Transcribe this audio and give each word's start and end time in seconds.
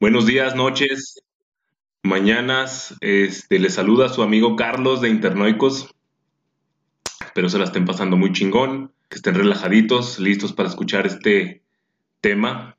Buenos 0.00 0.24
días, 0.24 0.54
noches, 0.54 1.22
mañanas. 2.02 2.96
Este, 3.02 3.58
les 3.58 3.74
saluda 3.74 4.08
su 4.08 4.22
amigo 4.22 4.56
Carlos 4.56 5.02
de 5.02 5.10
Internoicos. 5.10 5.94
Espero 7.22 7.50
se 7.50 7.58
la 7.58 7.64
estén 7.64 7.84
pasando 7.84 8.16
muy 8.16 8.32
chingón, 8.32 8.92
que 9.10 9.16
estén 9.16 9.34
relajaditos, 9.34 10.18
listos 10.18 10.54
para 10.54 10.70
escuchar 10.70 11.06
este 11.06 11.62
tema. 12.22 12.78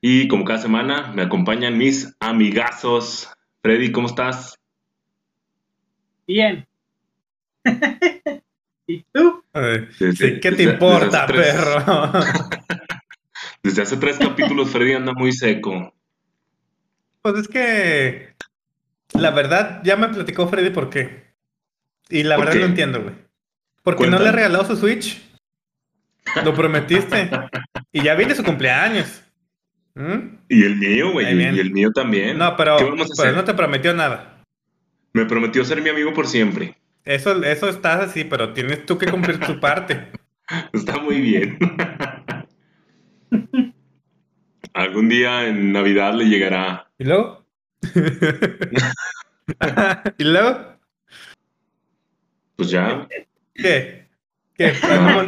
Y 0.00 0.28
como 0.28 0.44
cada 0.44 0.60
semana 0.60 1.12
me 1.14 1.22
acompañan 1.22 1.76
mis 1.78 2.14
amigazos. 2.20 3.28
Freddy, 3.60 3.90
¿cómo 3.90 4.06
estás? 4.06 4.56
Bien. 6.28 6.64
¿Y 8.86 9.04
tú? 9.12 9.42
sí, 9.98 10.38
¿Qué 10.40 10.52
te 10.52 10.62
importa, 10.62 11.26
perro? 11.26 12.12
desde 13.62 13.82
hace 13.82 13.96
tres 13.96 14.18
capítulos 14.18 14.70
Freddy 14.72 14.92
anda 14.92 15.12
muy 15.12 15.32
seco. 15.32 15.94
Pues 17.22 17.34
es 17.36 17.48
que 17.48 18.34
la 19.12 19.30
verdad, 19.30 19.82
ya 19.84 19.96
me 19.96 20.08
platicó 20.08 20.48
Freddy 20.48 20.70
por 20.70 20.90
qué. 20.90 21.30
Y 22.08 22.22
la 22.22 22.36
verdad 22.36 22.54
no 22.54 22.66
entiendo, 22.66 23.02
güey. 23.02 23.14
Porque 23.82 24.06
no 24.06 24.18
le 24.18 24.28
ha 24.28 24.32
regalado 24.32 24.64
su 24.64 24.76
Switch. 24.76 25.22
Lo 26.44 26.54
prometiste. 26.54 27.30
y 27.92 28.02
ya 28.02 28.14
viene 28.14 28.34
su 28.34 28.44
cumpleaños. 28.44 29.22
¿Mm? 29.94 30.38
Y 30.48 30.64
el 30.64 30.76
mío, 30.76 31.12
güey. 31.12 31.26
Y 31.26 31.58
el 31.58 31.70
mío 31.70 31.90
también. 31.92 32.38
No, 32.38 32.56
pero, 32.56 32.76
pero 33.16 33.32
no 33.32 33.44
te 33.44 33.54
prometió 33.54 33.94
nada. 33.94 34.44
Me 35.12 35.24
prometió 35.24 35.64
ser 35.64 35.82
mi 35.82 35.90
amigo 35.90 36.12
por 36.12 36.26
siempre. 36.26 36.76
Eso, 37.04 37.42
eso 37.42 37.68
está 37.68 38.02
así, 38.02 38.24
pero 38.24 38.52
tienes 38.52 38.86
tú 38.86 38.98
que 38.98 39.06
cumplir 39.06 39.40
tu 39.40 39.58
parte. 39.60 40.08
Está 40.72 40.98
muy 40.98 41.20
bien. 41.20 41.58
Algún 44.72 45.08
día 45.08 45.46
en 45.46 45.72
Navidad 45.72 46.14
le 46.14 46.26
llegará. 46.26 46.90
¿Y 46.98 47.04
luego? 47.04 47.44
¿Y 50.18 50.24
luego? 50.24 50.76
Pues 52.56 52.70
ya. 52.70 53.06
¿Qué? 53.54 54.08
¿Qué? 54.54 54.74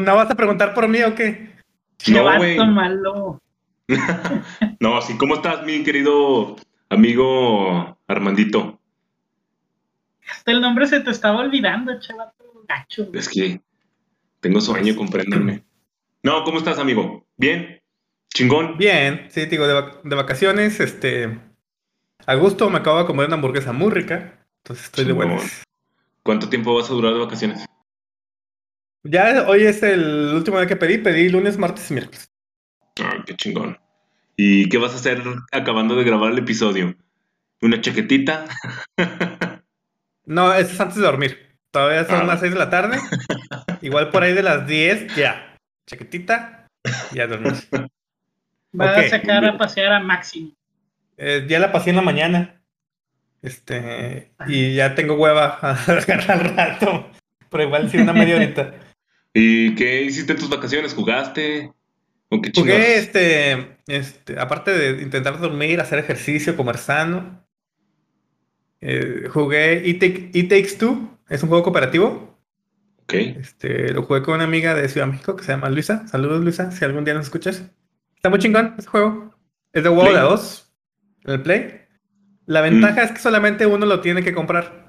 ¿No, 0.01 0.17
vas 0.17 0.31
a 0.31 0.35
preguntar 0.35 0.75
por 0.75 0.89
mí 0.89 1.03
o 1.03 1.15
qué? 1.15 1.51
No, 2.09 2.37
güey. 2.37 2.59
malo. 2.59 3.41
no, 4.81 4.97
así, 4.97 5.17
¿cómo 5.17 5.37
estás, 5.37 5.65
mi 5.65 5.83
querido 5.83 6.57
amigo 6.89 7.99
Armandito? 8.07 8.81
Hasta 10.31 10.53
el 10.53 10.61
nombre 10.61 10.87
se 10.87 11.01
te 11.01 11.11
estaba 11.11 11.41
olvidando, 11.41 11.99
chaval. 12.01 12.33
Gacho. 12.69 13.09
Es 13.13 13.29
que 13.29 13.61
tengo 14.41 14.61
sueño, 14.61 14.95
compréndanme. 14.95 15.65
No, 16.23 16.45
¿cómo 16.45 16.59
estás, 16.59 16.79
amigo? 16.79 17.27
¿Bien? 17.37 17.82
¿Chingón? 18.35 18.79
Bien, 18.79 19.27
sí, 19.31 19.47
digo, 19.47 19.67
de, 19.67 20.15
vacaciones, 20.17 20.81
este... 20.81 21.39
A 22.27 22.35
gusto 22.35 22.71
me 22.71 22.79
acabo 22.79 22.99
de 22.99 23.07
comer 23.07 23.27
una 23.27 23.35
hamburguesa 23.35 23.73
muy 23.73 23.91
rica, 23.91 24.47
entonces 24.59 24.87
estoy 24.87 25.05
de 25.05 25.13
buenas. 25.13 25.65
¿Cuánto 26.23 26.49
tiempo 26.49 26.75
vas 26.75 26.89
a 26.89 26.95
durar 26.95 27.13
de 27.13 27.19
vacaciones? 27.19 27.67
Ya 29.03 29.45
hoy 29.49 29.65
es 29.65 29.83
el 29.83 30.33
último 30.35 30.59
día 30.59 30.69
que 30.69 30.77
pedí, 30.77 30.99
pedí 30.99 31.29
lunes, 31.29 31.59
martes 31.59 31.91
y 31.91 31.95
miércoles. 31.95 32.31
Ah, 33.01 33.25
qué 33.27 33.35
chingón. 33.35 33.77
¿Y 34.37 34.69
qué 34.69 34.79
vas 34.79 34.93
a 34.93 34.97
hacer 34.97 35.23
acabando 35.51 35.97
de 35.97 36.05
grabar 36.05 36.33
el 36.33 36.39
episodio? 36.39 36.95
¿Una 37.61 37.81
chaquetita? 37.81 38.47
no, 40.25 40.55
eso 40.55 40.73
es 40.73 40.81
antes 40.81 40.97
de 40.97 41.03
dormir. 41.03 41.59
Todavía 41.73 42.05
son 42.05 42.23
ah. 42.23 42.25
las 42.25 42.41
6 42.41 42.53
de 42.53 42.59
la 42.59 42.71
tarde. 42.71 42.99
Igual 43.83 44.11
por 44.11 44.23
ahí 44.23 44.33
de 44.33 44.43
las 44.45 44.67
10, 44.67 45.17
ya. 45.17 45.57
Chaquetita, 45.87 46.69
ya 47.13 47.27
dormir. 47.27 47.55
Va 48.79 48.97
a 48.97 49.09
sacar 49.09 49.45
a 49.45 49.59
pasear 49.59 49.93
a 49.93 50.01
Máximo. 50.01 50.53
Eh, 51.17 51.45
ya 51.49 51.59
la 51.59 51.73
pasé 51.73 51.91
en 51.91 51.97
la 51.97 52.03
mañana. 52.03 52.63
Este, 53.43 54.33
y 54.47 54.75
ya 54.75 54.95
tengo 54.95 55.15
hueva 55.15 55.59
a 55.61 55.73
al 56.29 56.57
rato. 56.57 57.11
Pero 57.51 57.65
igual 57.65 57.91
sí, 57.91 57.99
una 57.99 58.13
media 58.13 58.37
horita. 58.37 58.75
¿Y 59.35 59.75
qué 59.75 60.03
hiciste 60.03 60.33
en 60.33 60.39
tus 60.39 60.49
vacaciones? 60.49 60.95
¿Jugaste? 60.95 61.73
¿O 62.29 62.41
qué 62.41 62.51
Jugué, 62.55 62.97
este, 62.97 63.77
este, 63.87 64.39
aparte 64.39 64.73
de 64.73 65.03
intentar 65.03 65.39
dormir, 65.39 65.81
hacer 65.81 65.99
ejercicio, 65.99 66.57
comer 66.57 66.79
sano. 66.79 67.45
Eh, 68.81 69.29
jugué 69.31 69.83
It, 69.87 70.01
Takes 70.49 70.77
Two, 70.79 71.19
es 71.29 71.43
un 71.43 71.49
juego 71.49 71.65
cooperativo. 71.65 72.39
Ok. 73.03 73.15
Este, 73.15 73.93
lo 73.93 74.03
jugué 74.05 74.23
con 74.23 74.35
una 74.35 74.45
amiga 74.45 74.75
de 74.75 74.89
Ciudad 74.89 75.07
de 75.07 75.13
México 75.13 75.37
que 75.37 75.45
se 75.45 75.53
llama 75.53 75.69
Luisa. 75.69 76.07
Saludos, 76.09 76.43
Luisa, 76.43 76.71
si 76.73 76.85
algún 76.85 77.05
día 77.05 77.15
nos 77.15 77.27
escuchas. 77.27 77.65
Está 78.23 78.31
muy 78.31 78.39
chingón 78.39 78.77
este 78.79 78.89
juego. 78.89 79.35
Es 79.73 79.83
de 79.83 79.89
World 79.89 80.15
de 80.15 80.21
2. 80.21 80.73
En 81.25 81.31
el 81.33 81.43
Play. 81.43 81.81
La 82.47 82.61
ventaja 82.61 83.01
mm. 83.01 83.05
es 83.05 83.11
que 83.11 83.19
solamente 83.19 83.67
uno 83.67 83.85
lo 83.85 84.01
tiene 84.01 84.23
que 84.23 84.33
comprar. 84.33 84.87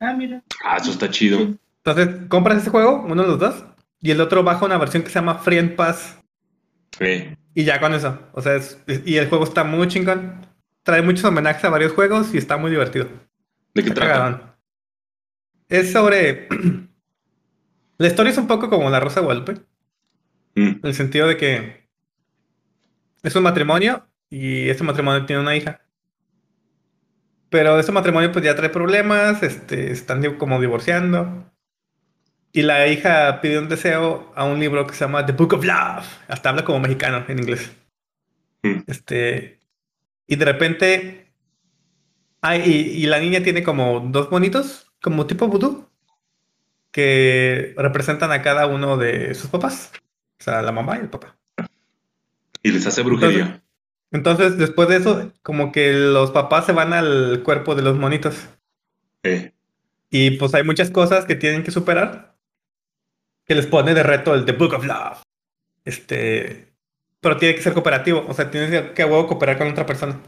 Ah, 0.00 0.14
mira. 0.14 0.42
Ah, 0.64 0.78
eso 0.78 0.90
está 0.90 1.10
chido. 1.10 1.58
Entonces, 1.84 2.26
compras 2.28 2.62
ese 2.62 2.70
juego, 2.70 3.04
uno 3.06 3.20
de 3.20 3.28
los 3.28 3.38
dos, 3.38 3.66
y 4.00 4.12
el 4.12 4.20
otro 4.22 4.42
baja 4.42 4.64
una 4.64 4.78
versión 4.78 5.02
que 5.02 5.10
se 5.10 5.16
llama 5.16 5.34
Free 5.34 5.60
Pass. 5.76 6.18
Sí. 6.98 7.36
Y 7.52 7.64
ya 7.64 7.78
con 7.80 7.92
eso. 7.92 8.18
O 8.32 8.40
sea, 8.40 8.58
y 9.04 9.16
el 9.16 9.28
juego 9.28 9.44
está 9.44 9.62
muy 9.62 9.86
chingón. 9.88 10.46
Trae 10.84 11.02
muchos 11.02 11.26
homenajes 11.26 11.66
a 11.66 11.68
varios 11.68 11.92
juegos 11.92 12.32
y 12.32 12.38
está 12.38 12.56
muy 12.56 12.70
divertido. 12.70 13.08
¿De 13.74 13.84
qué 13.84 13.90
trata? 13.90 14.56
Es 15.68 15.92
sobre. 15.92 16.48
la 17.98 18.06
historia 18.06 18.32
es 18.32 18.38
un 18.38 18.46
poco 18.46 18.70
como 18.70 18.88
La 18.88 19.00
Rosa 19.00 19.20
Guadalupe. 19.20 19.56
Mm. 20.54 20.66
En 20.66 20.80
el 20.82 20.94
sentido 20.94 21.28
de 21.28 21.36
que 21.36 21.83
es 23.24 23.34
un 23.34 23.42
matrimonio 23.42 24.06
y 24.30 24.68
este 24.68 24.84
matrimonio 24.84 25.26
tiene 25.26 25.42
una 25.42 25.56
hija. 25.56 25.80
Pero 27.48 27.78
este 27.78 27.92
matrimonio 27.92 28.30
pues 28.30 28.44
ya 28.44 28.54
trae 28.54 28.68
problemas, 28.68 29.42
este, 29.42 29.90
están 29.90 30.22
como 30.36 30.60
divorciando. 30.60 31.50
Y 32.52 32.62
la 32.62 32.86
hija 32.86 33.40
pide 33.40 33.58
un 33.58 33.68
deseo 33.68 34.30
a 34.36 34.44
un 34.44 34.60
libro 34.60 34.86
que 34.86 34.94
se 34.94 35.04
llama 35.04 35.26
The 35.26 35.32
Book 35.32 35.54
of 35.54 35.64
Love. 35.64 36.06
Hasta 36.28 36.50
habla 36.50 36.64
como 36.64 36.80
mexicano 36.80 37.24
en 37.26 37.38
inglés. 37.38 37.72
Mm. 38.62 38.82
Este, 38.86 39.58
y 40.26 40.36
de 40.36 40.44
repente, 40.44 41.32
ay, 42.42 42.62
y, 42.64 43.06
la 43.06 43.18
niña 43.20 43.42
tiene 43.42 43.62
como 43.62 44.00
dos 44.00 44.30
bonitos, 44.30 44.92
como 45.02 45.26
tipo 45.26 45.48
vudú, 45.48 45.88
que 46.92 47.74
representan 47.76 48.32
a 48.32 48.42
cada 48.42 48.66
uno 48.66 48.96
de 48.96 49.34
sus 49.34 49.50
papás. 49.50 49.92
O 50.38 50.44
sea, 50.44 50.62
la 50.62 50.72
mamá 50.72 50.96
y 50.96 51.00
el 51.00 51.08
papá. 51.08 51.36
Y 52.64 52.72
les 52.72 52.86
hace 52.86 53.02
brujería. 53.02 53.62
Entonces, 54.10 54.56
después 54.56 54.88
de 54.88 54.96
eso, 54.96 55.32
como 55.42 55.70
que 55.70 55.92
los 55.92 56.30
papás 56.30 56.64
se 56.64 56.72
van 56.72 56.94
al 56.94 57.42
cuerpo 57.44 57.74
de 57.74 57.82
los 57.82 57.98
monitos. 57.98 58.48
Eh. 59.22 59.52
Y 60.08 60.32
pues 60.32 60.54
hay 60.54 60.64
muchas 60.64 60.90
cosas 60.90 61.26
que 61.26 61.34
tienen 61.34 61.62
que 61.62 61.70
superar. 61.70 62.34
Que 63.44 63.54
les 63.54 63.66
pone 63.66 63.92
de 63.92 64.02
reto 64.02 64.34
el 64.34 64.46
The 64.46 64.52
Book 64.52 64.72
of 64.72 64.86
Love. 64.86 65.22
Este. 65.84 66.72
Pero 67.20 67.36
tiene 67.36 67.54
que 67.54 67.60
ser 67.60 67.74
cooperativo. 67.74 68.24
O 68.26 68.32
sea, 68.32 68.50
tienes 68.50 68.92
que 68.92 69.02
a 69.02 69.06
huevo 69.06 69.26
cooperar 69.26 69.58
con 69.58 69.68
otra 69.68 69.84
persona. 69.84 70.18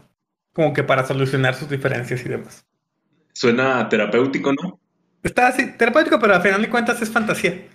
Como 0.53 0.73
que 0.73 0.83
para 0.83 1.07
solucionar 1.07 1.55
sus 1.55 1.69
diferencias 1.69 2.23
y 2.23 2.29
demás. 2.29 2.67
Suena 3.33 3.89
terapéutico, 3.89 4.53
¿no? 4.53 4.79
Está 5.23 5.47
así, 5.47 5.71
terapéutico, 5.71 6.19
pero 6.19 6.35
al 6.35 6.41
final 6.43 6.61
de 6.61 6.69
cuentas 6.69 7.01
es 7.01 7.09
fantasía. 7.09 7.67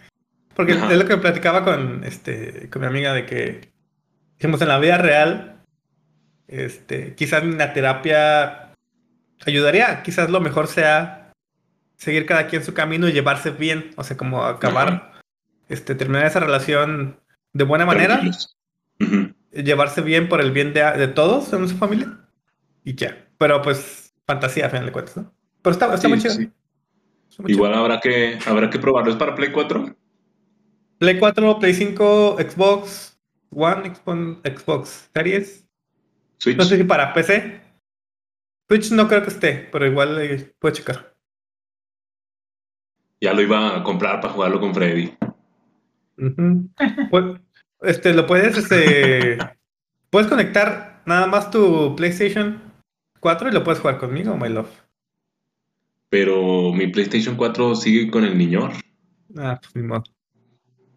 Porque 0.55 0.73
es 0.73 0.99
lo 0.99 1.05
que 1.05 1.17
platicaba 1.17 1.65
con, 1.65 2.05
este, 2.05 2.69
con 2.71 2.83
mi 2.83 2.87
amiga 2.87 3.13
de 3.13 3.27
que 3.27 3.72
dijimos, 4.43 4.61
en 4.61 4.69
la 4.69 4.81
vida 4.81 4.99
real, 4.99 5.63
este, 6.49 7.15
quizás 7.15 7.45
la 7.45 7.73
terapia 7.73 8.73
ayudaría. 9.47 10.03
Quizás 10.03 10.31
lo 10.31 10.41
mejor 10.41 10.67
sea 10.67 11.33
seguir 11.97 12.27
cada 12.27 12.49
quien 12.49 12.65
su 12.65 12.75
camino 12.75 13.09
y 13.09 13.13
llevarse 13.13 13.51
bien. 13.51 13.93
O 13.97 14.03
sea, 14.03 14.17
como 14.17 14.43
acabar, 14.43 15.13
este, 15.69 15.95
terminar 15.95 16.27
esa 16.27 16.41
relación 16.41 17.21
de 17.53 17.63
buena 17.63 17.87
manera. 17.87 18.21
Llevarse 19.53 20.01
bien 20.01 20.29
por 20.29 20.41
el 20.41 20.51
bien 20.51 20.75
de, 20.75 21.07
todos 21.09 21.53
en 21.53 21.69
su 21.69 21.77
familia. 21.77 22.19
Y 22.83 22.97
ya. 22.97 23.25
Pero 23.39 23.63
pues, 23.63 24.13
fantasía, 24.27 24.67
a 24.67 24.71
final 24.71 24.87
de 24.87 24.93
cuentas, 24.93 25.17
¿no? 25.19 25.33
Pero 25.63 25.73
está, 25.73 25.95
está 25.95 26.09
muy 26.09 26.19
chido. 26.19 26.35
Igual 27.47 27.75
habrá 27.75 28.01
que, 28.01 28.41
habrá 28.45 28.71
que 28.71 28.81
probarlo. 28.81 29.13
¿Es 29.13 29.17
para 29.17 29.37
Play 29.37 29.53
4? 29.53 29.95
Play 30.99 31.19
4, 31.21 31.59
Play 31.61 31.75
5, 31.75 32.39
Xbox, 32.41 33.12
One, 33.53 33.93
Xbox 34.45 35.11
Series. 35.15 35.67
Switch. 36.39 36.57
No 36.57 36.65
sé 36.65 36.77
si 36.77 36.85
para 36.85 37.13
PC. 37.13 37.61
Switch 38.69 38.91
no 38.93 39.07
creo 39.07 39.23
que 39.23 39.29
esté, 39.29 39.69
pero 39.71 39.87
igual 39.87 40.21
eh, 40.21 40.55
puedo 40.59 40.75
checar. 40.75 41.15
Ya 43.21 43.33
lo 43.33 43.43
iba 43.43 43.77
a 43.77 43.85
comprar 43.85 44.21
para 44.21 44.33
jugarlo 44.33 44.61
con 44.61 44.75
Freddy. 44.75 45.17
Pues, 47.11 47.25
este, 47.83 48.15
lo 48.15 48.27
puedes, 48.27 48.57
este, 48.57 49.39
puedes 50.11 50.29
conectar 50.29 51.03
nada 51.07 51.27
más 51.27 51.51
tu 51.51 51.95
PlayStation 51.97 52.61
4 53.21 53.49
y 53.49 53.53
lo 53.53 53.65
puedes 53.65 53.81
jugar 53.81 53.99
conmigo, 53.99 54.37
my 54.37 54.49
love. 54.49 54.71
Pero 56.09 56.73
mi 56.73 56.89
PlayStation 56.89 57.37
4 57.37 57.75
sigue 57.75 58.11
con 58.11 58.25
el 58.25 58.37
niñor. 58.37 58.73
Ah, 59.37 59.59
pues 59.61 59.75
ni 59.77 59.83
modo. 59.83 60.05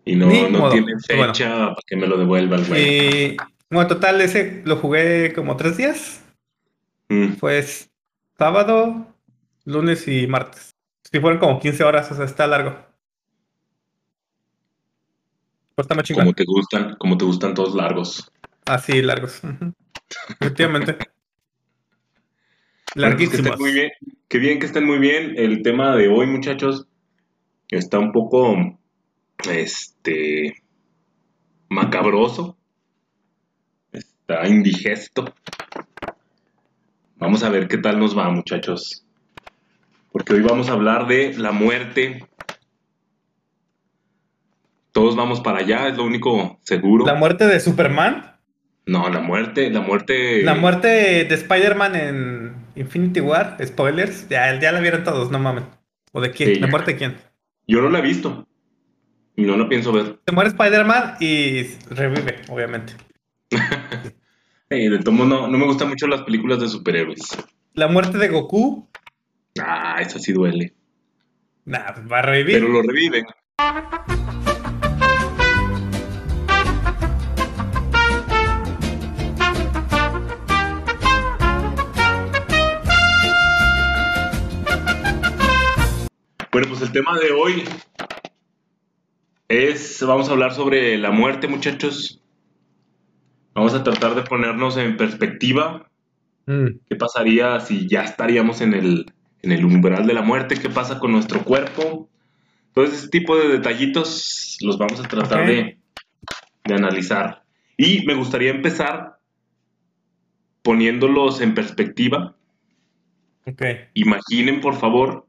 Y 0.06 0.16
no, 0.16 0.28
no 0.50 0.70
tiene 0.70 0.94
fecha 1.00 1.50
para 1.50 1.76
que 1.86 1.96
me 1.96 2.08
lo 2.08 2.18
devuelva 2.18 2.58
el 2.58 2.66
güey. 2.66 3.38
Bueno, 3.70 3.88
total, 3.88 4.22
ese 4.22 4.62
lo 4.64 4.78
jugué 4.78 5.34
como 5.34 5.58
tres 5.58 5.78
días. 5.78 6.24
Mm. 7.10 7.34
Pues 7.34 7.90
sábado, 8.38 9.08
lunes 9.66 10.08
y 10.08 10.28
martes. 10.28 10.76
Si 11.12 11.20
fueron 11.20 11.40
como 11.40 11.60
15 11.60 11.84
horas, 11.84 12.12
o 12.12 12.16
sea, 12.16 12.26
está 12.26 12.46
largo. 12.48 12.78
Pues 15.76 15.88
como 15.88 16.34
te 16.34 16.46
gustan, 16.46 16.96
como 16.96 17.18
te 17.18 17.26
gustan 17.26 17.54
todos 17.54 17.76
largos. 17.76 18.32
Ah, 18.66 18.80
sí, 18.80 19.02
largos. 19.02 19.42
Efectivamente. 20.40 20.94
Pues 20.94 21.10
Larguísimos. 22.96 23.60
muy 23.60 23.74
bien. 23.74 23.92
Qué 24.30 24.38
bien 24.38 24.60
que 24.60 24.68
estén 24.68 24.86
muy 24.86 25.00
bien. 25.00 25.34
El 25.36 25.64
tema 25.64 25.96
de 25.96 26.08
hoy, 26.08 26.28
muchachos, 26.28 26.88
está 27.70 28.00
un 28.00 28.14
poco, 28.14 28.56
este, 29.50 30.64
macabroso. 31.70 32.58
Está 33.92 34.48
indigesto. 34.48 35.34
Vamos 37.18 37.44
a 37.44 37.50
ver 37.50 37.68
qué 37.68 37.78
tal 37.78 38.00
nos 38.00 38.18
va, 38.18 38.30
muchachos. 38.30 39.06
Porque 40.12 40.34
hoy 40.34 40.42
vamos 40.42 40.70
a 40.70 40.74
hablar 40.74 41.08
de 41.08 41.34
la 41.38 41.52
muerte. 41.52 42.26
Todos 44.92 45.16
vamos 45.16 45.42
para 45.42 45.60
allá, 45.60 45.88
es 45.88 45.98
lo 45.98 46.06
único 46.06 46.58
seguro. 46.64 47.06
¿La 47.06 47.16
muerte 47.16 47.46
de 47.46 47.60
Superman? 47.60 48.36
No, 48.86 49.10
la 49.10 49.20
muerte, 49.20 49.70
la 49.70 49.82
muerte. 49.82 50.44
La 50.44 50.54
muerte 50.54 50.88
de 51.26 51.36
Spider-Man 51.36 51.96
en 51.96 52.56
Infinity 52.76 53.20
War, 53.20 53.58
spoilers. 53.66 54.30
Ya, 54.30 54.58
ya 54.60 54.72
la 54.72 54.80
vieron 54.80 55.04
todos, 55.04 55.32
no 55.32 55.40
mames. 55.40 55.64
¿O 56.12 56.22
de 56.22 56.32
quién? 56.32 56.62
¿La 56.62 56.68
muerte 56.68 56.92
de 56.92 56.98
quién? 56.98 57.18
Yo 57.68 57.82
no 57.82 57.90
la 57.90 58.00
he 58.00 58.02
visto. 58.02 58.48
No 59.38 59.58
la 59.58 59.68
pienso 59.68 59.92
ver. 59.92 60.20
Se 60.26 60.32
muere 60.32 60.50
Spider-Man 60.50 61.18
y 61.20 61.64
revive, 61.90 62.42
obviamente. 62.50 62.94
de 64.70 65.00
tomo 65.00 65.26
no, 65.26 65.48
no 65.48 65.58
me 65.58 65.66
gustan 65.66 65.90
mucho 65.90 66.08
las 66.08 66.22
películas 66.22 66.60
de 66.60 66.70
superhéroes. 66.70 67.38
La 67.74 67.88
muerte 67.88 68.18
de 68.18 68.30
Goku. 68.30 68.90
Ah, 69.62 69.98
esa 70.00 70.20
sí 70.20 70.32
duele. 70.32 70.74
Nah, 71.66 71.94
pues 71.94 72.12
va 72.12 72.20
a 72.20 72.22
revivir. 72.22 72.60
Pero 72.60 72.70
lo 72.70 72.82
reviven. 72.82 73.26
Bueno, 86.52 86.70
pues 86.70 86.82
el 86.84 86.92
tema 86.94 87.20
de 87.20 87.32
hoy 87.32 87.66
es, 89.48 90.04
vamos 90.06 90.30
a 90.30 90.32
hablar 90.32 90.54
sobre 90.54 90.98
la 90.98 91.12
muerte, 91.12 91.48
muchachos. 91.48 92.22
Vamos 93.54 93.74
a 93.74 93.84
tratar 93.84 94.16
de 94.16 94.24
ponernos 94.24 94.78
en 94.78 94.98
perspectiva. 94.98 95.90
Mm. 96.46 96.68
¿Qué 96.90 96.96
pasaría 96.96 97.60
si 97.60 97.88
ya 97.88 98.04
estaríamos 98.04 98.62
en 98.62 98.74
el, 98.74 99.14
en 99.42 99.52
el 99.52 99.66
umbral 99.66 100.06
de 100.08 100.14
la 100.14 100.22
muerte? 100.22 100.60
¿Qué 100.60 100.70
pasa 100.70 101.00
con 101.00 101.12
nuestro 101.12 101.44
cuerpo? 101.44 102.10
Todo 102.74 102.86
ese 102.86 103.08
tipo 103.08 103.38
de 103.38 103.48
detallitos 103.48 104.58
los 104.62 104.78
vamos 104.78 105.00
a 105.00 105.08
tratar 105.08 105.48
de, 105.48 105.78
de 106.66 106.74
analizar. 106.74 107.44
Y 107.78 108.06
me 108.06 108.16
gustaría 108.16 108.52
empezar 108.52 109.20
poniéndolos 110.62 111.40
en 111.42 111.54
perspectiva. 111.54 112.36
Okay. 113.46 113.90
Imaginen, 113.94 114.60
por 114.60 114.76
favor, 114.76 115.28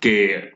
que 0.00 0.54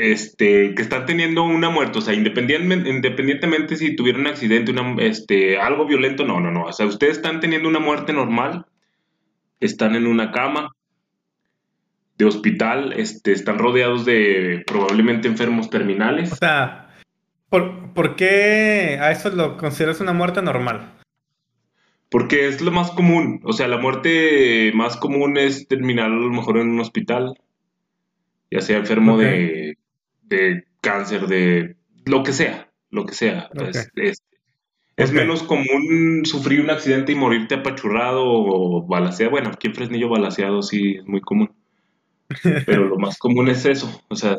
este, 0.00 0.76
que 0.76 0.82
están 0.82 1.06
teniendo 1.06 1.42
una 1.42 1.70
muerte, 1.70 1.98
o 1.98 2.00
sea, 2.00 2.14
independientemente, 2.14 2.88
independientemente 2.88 3.74
si 3.74 3.96
tuvieron 3.96 4.20
un 4.20 4.26
accidente, 4.28 4.70
una, 4.70 4.94
este, 5.02 5.58
algo 5.58 5.86
violento, 5.86 6.24
no, 6.24 6.38
no, 6.38 6.52
no, 6.52 6.66
o 6.66 6.72
sea, 6.72 6.86
ustedes 6.86 7.16
están 7.16 7.40
teniendo 7.40 7.68
una 7.68 7.80
muerte 7.80 8.12
normal, 8.12 8.66
están 9.58 9.96
en 9.96 10.06
una 10.06 10.30
cama 10.30 10.70
de 12.16 12.24
hospital, 12.26 12.92
este, 12.92 13.32
están 13.32 13.58
rodeados 13.58 14.04
de 14.04 14.62
probablemente 14.68 15.26
enfermos 15.26 15.68
terminales. 15.68 16.30
O 16.30 16.36
sea, 16.36 16.94
¿por, 17.48 17.92
¿por 17.92 18.14
qué 18.14 18.98
a 19.00 19.10
eso 19.10 19.30
lo 19.30 19.56
consideras 19.56 20.00
una 20.00 20.12
muerte 20.12 20.42
normal? 20.42 20.92
Porque 22.08 22.46
es 22.46 22.60
lo 22.60 22.70
más 22.70 22.92
común, 22.92 23.40
o 23.42 23.52
sea, 23.52 23.66
la 23.66 23.78
muerte 23.78 24.70
más 24.76 24.96
común 24.96 25.38
es 25.38 25.66
terminar 25.66 26.06
a 26.06 26.14
lo 26.14 26.30
mejor 26.30 26.58
en 26.58 26.70
un 26.70 26.78
hospital, 26.78 27.34
ya 28.48 28.60
sea 28.60 28.76
enfermo 28.78 29.18
de 29.18 29.76
de 30.28 30.64
cáncer, 30.80 31.26
de 31.26 31.76
lo 32.04 32.22
que 32.22 32.32
sea, 32.32 32.70
lo 32.90 33.04
que 33.06 33.14
sea. 33.14 33.48
Es, 34.96 35.12
menos 35.12 35.44
común 35.44 36.22
sufrir 36.24 36.60
un 36.60 36.70
accidente 36.70 37.12
y 37.12 37.14
morirte 37.14 37.54
apachurrado 37.54 38.24
o 38.24 38.84
balaseado. 38.84 39.30
Bueno, 39.30 39.50
aquí 39.50 39.68
en 39.68 39.74
Fresnillo 39.74 40.08
balaseado 40.08 40.62
sí 40.62 40.96
es 40.98 41.06
muy 41.06 41.20
común. 41.20 41.52
Pero 42.66 42.86
lo 42.86 42.98
más 42.98 43.16
común 43.16 43.48
es 43.48 43.64
eso, 43.64 44.02
o 44.08 44.16
sea, 44.16 44.38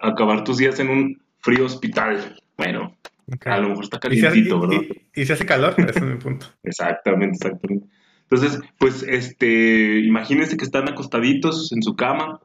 acabar 0.00 0.44
tus 0.44 0.58
días 0.58 0.78
en 0.80 0.88
un 0.88 1.22
frío 1.40 1.66
hospital. 1.66 2.40
Bueno, 2.56 2.96
a 3.44 3.58
lo 3.58 3.70
mejor 3.70 3.84
está 3.84 3.98
calientito, 3.98 4.60
¿verdad? 4.60 4.82
Y, 5.14 5.24
se 5.26 5.32
hace 5.32 5.44
calor, 5.44 5.74
ese 5.76 5.98
es 5.98 6.02
mi 6.02 6.16
punto. 6.16 6.46
exactamente, 6.62 7.36
exactamente. 7.36 7.86
Entonces, 8.22 8.60
pues, 8.78 9.02
este, 9.02 10.00
imagínense 10.00 10.56
que 10.56 10.64
están 10.64 10.88
acostaditos 10.88 11.72
en 11.72 11.82
su 11.82 11.94
cama, 11.94 12.40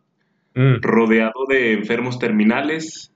Mm. 0.54 0.82
rodeado 0.82 1.46
de 1.48 1.74
enfermos 1.74 2.20
terminales. 2.20 3.14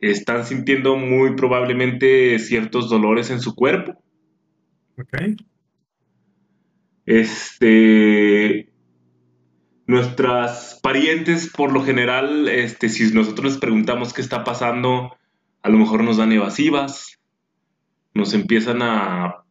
Están 0.00 0.44
sintiendo 0.44 0.96
muy 0.96 1.34
probablemente 1.34 2.38
ciertos 2.38 2.90
dolores 2.90 3.30
en 3.30 3.40
su 3.40 3.54
cuerpo. 3.54 4.02
Ok. 4.98 5.36
Este. 7.06 8.70
Nuestras 9.86 10.78
parientes, 10.82 11.50
por 11.50 11.72
lo 11.72 11.82
general, 11.82 12.46
este, 12.48 12.90
si 12.90 13.10
nosotros 13.14 13.52
les 13.52 13.58
preguntamos 13.58 14.12
qué 14.12 14.20
está 14.20 14.44
pasando, 14.44 15.16
a 15.62 15.70
lo 15.70 15.78
mejor 15.78 16.04
nos 16.04 16.18
dan 16.18 16.30
evasivas, 16.32 17.18
nos 18.12 18.34
empiezan 18.34 18.82
a. 18.82 19.44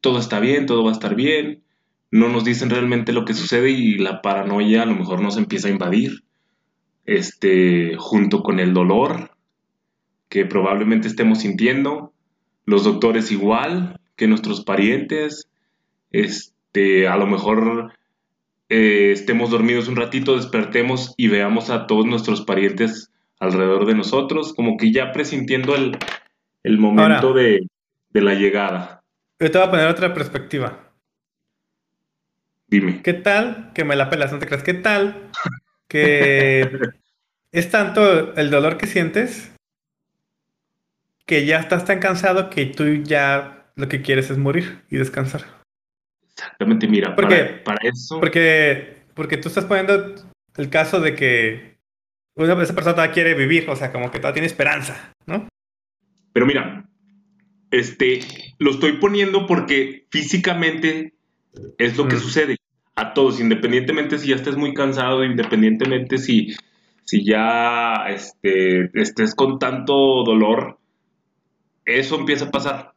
Todo 0.00 0.18
está 0.18 0.40
bien, 0.40 0.66
todo 0.66 0.82
va 0.82 0.90
a 0.90 0.94
estar 0.94 1.14
bien 1.14 1.62
no 2.12 2.28
nos 2.28 2.44
dicen 2.44 2.70
realmente 2.70 3.12
lo 3.12 3.24
que 3.24 3.34
sucede 3.34 3.70
y 3.70 3.94
la 3.94 4.20
paranoia 4.20 4.82
a 4.82 4.86
lo 4.86 4.94
mejor 4.94 5.22
nos 5.22 5.38
empieza 5.38 5.68
a 5.68 5.72
invadir, 5.72 6.22
este, 7.06 7.96
junto 7.96 8.42
con 8.42 8.60
el 8.60 8.74
dolor 8.74 9.30
que 10.28 10.44
probablemente 10.44 11.08
estemos 11.08 11.40
sintiendo, 11.40 12.12
los 12.66 12.84
doctores 12.84 13.32
igual 13.32 13.98
que 14.14 14.28
nuestros 14.28 14.62
parientes, 14.62 15.48
este, 16.10 17.08
a 17.08 17.16
lo 17.16 17.26
mejor 17.26 17.94
eh, 18.68 19.12
estemos 19.12 19.50
dormidos 19.50 19.88
un 19.88 19.96
ratito, 19.96 20.36
despertemos 20.36 21.14
y 21.16 21.28
veamos 21.28 21.70
a 21.70 21.86
todos 21.86 22.04
nuestros 22.04 22.42
parientes 22.42 23.10
alrededor 23.40 23.86
de 23.86 23.94
nosotros, 23.94 24.52
como 24.52 24.76
que 24.76 24.92
ya 24.92 25.12
presintiendo 25.12 25.74
el, 25.74 26.78
momento 26.78 27.32
de, 27.32 27.66
de 28.10 28.20
la 28.20 28.34
llegada. 28.34 29.02
Yo 29.40 29.50
te 29.50 29.58
voy 29.58 29.66
a 29.66 29.70
poner 29.70 29.88
otra 29.88 30.12
perspectiva. 30.12 30.91
Dime. 32.72 33.02
¿Qué 33.02 33.12
tal? 33.12 33.70
Que 33.74 33.84
me 33.84 33.96
la 33.96 34.08
pelas, 34.08 34.32
no 34.32 34.38
te 34.38 34.46
creas. 34.46 34.62
¿Qué 34.62 34.72
tal? 34.72 35.28
Que 35.88 36.70
es 37.52 37.70
tanto 37.70 38.34
el 38.34 38.50
dolor 38.50 38.78
que 38.78 38.86
sientes 38.86 39.54
que 41.26 41.44
ya 41.44 41.58
estás 41.58 41.84
tan 41.84 42.00
cansado 42.00 42.48
que 42.48 42.64
tú 42.64 42.84
ya 43.02 43.70
lo 43.76 43.88
que 43.88 44.00
quieres 44.00 44.30
es 44.30 44.38
morir 44.38 44.80
y 44.88 44.96
descansar. 44.96 45.44
Exactamente, 46.34 46.88
mira, 46.88 47.14
porque, 47.14 47.60
para, 47.62 47.86
eso. 47.86 48.18
Porque, 48.18 49.02
porque 49.12 49.36
tú 49.36 49.48
estás 49.48 49.66
poniendo 49.66 50.14
el 50.56 50.70
caso 50.70 51.00
de 51.00 51.14
que 51.14 51.76
una, 52.36 52.54
esa 52.62 52.74
persona 52.74 52.94
todavía 52.94 53.12
quiere 53.12 53.34
vivir, 53.34 53.68
o 53.68 53.76
sea, 53.76 53.92
como 53.92 54.10
que 54.10 54.18
todavía 54.18 54.34
tiene 54.36 54.46
esperanza, 54.46 55.12
¿no? 55.26 55.46
Pero 56.32 56.46
mira, 56.46 56.88
este, 57.70 58.20
lo 58.58 58.70
estoy 58.70 58.92
poniendo 58.92 59.46
porque 59.46 60.06
físicamente 60.10 61.12
es 61.76 61.98
lo 61.98 62.08
que 62.08 62.16
mm. 62.16 62.20
sucede 62.20 62.56
a 62.94 63.14
todos, 63.14 63.40
independientemente 63.40 64.18
si 64.18 64.28
ya 64.28 64.36
estés 64.36 64.56
muy 64.56 64.74
cansado, 64.74 65.24
independientemente 65.24 66.18
si, 66.18 66.54
si 67.04 67.24
ya 67.24 68.06
este, 68.08 68.90
estés 69.00 69.34
con 69.34 69.58
tanto 69.58 70.24
dolor, 70.24 70.78
eso 71.84 72.16
empieza 72.16 72.46
a 72.46 72.50
pasar. 72.50 72.92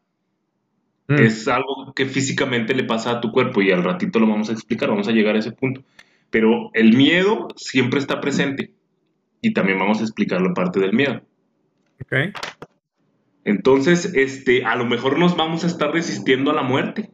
Mm. 1.08 1.20
Es 1.20 1.48
algo 1.48 1.94
que 1.96 2.06
físicamente 2.06 2.74
le 2.74 2.84
pasa 2.84 3.12
a 3.12 3.22
tu 3.22 3.32
cuerpo 3.32 3.62
y 3.62 3.72
al 3.72 3.84
ratito 3.84 4.20
lo 4.20 4.28
vamos 4.28 4.50
a 4.50 4.54
explicar, 4.54 4.90
vamos 4.90 5.08
a 5.08 5.12
llegar 5.12 5.36
a 5.36 5.40
ese 5.40 5.52
punto. 5.52 5.84
Pero 6.30 6.72
el 6.74 6.96
miedo 6.96 7.48
siempre 7.56 8.00
está 8.00 8.20
presente 8.20 8.74
y 9.42 9.54
también 9.54 9.80
vamos 9.80 10.00
a 10.00 10.04
explicar 10.04 10.42
la 10.42 10.54
parte 10.54 10.80
del 10.80 10.94
miedo. 10.94 11.22
Okay. 12.04 12.34
Entonces, 13.46 14.14
este, 14.16 14.66
a 14.66 14.76
lo 14.76 14.86
mejor 14.86 15.20
nos 15.20 15.38
vamos 15.38 15.64
a 15.64 15.68
estar 15.68 15.92
resistiendo 15.92 16.52
a 16.52 16.56
la 16.56 16.64
muerte, 16.64 17.12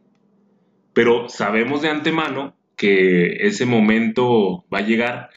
pero 0.94 1.28
sabemos 1.28 1.82
de 1.82 1.90
antemano 1.90 2.56
que 2.82 3.46
ese 3.46 3.64
momento 3.64 4.64
va 4.74 4.78
a 4.78 4.86
llegar. 4.86 5.30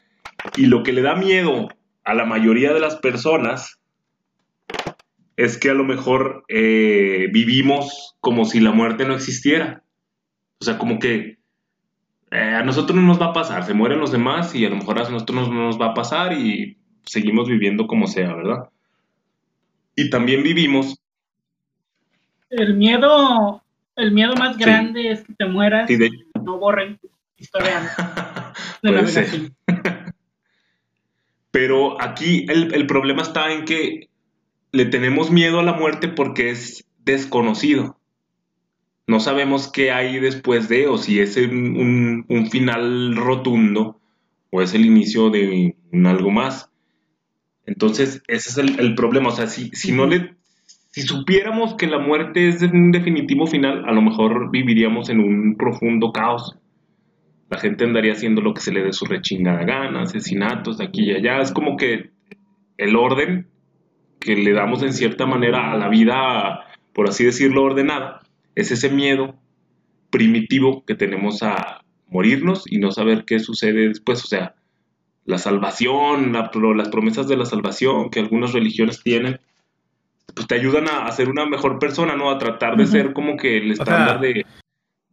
Y 0.56 0.66
lo 0.66 0.82
que 0.82 0.92
le 0.92 1.00
da 1.00 1.14
miedo 1.14 1.68
a 2.02 2.12
la 2.12 2.24
mayoría 2.24 2.74
de 2.74 2.80
las 2.80 2.96
personas 2.96 3.78
es 5.36 5.56
que 5.56 5.70
a 5.70 5.74
lo 5.74 5.84
mejor 5.84 6.44
eh, 6.48 7.28
vivimos 7.32 8.16
como 8.18 8.46
si 8.46 8.58
la 8.58 8.72
muerte 8.72 9.04
no 9.06 9.14
existiera. 9.14 9.84
O 10.58 10.64
sea, 10.64 10.76
como 10.76 10.98
que 10.98 11.38
eh, 12.32 12.36
a 12.36 12.64
nosotros 12.64 12.96
no 12.96 13.02
nos 13.02 13.22
va 13.22 13.26
a 13.26 13.32
pasar, 13.32 13.64
se 13.64 13.74
mueren 13.74 14.00
los 14.00 14.10
demás 14.10 14.52
y 14.52 14.66
a 14.66 14.70
lo 14.70 14.76
mejor 14.76 14.98
a 14.98 15.08
nosotros 15.08 15.48
no 15.48 15.66
nos 15.66 15.80
va 15.80 15.90
a 15.90 15.94
pasar 15.94 16.32
y 16.32 16.78
seguimos 17.04 17.48
viviendo 17.48 17.86
como 17.86 18.08
sea, 18.08 18.34
¿verdad? 18.34 18.70
Y 19.94 20.10
también 20.10 20.42
vivimos. 20.42 20.98
El 22.50 22.74
miedo, 22.74 23.62
el 23.94 24.10
miedo 24.10 24.34
más 24.34 24.58
grande 24.58 25.12
es 25.12 25.22
que 25.22 25.34
te 25.34 25.46
mueras 25.46 25.88
y 25.88 25.96
no 26.42 26.58
borren 26.58 26.98
tu 26.98 27.08
historia 27.38 28.54
de 28.82 29.52
Pero 31.50 32.02
aquí 32.02 32.44
el, 32.48 32.86
problema 32.86 33.22
está 33.22 33.52
en 33.52 33.64
que 33.64 34.10
le 34.72 34.84
tenemos 34.84 35.30
miedo 35.30 35.60
a 35.60 35.62
la 35.62 35.72
muerte 35.72 36.08
porque 36.08 36.50
es 36.50 36.84
desconocido. 36.98 37.98
No 39.06 39.20
sabemos 39.20 39.68
qué 39.72 39.90
hay 39.90 40.18
después 40.18 40.68
de, 40.68 40.86
o 40.86 40.98
si 40.98 41.20
es 41.20 41.36
un, 41.38 42.26
final 42.50 43.16
rotundo, 43.16 44.00
o 44.50 44.60
es 44.60 44.74
el 44.74 44.84
inicio 44.84 45.30
de 45.30 45.74
algo 46.04 46.30
más. 46.30 46.68
Entonces, 47.64 48.22
ese 48.28 48.50
es 48.50 48.58
el, 48.58 48.94
problema. 48.94 49.30
O 49.30 49.32
sea, 49.32 49.46
si, 49.46 49.70
si 49.70 49.92
no 49.92 50.06
le. 50.06 50.36
Si 50.90 51.02
supiéramos 51.02 51.74
que 51.74 51.86
la 51.86 51.98
muerte 51.98 52.48
es 52.48 52.60
un 52.62 52.90
definitivo 52.90 53.46
final, 53.46 53.84
a 53.86 53.92
lo 53.92 54.02
mejor 54.02 54.50
viviríamos 54.50 55.08
en 55.08 55.20
un 55.20 55.56
profundo 55.56 56.12
caos 56.12 56.56
la 57.48 57.58
gente 57.58 57.84
andaría 57.84 58.12
haciendo 58.12 58.40
lo 58.40 58.54
que 58.54 58.60
se 58.60 58.72
le 58.72 58.82
dé 58.82 58.92
su 58.92 59.04
rechingada 59.04 59.64
gana, 59.64 60.02
asesinatos 60.02 60.80
aquí 60.80 61.04
y 61.04 61.14
allá. 61.14 61.40
Es 61.40 61.52
como 61.52 61.76
que 61.76 62.10
el 62.76 62.96
orden 62.96 63.48
que 64.18 64.36
le 64.36 64.52
damos 64.52 64.82
en 64.82 64.92
cierta 64.92 65.26
manera 65.26 65.72
a 65.72 65.76
la 65.76 65.88
vida, 65.88 66.66
por 66.92 67.08
así 67.08 67.24
decirlo, 67.24 67.62
ordenada, 67.62 68.22
es 68.54 68.72
ese 68.72 68.90
miedo 68.90 69.36
primitivo 70.10 70.84
que 70.84 70.94
tenemos 70.94 71.42
a 71.42 71.82
morirnos 72.08 72.64
y 72.66 72.78
no 72.78 72.90
saber 72.90 73.24
qué 73.24 73.38
sucede 73.38 73.88
después. 73.88 74.24
O 74.24 74.26
sea, 74.26 74.54
la 75.24 75.38
salvación, 75.38 76.32
las 76.32 76.88
promesas 76.88 77.28
de 77.28 77.36
la 77.36 77.44
salvación 77.44 78.10
que 78.10 78.20
algunas 78.20 78.52
religiones 78.52 79.02
tienen, 79.02 79.40
pues 80.34 80.48
te 80.48 80.56
ayudan 80.56 80.86
a, 80.88 81.10
ser 81.12 81.28
una 81.28 81.46
mejor 81.46 81.78
persona, 81.78 82.16
¿no? 82.16 82.30
A 82.30 82.38
tratar 82.38 82.76
de 82.76 82.86
ser 82.86 83.12
como 83.12 83.36
que 83.36 83.58
el 83.58 83.70
estándar 83.70 84.20
de, 84.20 84.44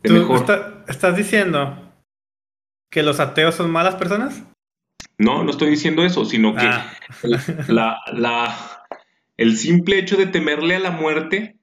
mejor. 0.04 0.46
estás 0.88 1.16
diciendo 1.16 1.93
que 2.94 3.02
los 3.02 3.20
ateos 3.20 3.56
son 3.56 3.72
malas 3.72 3.96
personas? 3.96 4.44
No, 5.18 5.44
no 5.44 5.50
estoy 5.50 5.72
diciendo 5.72 6.06
eso, 6.06 6.26
sino 6.26 6.54
que 6.54 6.68
ah. 6.68 6.94
la, 7.68 7.98
la, 8.14 8.86
el 9.36 9.58
simple 9.58 9.98
hecho 9.98 10.16
de 10.16 10.28
temerle 10.28 10.76
a 10.76 10.80
la 10.80 10.92
muerte, 10.92 11.58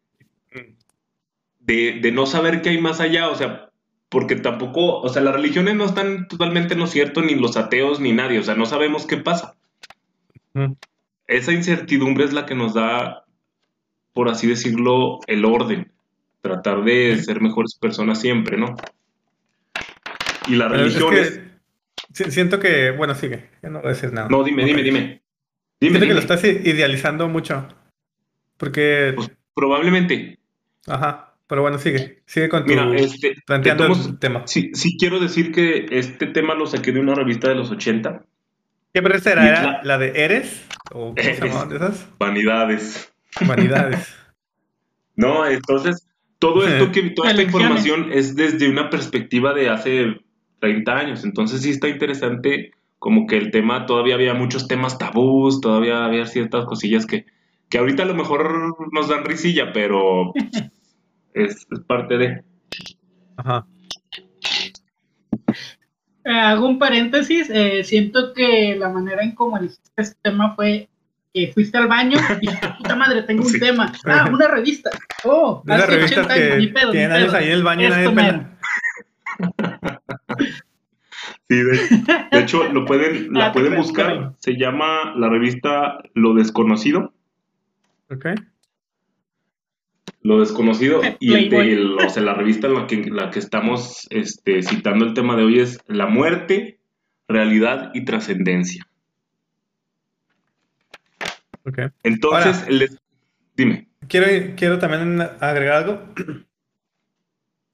de, 1.60 2.10
no 2.12 2.26
saber 2.26 2.62
qué 2.62 2.70
hay 2.70 2.80
más 2.80 3.00
allá, 3.00 3.28
o 3.28 3.36
sea, 3.36 3.70
porque 4.08 4.34
tampoco, 4.34 4.98
o 4.98 5.08
sea, 5.08 5.22
las 5.22 5.34
religiones 5.34 5.76
no 5.76 5.84
están 5.84 6.26
totalmente 6.26 6.74
en 6.74 6.80
lo 6.80 6.88
cierto, 6.88 7.22
ni 7.22 7.36
los 7.36 7.56
ateos, 7.56 8.00
ni 8.00 8.12
nadie, 8.12 8.40
o 8.40 8.42
sea, 8.42 8.56
no 8.56 8.66
sabemos 8.66 9.06
qué 9.06 9.16
pasa. 9.16 9.54
Esa 11.28 11.52
incertidumbre 11.52 12.24
es 12.24 12.32
la 12.32 12.44
que 12.44 12.56
nos 12.56 12.74
da, 12.74 13.24
por 14.12 14.28
así 14.28 14.48
decirlo, 14.48 15.20
el 15.28 15.44
orden, 15.44 15.92
tratar 16.40 16.82
de 16.82 17.22
ser 17.22 17.40
mejores 17.40 17.76
personas 17.76 18.20
siempre, 18.20 18.56
¿no? 18.56 18.74
Y 20.50 20.56
la 20.56 20.68
religión 20.68 21.14
es 21.14 21.40
Siento 22.12 22.58
que, 22.58 22.90
bueno, 22.90 23.14
sigue, 23.14 23.50
ya 23.62 23.70
no 23.70 23.80
voy 23.80 23.88
a 23.88 23.92
decir 23.92 24.12
nada. 24.12 24.28
No, 24.28 24.42
dime, 24.42 24.64
dime, 24.64 24.82
dime. 24.82 25.22
Dime, 25.80 25.98
siento 25.98 26.06
que 26.06 26.14
lo 26.14 26.20
estás 26.20 26.44
idealizando 26.44 27.28
mucho. 27.28 27.68
Porque. 28.56 29.12
Pues, 29.14 29.30
probablemente. 29.54 30.38
Ajá. 30.86 31.34
Pero 31.46 31.62
bueno, 31.62 31.78
sigue. 31.78 32.22
Sigue 32.26 32.48
con 32.48 32.64
tu 32.64 32.70
Mira, 32.70 32.94
este, 32.96 33.36
planteando 33.46 33.86
el 33.86 34.18
tema. 34.18 34.42
Sí, 34.46 34.70
sí, 34.74 34.96
quiero 34.98 35.18
decir 35.18 35.52
que 35.52 35.86
este 35.90 36.26
tema 36.26 36.54
lo 36.54 36.66
saqué 36.66 36.92
de 36.92 37.00
una 37.00 37.14
revista 37.14 37.48
de 37.48 37.54
los 37.54 37.70
80. 37.70 38.24
¿Qué 38.92 39.02
pregunta 39.02 39.32
era? 39.32 39.48
¿Era 39.48 39.80
la 39.84 39.98
de 39.98 40.24
Eres? 40.24 40.66
¿O 40.92 41.14
cómo 41.14 41.16
se 41.16 41.40
llamaban 41.40 41.68
de 41.68 41.76
esas? 41.76 42.08
Vanidades. 42.18 43.12
Vanidades. 43.46 44.16
no, 45.16 45.46
entonces, 45.46 46.06
todo 46.38 46.66
esto 46.66 46.90
que, 46.92 47.10
toda 47.10 47.30
esta 47.30 47.42
información 47.42 48.10
es 48.12 48.34
desde 48.34 48.68
una 48.68 48.90
perspectiva 48.90 49.54
de 49.54 49.70
hace 49.70 50.20
30 50.60 50.96
años. 50.96 51.24
Entonces 51.24 51.62
sí 51.62 51.70
está 51.70 51.88
interesante 51.88 52.72
como 52.98 53.26
que 53.26 53.38
el 53.38 53.50
tema, 53.50 53.86
todavía 53.86 54.14
había 54.14 54.34
muchos 54.34 54.68
temas 54.68 54.98
tabús, 54.98 55.60
todavía 55.60 56.04
había 56.04 56.26
ciertas 56.26 56.66
cosillas 56.66 57.06
que, 57.06 57.24
que 57.70 57.78
ahorita 57.78 58.02
a 58.02 58.06
lo 58.06 58.14
mejor 58.14 58.76
nos 58.92 59.08
dan 59.08 59.24
risilla, 59.24 59.72
pero 59.72 60.32
es, 61.34 61.66
parte 61.86 62.18
de... 62.18 62.44
Ajá. 63.38 63.66
Eh, 66.24 66.30
hago 66.30 66.68
un 66.68 66.78
paréntesis, 66.78 67.48
eh, 67.50 67.82
siento 67.82 68.34
que 68.34 68.76
la 68.78 68.90
manera 68.90 69.22
en 69.22 69.34
cómo 69.34 69.56
elegiste 69.56 69.90
este 69.96 70.16
tema 70.22 70.54
fue 70.54 70.90
que 71.32 71.52
fuiste 71.54 71.78
al 71.78 71.88
baño 71.88 72.18
y 72.40 72.48
puta 72.78 72.96
madre, 72.96 73.22
tengo 73.22 73.46
un 73.46 73.58
tema. 73.58 73.92
Ah, 74.04 74.28
una 74.30 74.48
revista. 74.48 74.90
Oh, 75.24 75.62
una 75.64 75.86
revista 75.86 76.26
que 76.26 76.52
años, 76.52 76.72
pedo, 76.72 76.90
tienen 76.90 77.12
años 77.12 77.32
ahí 77.32 77.46
en 77.46 77.52
el 77.52 77.62
baño 77.62 77.88
nadie 77.88 78.46
Sí, 81.48 81.56
de, 81.56 82.38
hecho, 82.38 82.64
lo 82.72 82.84
pueden, 82.84 83.32
la 83.32 83.46
ah, 83.46 83.52
pueden 83.52 83.76
buscar. 83.76 84.34
Se 84.38 84.56
llama 84.56 85.14
la 85.16 85.28
revista 85.28 85.98
Lo 86.14 86.34
Desconocido. 86.34 87.12
Ok. 88.08 88.26
Lo 90.22 90.40
Desconocido. 90.40 91.00
Y 91.20 91.48
de, 91.48 91.96
o 92.04 92.08
sea, 92.08 92.22
la 92.22 92.34
revista 92.34 92.66
en 92.68 92.74
la 92.74 92.86
que, 92.86 93.10
la 93.10 93.30
que 93.30 93.38
estamos 93.38 94.06
este, 94.10 94.62
citando 94.62 95.04
el 95.04 95.14
tema 95.14 95.36
de 95.36 95.44
hoy 95.44 95.60
es 95.60 95.80
La 95.86 96.06
muerte, 96.06 96.78
realidad 97.28 97.90
y 97.94 98.04
trascendencia. 98.04 98.86
Ok. 101.64 101.78
Entonces, 102.02 102.66
dime. 103.56 103.88
Quiero, 104.08 104.54
quiero 104.56 104.78
también 104.78 105.20
agregar 105.40 105.84
algo. 105.84 106.02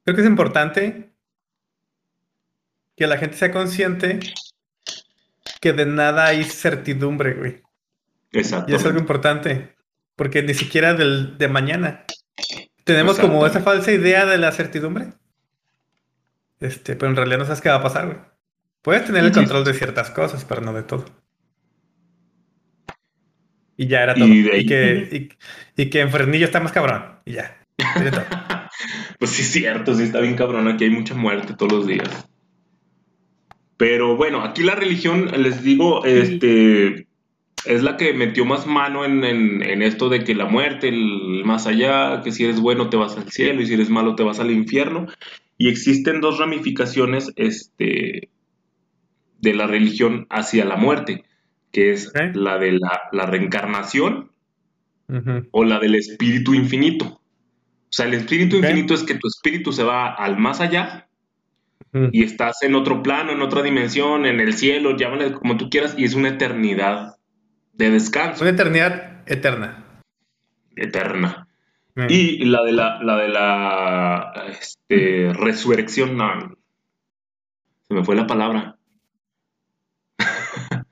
Creo 0.04 0.14
que 0.14 0.22
es 0.22 0.26
importante 0.26 1.10
que 2.96 3.06
la 3.06 3.18
gente 3.18 3.36
sea 3.36 3.52
consciente 3.52 4.20
que 5.60 5.72
de 5.72 5.86
nada 5.86 6.26
hay 6.26 6.44
certidumbre, 6.44 7.34
güey. 7.34 7.62
Exacto. 8.32 8.70
Y 8.70 8.74
es 8.74 8.84
algo 8.84 8.98
importante, 8.98 9.76
porque 10.16 10.42
ni 10.42 10.54
siquiera 10.54 10.94
del, 10.94 11.38
de 11.38 11.48
mañana. 11.48 12.04
Tenemos 12.84 13.18
como 13.18 13.46
esa 13.46 13.60
falsa 13.60 13.92
idea 13.92 14.26
de 14.26 14.38
la 14.38 14.52
certidumbre. 14.52 15.08
Este, 16.60 16.96
pero 16.96 17.10
en 17.10 17.16
realidad 17.16 17.38
no 17.38 17.44
sabes 17.44 17.60
qué 17.60 17.68
va 17.68 17.76
a 17.76 17.82
pasar, 17.82 18.06
güey. 18.06 18.18
Puedes 18.82 19.04
tener 19.04 19.24
el 19.24 19.32
control 19.32 19.64
de 19.64 19.74
ciertas 19.74 20.10
cosas, 20.10 20.44
pero 20.44 20.60
no 20.60 20.72
de 20.72 20.84
todo. 20.84 21.04
Y 23.76 23.88
ya 23.88 24.02
era 24.02 24.14
todo. 24.14 24.28
Y, 24.28 24.64
que, 24.64 25.28
y, 25.76 25.90
que 25.90 26.00
en 26.00 26.10
Fresnillo 26.10 26.46
está 26.46 26.60
más 26.60 26.72
cabrón. 26.72 27.18
Y 27.24 27.32
ya. 27.32 27.60
pues 29.18 29.32
sí, 29.32 29.42
es 29.42 29.50
cierto, 29.50 29.94
sí 29.94 30.04
está 30.04 30.20
bien 30.20 30.36
cabrón. 30.36 30.68
Aquí 30.68 30.84
hay 30.84 30.90
mucha 30.90 31.14
muerte 31.14 31.54
todos 31.54 31.72
los 31.72 31.86
días. 31.86 32.28
Pero 33.76 34.16
bueno, 34.16 34.42
aquí 34.42 34.62
la 34.62 34.74
religión, 34.74 35.30
les 35.36 35.62
digo, 35.62 36.04
este 36.04 37.06
es 37.66 37.82
la 37.82 37.96
que 37.96 38.14
metió 38.14 38.44
más 38.44 38.66
mano 38.66 39.04
en, 39.04 39.82
esto 39.82 40.08
de 40.08 40.24
que 40.24 40.34
la 40.34 40.46
muerte, 40.46 40.88
el 40.88 41.42
más 41.44 41.66
allá, 41.66 42.22
que 42.22 42.32
si 42.32 42.44
eres 42.44 42.60
bueno 42.60 42.88
te 42.88 42.96
vas 42.96 43.16
al 43.16 43.30
cielo 43.30 43.60
y 43.60 43.66
si 43.66 43.74
eres 43.74 43.90
malo 43.90 44.14
te 44.14 44.22
vas 44.22 44.40
al 44.40 44.50
infierno. 44.50 45.06
Y 45.58 45.68
existen 45.68 46.20
dos 46.20 46.38
ramificaciones 46.38 47.32
este, 47.36 48.30
de 49.40 49.54
la 49.54 49.66
religión 49.66 50.26
hacia 50.30 50.64
la 50.64 50.76
muerte, 50.76 51.24
que 51.72 51.90
es 51.90 52.12
la 52.34 52.58
de 52.58 52.72
la, 52.72 53.26
reencarnación 53.26 54.30
o 55.50 55.64
la 55.64 55.78
del 55.80 55.96
espíritu 55.96 56.54
infinito. 56.54 57.06
O 57.06 57.92
sea, 57.96 58.06
el 58.06 58.14
espíritu 58.14 58.56
infinito 58.56 58.94
es 58.94 59.02
que 59.02 59.14
tu 59.14 59.28
espíritu 59.28 59.72
se 59.72 59.82
va 59.82 60.12
al 60.12 60.38
más 60.38 60.60
allá 60.60 61.05
y 62.12 62.24
estás 62.24 62.62
en 62.62 62.74
otro 62.74 63.02
plano, 63.02 63.32
en 63.32 63.40
otra 63.40 63.62
dimensión, 63.62 64.26
en 64.26 64.40
el 64.40 64.52
cielo, 64.52 64.96
llámale 64.96 65.32
como 65.32 65.56
tú 65.56 65.70
quieras, 65.70 65.94
y 65.96 66.04
es 66.04 66.14
una 66.14 66.28
eternidad 66.28 67.16
de 67.72 67.90
descanso. 67.90 68.42
Una 68.42 68.50
eternidad 68.50 69.22
eterna. 69.26 70.02
Eterna. 70.74 71.48
Y 72.08 72.44
la 72.44 72.62
de 72.62 72.72
la, 72.72 73.02
la 73.02 73.16
de 73.16 73.28
la 73.28 74.32
este, 74.50 75.32
resurrección, 75.32 76.16
no, 76.16 76.56
se 77.88 77.94
me 77.94 78.04
fue 78.04 78.16
la 78.16 78.26
palabra. 78.26 78.76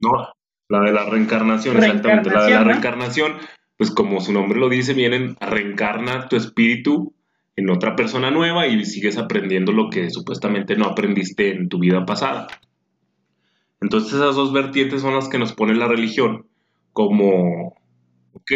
no, 0.00 0.32
la 0.68 0.80
de 0.80 0.92
la 0.92 1.04
reencarnación, 1.04 1.76
exactamente. 1.76 2.30
La 2.30 2.44
de 2.44 2.50
la 2.50 2.64
reencarnación, 2.64 3.34
pues 3.76 3.90
como 3.90 4.22
su 4.22 4.32
nombre 4.32 4.58
lo 4.58 4.70
dice, 4.70 4.94
vienen 4.94 5.36
a 5.40 5.46
reencarnar 5.46 6.30
tu 6.30 6.36
espíritu 6.36 7.14
en 7.56 7.70
otra 7.70 7.96
persona 7.96 8.30
nueva 8.30 8.66
y 8.66 8.84
sigues 8.84 9.18
aprendiendo 9.18 9.72
lo 9.72 9.90
que 9.90 10.10
supuestamente 10.10 10.76
no 10.76 10.86
aprendiste 10.86 11.54
en 11.54 11.68
tu 11.68 11.78
vida 11.78 12.06
pasada. 12.06 12.46
Entonces 13.80 14.14
esas 14.14 14.36
dos 14.36 14.52
vertientes 14.52 15.02
son 15.02 15.14
las 15.14 15.28
que 15.28 15.38
nos 15.38 15.52
pone 15.52 15.74
la 15.74 15.88
religión 15.88 16.46
como, 16.92 17.74
ok, 18.32 18.52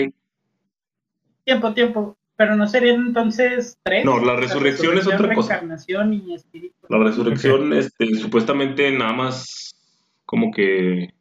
Tiempo, 1.46 1.72
tiempo. 1.74 2.18
Pero 2.36 2.56
no 2.56 2.66
serían 2.66 3.06
entonces 3.06 3.78
tres. 3.82 4.04
No, 4.04 4.18
la 4.18 4.36
resurrección, 4.36 4.98
es 4.98 5.06
otra 5.06 5.32
cosa. 5.32 5.54
Reencarnación 5.54 6.12
y 6.12 6.34
espíritu. 6.34 6.74
La 6.90 6.98
resurrección, 6.98 7.72
este, 7.72 8.14
supuestamente 8.16 8.90
nada 8.90 9.12
más 9.12 9.74
como 10.26 10.50
que. 10.50 11.14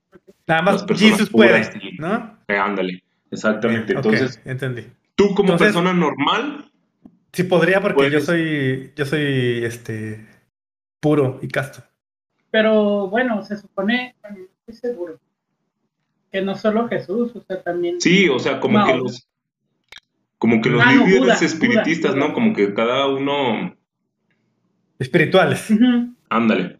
Nada 0.47 0.61
más 0.63 0.85
Jesus 0.89 1.29
puede, 1.29 1.61
¿no? 1.99 2.37
Eh, 2.47 2.57
ándale, 2.57 3.03
exactamente. 3.31 3.93
Entonces, 3.93 4.41
entendí. 4.43 4.87
Tú 5.15 5.33
como 5.35 5.55
persona 5.57 5.93
normal. 5.93 6.71
Sí 7.35 7.43
podría 7.43 7.81
porque 7.81 8.09
yo 8.09 8.21
soy, 8.21 8.93
yo 8.95 9.05
soy, 9.05 9.65
este, 9.65 10.25
puro 11.01 11.37
y 11.41 11.49
casto. 11.49 11.83
Pero 12.49 13.09
bueno, 13.09 13.43
se 13.43 13.57
supone, 13.57 14.15
estoy 14.65 14.73
seguro, 14.73 15.19
que 16.31 16.41
no 16.41 16.55
solo 16.55 16.87
Jesús, 16.87 17.35
o 17.35 17.41
sea, 17.41 17.61
también... 17.61 17.99
Sí, 17.99 18.29
o 18.29 18.39
sea, 18.39 18.61
como 18.61 18.85
que 18.85 18.95
los... 18.95 19.27
Como 20.37 20.61
que 20.61 20.69
los 20.69 20.81
ah, 20.81 20.93
líderes 20.93 21.41
espiritistas, 21.41 22.15
¿no? 22.15 22.31
Como 22.31 22.55
que 22.55 22.73
cada 22.73 23.07
uno... 23.07 23.75
Espirituales. 24.97 25.73
Ándale. 26.29 26.79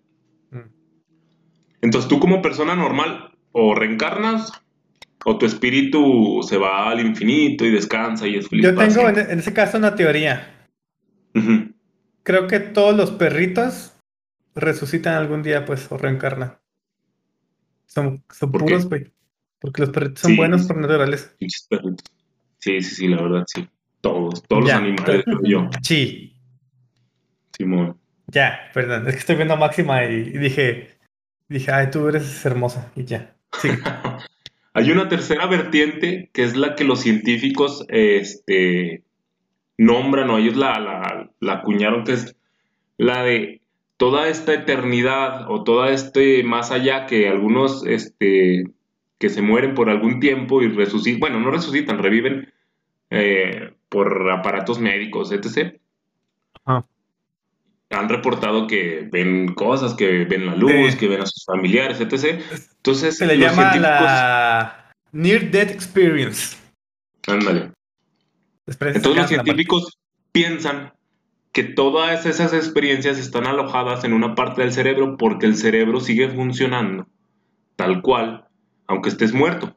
Mm. 0.52 0.70
Entonces 1.82 2.08
tú 2.08 2.22
como 2.22 2.42
persona 2.42 2.78
normal 2.78 3.34
o 3.52 3.76
reencarnas 3.76 4.54
o 5.28 5.38
tu 5.38 5.46
espíritu 5.46 6.42
se 6.44 6.58
va 6.58 6.90
al 6.90 7.00
infinito 7.00 7.66
y 7.66 7.72
descansa 7.72 8.28
y 8.28 8.36
es 8.36 8.48
feliz. 8.48 8.66
Yo 8.66 8.76
tengo 8.76 9.10
en, 9.10 9.40
ese 9.40 9.54
caso 9.54 9.78
una 9.78 9.96
teoría. 9.96 10.70
Creo 12.24 12.48
que 12.48 12.60
todos 12.60 12.96
los 12.96 13.12
perritos 13.12 13.94
resucitan 14.54 15.16
algún 15.16 15.42
día, 15.42 15.66
pues, 15.66 15.92
o 15.92 15.98
reencarnan. 15.98 16.58
Son, 17.88 18.24
son 18.32 18.52
puros, 18.52 18.88
güey. 18.88 19.12
Porque 19.60 19.82
los 19.82 19.90
perritos 19.90 20.20
son 20.20 20.36
buenos 20.36 20.68
por 20.68 20.78
naturaleza. 20.78 21.32
Sí, 21.40 21.48
sí, 22.60 22.82
sí, 22.82 23.08
la 23.08 23.22
verdad, 23.24 23.44
sí. 23.48 23.68
Todos, 24.02 24.44
todos 24.44 24.64
los 24.64 24.72
animales, 24.72 25.26
yo. 25.44 25.70
Sí. 25.82 26.40
Simón. 27.58 27.98
Ya, 28.28 28.70
perdón, 28.74 29.08
es 29.08 29.16
que 29.16 29.20
estoy 29.20 29.36
viendo 29.38 29.56
a 29.56 29.58
Máxima 29.58 30.04
y, 30.06 30.38
dije, 30.38 30.98
dije, 31.50 31.72
ay, 31.72 31.90
tú 31.90 32.08
eres 32.08 32.46
hermosa, 32.46 32.92
y 32.96 33.06
ya. 33.06 33.36
Sí. 33.60 33.70
Hay 34.78 34.92
una 34.92 35.08
tercera 35.08 35.48
vertiente 35.48 36.30
que 36.34 36.44
es 36.44 36.58
la 36.58 36.76
que 36.76 36.84
los 36.84 37.00
científicos 37.00 37.86
este, 37.88 39.04
nombran, 39.78 40.30
o 40.30 40.38
ellos 40.38 40.58
la, 40.58 40.78
la, 40.82 41.32
la 41.40 41.54
acuñaron, 41.54 42.04
que 42.04 42.12
es 42.12 42.36
la 42.98 43.24
de 43.24 43.62
toda 43.96 44.28
esta 44.28 44.54
eternidad 44.54 45.50
o 45.50 45.64
toda 45.64 45.92
este 45.92 46.44
más 46.44 46.72
allá 46.72 47.06
que 47.06 47.30
algunos 47.30 47.86
este, 47.88 48.66
que 49.18 49.30
se 49.30 49.42
mueren 49.42 49.76
por 49.76 49.90
algún 49.90 50.20
tiempo 50.20 50.62
y 50.62 50.68
resucitan, 50.68 51.22
bueno, 51.22 51.40
no 51.40 51.52
resucitan, 51.52 52.04
reviven 52.04 52.52
eh, 53.12 53.72
por 53.88 54.30
aparatos 54.30 54.80
médicos, 54.80 55.32
etc. 55.32 55.80
Han 57.96 58.10
reportado 58.10 58.68
que 58.68 59.08
ven 59.12 59.54
cosas, 59.54 59.94
que 59.94 60.26
ven 60.26 60.46
la 60.46 60.56
luz, 60.56 60.96
que 60.96 61.08
ven 61.08 61.22
a 61.22 61.26
sus 61.26 61.46
familiares, 61.46 62.00
etc. 62.02 62.42
Entonces, 62.78 63.18
se 63.18 63.26
le 63.26 63.38
llama 63.38 63.76
la 63.78 64.92
Near 65.12 65.50
Death 65.50 65.72
Experience. 65.72 66.58
Ándale. 67.28 67.72
Entonces 68.68 69.16
los 69.16 69.28
científicos 69.28 69.98
piensan 70.32 70.94
que 71.52 71.64
todas 71.64 72.26
esas 72.26 72.54
experiencias 72.54 73.18
están 73.18 73.48
alojadas 73.48 74.04
en 74.04 74.14
una 74.14 74.36
parte 74.36 74.62
del 74.62 74.74
cerebro 74.74 75.16
porque 75.18 75.46
el 75.46 75.56
cerebro 75.56 76.02
sigue 76.02 76.30
funcionando 76.30 77.08
tal 77.76 78.02
cual, 78.02 78.46
aunque 78.88 79.10
estés 79.10 79.34
muerto. 79.34 79.76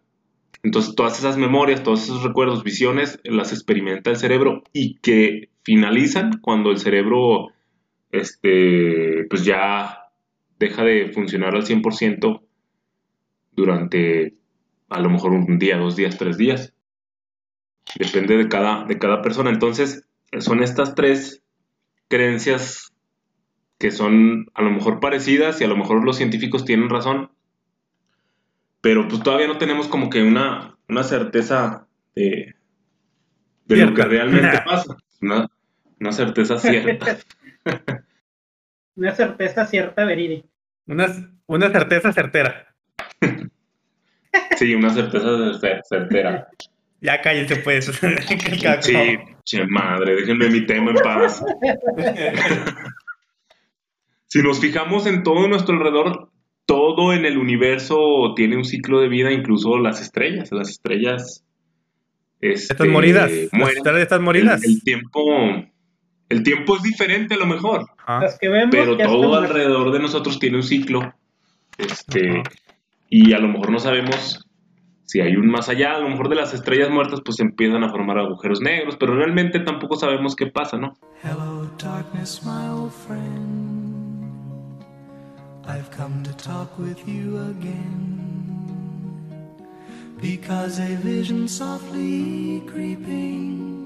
Entonces 0.63 0.95
todas 0.95 1.19
esas 1.19 1.37
memorias, 1.37 1.83
todos 1.83 2.03
esos 2.03 2.25
recuerdos, 2.25 2.65
visiones, 2.65 3.21
las 3.23 3.53
experimenta 3.53 4.11
el 4.11 4.17
cerebro 4.17 4.65
y 4.73 4.99
que 4.99 5.51
finalizan 5.63 6.39
cuando 6.41 6.71
el 6.71 6.79
cerebro 6.79 7.49
este, 8.11 9.27
pues 9.29 9.45
ya 9.45 10.11
deja 10.59 10.85
de 10.85 11.13
funcionar 11.13 11.55
al 11.55 11.65
100% 11.65 12.43
durante 13.53 14.35
a 14.89 15.01
lo 15.01 15.11
mejor 15.11 15.33
un 15.33 15.59
día, 15.59 15.77
dos 15.77 15.97
días, 15.97 16.19
tres 16.19 16.39
días. 16.39 16.75
Depende 17.99 18.37
de 18.37 18.49
cada, 18.49 18.85
de 18.85 18.99
cada 18.99 19.23
persona. 19.23 19.51
Entonces, 19.51 20.07
son 20.39 20.63
estas 20.63 20.95
tres 20.95 21.43
creencias 22.09 22.93
que 23.79 23.91
son 23.91 24.51
a 24.55 24.63
lo 24.63 24.71
mejor 24.71 25.01
parecidas 25.01 25.61
y 25.61 25.65
a 25.65 25.69
lo 25.69 25.77
mejor 25.77 26.05
los 26.05 26.17
científicos 26.17 26.65
tienen 26.65 26.91
razón, 26.91 27.31
pero 28.81 29.07
pues 29.07 29.23
todavía 29.23 29.47
no 29.47 29.59
tenemos 29.59 29.87
como 29.87 30.11
que 30.11 30.23
una, 30.23 30.77
una 30.89 31.05
certeza 31.05 31.87
de, 32.15 32.57
de 33.67 33.77
lo 33.77 33.95
que 33.95 34.03
realmente 34.03 34.59
pasa, 34.67 34.97
una, 35.21 35.49
una 36.01 36.13
certeza 36.13 36.59
cierta. 36.59 37.19
una 38.97 39.15
certeza 39.15 39.67
cierta 39.67 40.05
verídica. 40.05 40.49
Una, 40.87 41.07
una 41.47 41.71
certeza 41.71 42.13
certera. 42.13 42.75
sí, 44.57 44.75
una 44.75 44.91
certeza 44.91 45.83
certera. 45.89 46.49
Ya 47.01 47.21
cállense 47.21 47.57
pues. 47.57 47.87
sí, 48.81 49.19
che 49.45 49.67
madre, 49.67 50.17
déjenme 50.17 50.51
mi 50.51 50.67
tema 50.67 50.91
en 50.91 50.97
paz. 50.97 51.45
si 54.27 54.43
nos 54.43 54.61
fijamos 54.61 55.07
en 55.07 55.23
todo 55.23 55.47
nuestro 55.47 55.77
alrededor, 55.77 56.31
todo 56.67 57.15
en 57.15 57.25
el 57.25 57.39
universo 57.39 58.35
tiene 58.35 58.57
un 58.57 58.65
ciclo 58.65 59.01
de 59.01 59.09
vida, 59.09 59.33
incluso 59.33 59.79
las 59.79 60.03
estrellas. 60.03 60.53
Las 60.53 60.69
estrellas. 60.69 61.45
Este, 62.41 62.75
están 62.75 62.91
moridas. 62.91 63.31
están 63.31 64.23
moridas. 64.23 64.63
El, 64.65 64.83
tiempo. 64.83 65.23
El 66.29 66.43
tiempo 66.43 66.77
es 66.77 66.83
diferente 66.83 67.35
a 67.35 67.39
lo 67.39 67.47
mejor. 67.47 67.87
pero 68.71 68.97
todo 68.97 69.35
alrededor 69.35 69.93
de 69.93 69.99
nosotros 69.99 70.39
tiene 70.39 70.57
un 70.57 70.63
ciclo. 70.63 71.15
Este. 71.77 72.43
Y 73.09 73.33
a 73.33 73.39
lo 73.39 73.49
mejor 73.49 73.71
no 73.71 73.79
sabemos 73.79 74.49
si 75.09 75.23
hay 75.23 75.37
un 75.37 75.47
más 75.47 75.71
allá, 75.71 75.95
a 75.95 76.01
lo 76.01 76.11
mejor 76.11 76.29
de 76.29 76.35
las 76.35 76.53
estrellas 76.53 76.91
muertas, 76.91 77.23
pues 77.25 77.41
empiezan 77.41 77.83
a 77.83 77.89
formar 77.89 78.19
agujeros 78.19 78.61
negros, 78.61 78.95
pero 79.01 79.15
realmente 79.15 79.59
tampoco 79.61 79.97
sabemos 79.97 80.37
qué 80.37 80.49
pasa, 80.49 80.77
¿no? 80.77 80.99
Hello, 81.23 81.67
darkness, 81.83 82.43
my 82.45 82.69
old 82.69 82.93
friend. 82.93 83.89
I've 85.67 85.91
come 85.91 86.23
to 86.25 86.33
talk 86.35 86.79
with 86.79 86.99
you 87.07 87.39
again. 87.39 88.29
Because 90.21 90.79
a 90.79 90.97
vision 90.97 91.49
softly 91.49 92.63
creeping. 92.67 93.78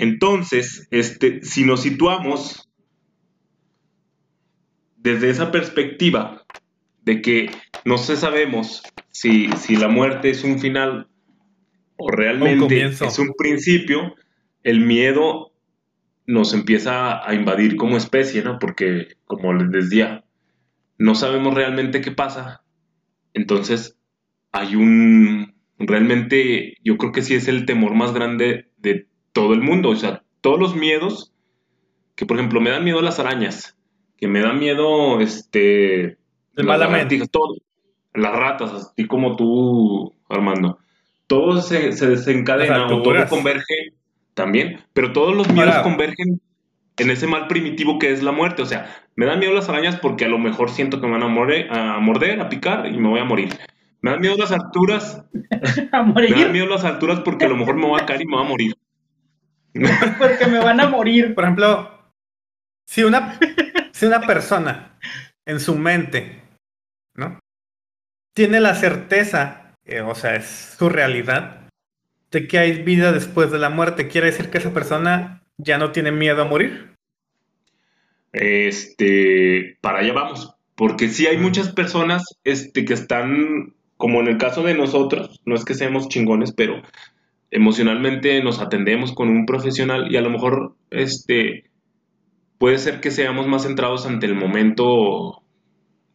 Entonces, 0.00 0.88
este, 0.90 1.42
si 1.42 1.62
nos 1.64 1.82
situamos 1.82 2.70
desde 4.96 5.28
esa 5.28 5.52
perspectiva 5.52 6.46
de 7.02 7.20
que 7.20 7.50
no 7.84 7.98
sé 7.98 8.16
sabemos 8.16 8.82
si, 9.10 9.50
si 9.58 9.76
la 9.76 9.88
muerte 9.88 10.30
es 10.30 10.42
un 10.42 10.58
final 10.58 11.10
o 11.98 12.10
realmente 12.10 12.82
es 12.82 13.18
un 13.18 13.34
principio, 13.36 14.14
el 14.62 14.80
miedo 14.80 15.52
nos 16.26 16.54
empieza 16.54 17.28
a 17.28 17.34
invadir 17.34 17.76
como 17.76 17.98
especie, 17.98 18.42
¿no? 18.42 18.58
Porque, 18.58 19.18
como 19.26 19.52
les 19.52 19.70
decía, 19.70 20.24
no 20.96 21.14
sabemos 21.14 21.52
realmente 21.52 22.00
qué 22.00 22.10
pasa. 22.10 22.64
Entonces, 23.34 23.98
hay 24.50 24.76
un... 24.76 25.56
Realmente, 25.78 26.78
yo 26.82 26.96
creo 26.96 27.12
que 27.12 27.20
sí 27.20 27.34
es 27.34 27.48
el 27.48 27.66
temor 27.66 27.94
más 27.94 28.14
grande 28.14 28.70
de 28.78 29.09
todo 29.32 29.54
el 29.54 29.60
mundo. 29.60 29.90
O 29.90 29.96
sea, 29.96 30.22
todos 30.40 30.58
los 30.58 30.74
miedos, 30.74 31.32
que 32.16 32.26
por 32.26 32.36
ejemplo, 32.36 32.60
me 32.60 32.70
dan 32.70 32.84
miedo 32.84 33.00
las 33.02 33.18
arañas, 33.18 33.76
que 34.16 34.28
me 34.28 34.40
da 34.40 34.52
miedo, 34.52 35.20
este... 35.20 36.18
Malamente. 36.56 37.20
Todo, 37.28 37.56
las 38.14 38.32
ratas, 38.32 38.72
así 38.72 39.06
como 39.06 39.36
tú, 39.36 40.14
Armando. 40.28 40.78
Todo 41.26 41.60
se, 41.62 41.90
desencadena 41.90 42.86
o 42.86 43.02
todo 43.02 43.26
converge 43.28 43.94
también, 44.34 44.80
pero 44.92 45.12
todos 45.12 45.34
los 45.34 45.48
miedos 45.52 45.76
convergen 45.78 46.40
en 46.96 47.10
ese 47.10 47.26
mal 47.26 47.46
primitivo 47.46 47.98
que 47.98 48.12
es 48.12 48.22
la 48.22 48.32
muerte. 48.32 48.62
O 48.62 48.66
sea, 48.66 48.90
me 49.14 49.26
dan 49.26 49.38
miedo 49.38 49.52
las 49.52 49.68
arañas 49.68 49.96
porque 49.96 50.24
a 50.24 50.28
lo 50.28 50.38
mejor 50.38 50.70
siento 50.70 51.00
que 51.00 51.06
me 51.06 51.12
van 51.12 51.22
a, 51.22 51.28
morder, 51.28 51.72
a 51.72 51.98
morder, 52.00 52.40
a 52.40 52.48
picar 52.48 52.86
y 52.86 52.98
me 52.98 53.08
voy 53.08 53.20
a 53.20 53.24
morir. 53.24 53.48
Me 54.02 54.10
dan 54.10 54.20
miedo 54.20 54.36
las 54.36 54.50
alturas. 54.50 55.24
¿A 55.92 56.02
morir? 56.02 56.34
Me 56.34 56.42
dan 56.42 56.52
miedo 56.52 56.66
las 56.66 56.84
alturas 56.84 57.20
porque 57.20 57.44
a 57.44 57.48
lo 57.48 57.56
mejor 57.56 57.76
me 57.76 57.86
voy 57.86 58.00
a 58.00 58.06
caer 58.06 58.22
y 58.22 58.26
me 58.26 58.36
voy 58.36 58.44
a 58.44 58.48
morir. 58.48 58.74
porque 60.18 60.46
me 60.46 60.58
van 60.58 60.80
a 60.80 60.88
morir. 60.88 61.34
Por 61.34 61.44
ejemplo, 61.44 62.12
si 62.86 63.04
una, 63.04 63.38
si 63.92 64.06
una 64.06 64.20
persona 64.22 64.98
en 65.44 65.60
su 65.60 65.76
mente, 65.76 66.42
¿no? 67.14 67.38
tiene 68.34 68.60
la 68.60 68.74
certeza, 68.74 69.76
eh, 69.84 70.00
o 70.00 70.14
sea, 70.14 70.36
es 70.36 70.76
su 70.78 70.88
realidad, 70.88 71.68
de 72.30 72.46
que 72.46 72.58
hay 72.58 72.82
vida 72.82 73.12
después 73.12 73.50
de 73.50 73.58
la 73.58 73.70
muerte. 73.70 74.08
¿Quiere 74.08 74.28
decir 74.28 74.50
que 74.50 74.58
esa 74.58 74.72
persona 74.72 75.42
ya 75.58 75.78
no 75.78 75.92
tiene 75.92 76.12
miedo 76.12 76.42
a 76.42 76.46
morir? 76.46 76.94
Este, 78.32 79.76
para 79.80 79.98
allá 79.98 80.12
vamos. 80.12 80.54
Porque 80.74 81.08
sí 81.08 81.26
hay 81.26 81.36
muchas 81.36 81.72
personas 81.72 82.24
este, 82.44 82.84
que 82.84 82.94
están, 82.94 83.74
como 83.96 84.20
en 84.20 84.28
el 84.28 84.38
caso 84.38 84.62
de 84.62 84.74
nosotros, 84.74 85.40
no 85.44 85.54
es 85.54 85.64
que 85.64 85.74
seamos 85.74 86.08
chingones, 86.08 86.52
pero 86.52 86.80
emocionalmente 87.50 88.42
nos 88.42 88.60
atendemos 88.60 89.12
con 89.12 89.28
un 89.28 89.46
profesional 89.46 90.12
y 90.12 90.16
a 90.16 90.20
lo 90.20 90.30
mejor 90.30 90.76
este 90.90 91.70
puede 92.58 92.78
ser 92.78 93.00
que 93.00 93.10
seamos 93.10 93.46
más 93.46 93.62
centrados 93.62 94.06
ante 94.06 94.26
el 94.26 94.34
momento 94.34 95.42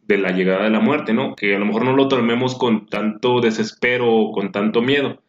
de 0.04 0.18
la 0.18 0.32
llegada 0.32 0.64
de 0.66 0.70
la 0.70 0.80
muerte, 0.80 1.14
¿no? 1.14 1.36
Que 1.36 1.56
a 1.56 1.60
lo 1.60 1.66
mejor 1.66 1.86
no 1.86 1.96
lo 1.96 2.08
tomemos 2.08 2.56
con 2.56 2.86
tanto 2.86 3.42
desespero 3.42 4.14
o 4.14 4.32
con 4.32 4.52
tanto 4.52 4.82
miedo. 4.82 5.22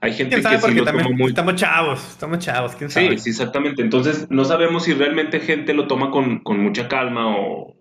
Hay 0.00 0.14
gente 0.14 0.36
que 0.36 0.58
sí 0.58 0.74
lo 0.74 0.84
toma 0.84 1.08
muy... 1.10 1.28
Estamos 1.28 1.54
chavos, 1.54 2.08
estamos 2.10 2.38
chavos, 2.38 2.74
¿quién 2.74 2.90
sabe? 2.90 3.10
Sí, 3.10 3.18
sí, 3.18 3.30
exactamente. 3.30 3.82
Entonces, 3.82 4.26
no 4.30 4.44
sabemos 4.44 4.84
si 4.84 4.94
realmente 4.94 5.38
gente 5.38 5.74
lo 5.74 5.86
toma 5.86 6.10
con, 6.10 6.40
con 6.40 6.58
mucha 6.58 6.88
calma 6.88 7.36
o... 7.36 7.76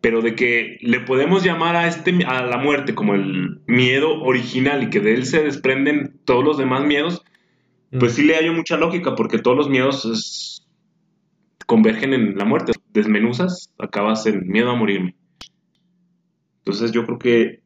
Pero 0.00 0.22
de 0.22 0.34
que 0.34 0.78
le 0.80 1.00
podemos 1.00 1.42
llamar 1.42 1.74
a, 1.74 1.88
este, 1.88 2.24
a 2.24 2.42
la 2.42 2.58
muerte 2.58 2.94
como 2.94 3.14
el 3.14 3.62
miedo 3.66 4.22
original 4.22 4.82
y 4.82 4.90
que 4.90 5.00
de 5.00 5.14
él 5.14 5.26
se 5.26 5.42
desprenden 5.42 6.20
todos 6.24 6.44
los 6.44 6.56
demás 6.56 6.84
miedos, 6.84 7.24
pues 7.98 8.14
sí 8.14 8.22
le 8.22 8.36
hallo 8.36 8.52
mucha 8.52 8.76
lógica, 8.76 9.14
porque 9.14 9.38
todos 9.38 9.56
los 9.56 9.68
miedos 9.68 10.66
convergen 11.66 12.14
en 12.14 12.36
la 12.36 12.44
muerte. 12.44 12.72
Desmenuzas, 12.92 13.72
acabas 13.78 14.26
en 14.26 14.46
miedo 14.46 14.70
a 14.70 14.76
morirme. 14.76 15.16
Entonces 16.58 16.92
yo 16.92 17.04
creo 17.06 17.18
que 17.18 17.62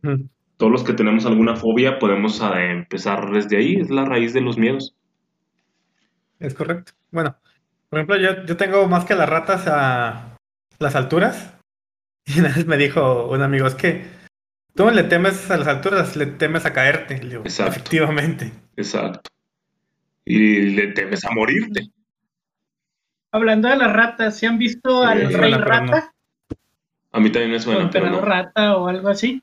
todos 0.57 0.71
los 0.71 0.85
que 0.85 0.93
tenemos 0.93 1.27
alguna 1.27 1.57
fobia 1.57 1.99
podemos 1.99 2.41
ah, 2.41 2.63
empezar 2.63 3.33
desde 3.33 3.57
ahí, 3.57 3.77
es 3.77 3.91
la 3.91 4.05
raíz 4.05 4.33
de 4.33 4.41
los 4.41 4.57
miedos. 4.57 4.95
Es 6.39 6.55
correcto. 6.55 6.93
Bueno, 7.11 7.37
por 7.89 7.99
ejemplo, 7.99 8.17
yo, 8.17 8.45
yo 8.45 8.57
tengo 8.57 8.87
más 8.87 9.05
que 9.05 9.15
las 9.15 9.29
ratas 9.29 9.67
a 9.67 10.37
las 10.79 10.95
alturas. 10.95 11.52
Y 12.25 12.41
una 12.41 12.49
vez 12.49 12.67
me 12.67 12.77
dijo 12.77 13.29
un 13.29 13.43
amigo, 13.43 13.67
es 13.67 13.75
que 13.75 14.05
tú 14.75 14.89
le 14.91 15.03
temes 15.05 15.51
a 15.51 15.57
las 15.57 15.69
alturas, 15.69 16.17
le 16.17 16.27
temes 16.27 16.65
a 16.67 16.73
caerte. 16.73 17.17
Exacto. 17.17 17.73
Efectivamente. 17.73 18.53
Exacto 18.77 19.33
y 20.25 20.71
le 20.71 20.89
temes 20.89 21.25
a 21.25 21.31
morirte. 21.31 21.91
Hablando 23.31 23.69
de 23.69 23.77
las 23.77 23.93
ratas, 23.93 24.39
¿se 24.39 24.47
han 24.47 24.59
visto 24.59 25.03
al 25.03 25.33
rey 25.33 25.55
rata? 25.55 26.13
A 27.13 27.21
mí 27.21 27.31
también 27.31 27.53
me 27.53 27.61
suena. 27.61 27.91
Pero 27.91 28.11
no. 28.11 28.21
rata 28.21 28.77
o 28.77 28.89
algo 28.89 29.09
así. 29.09 29.43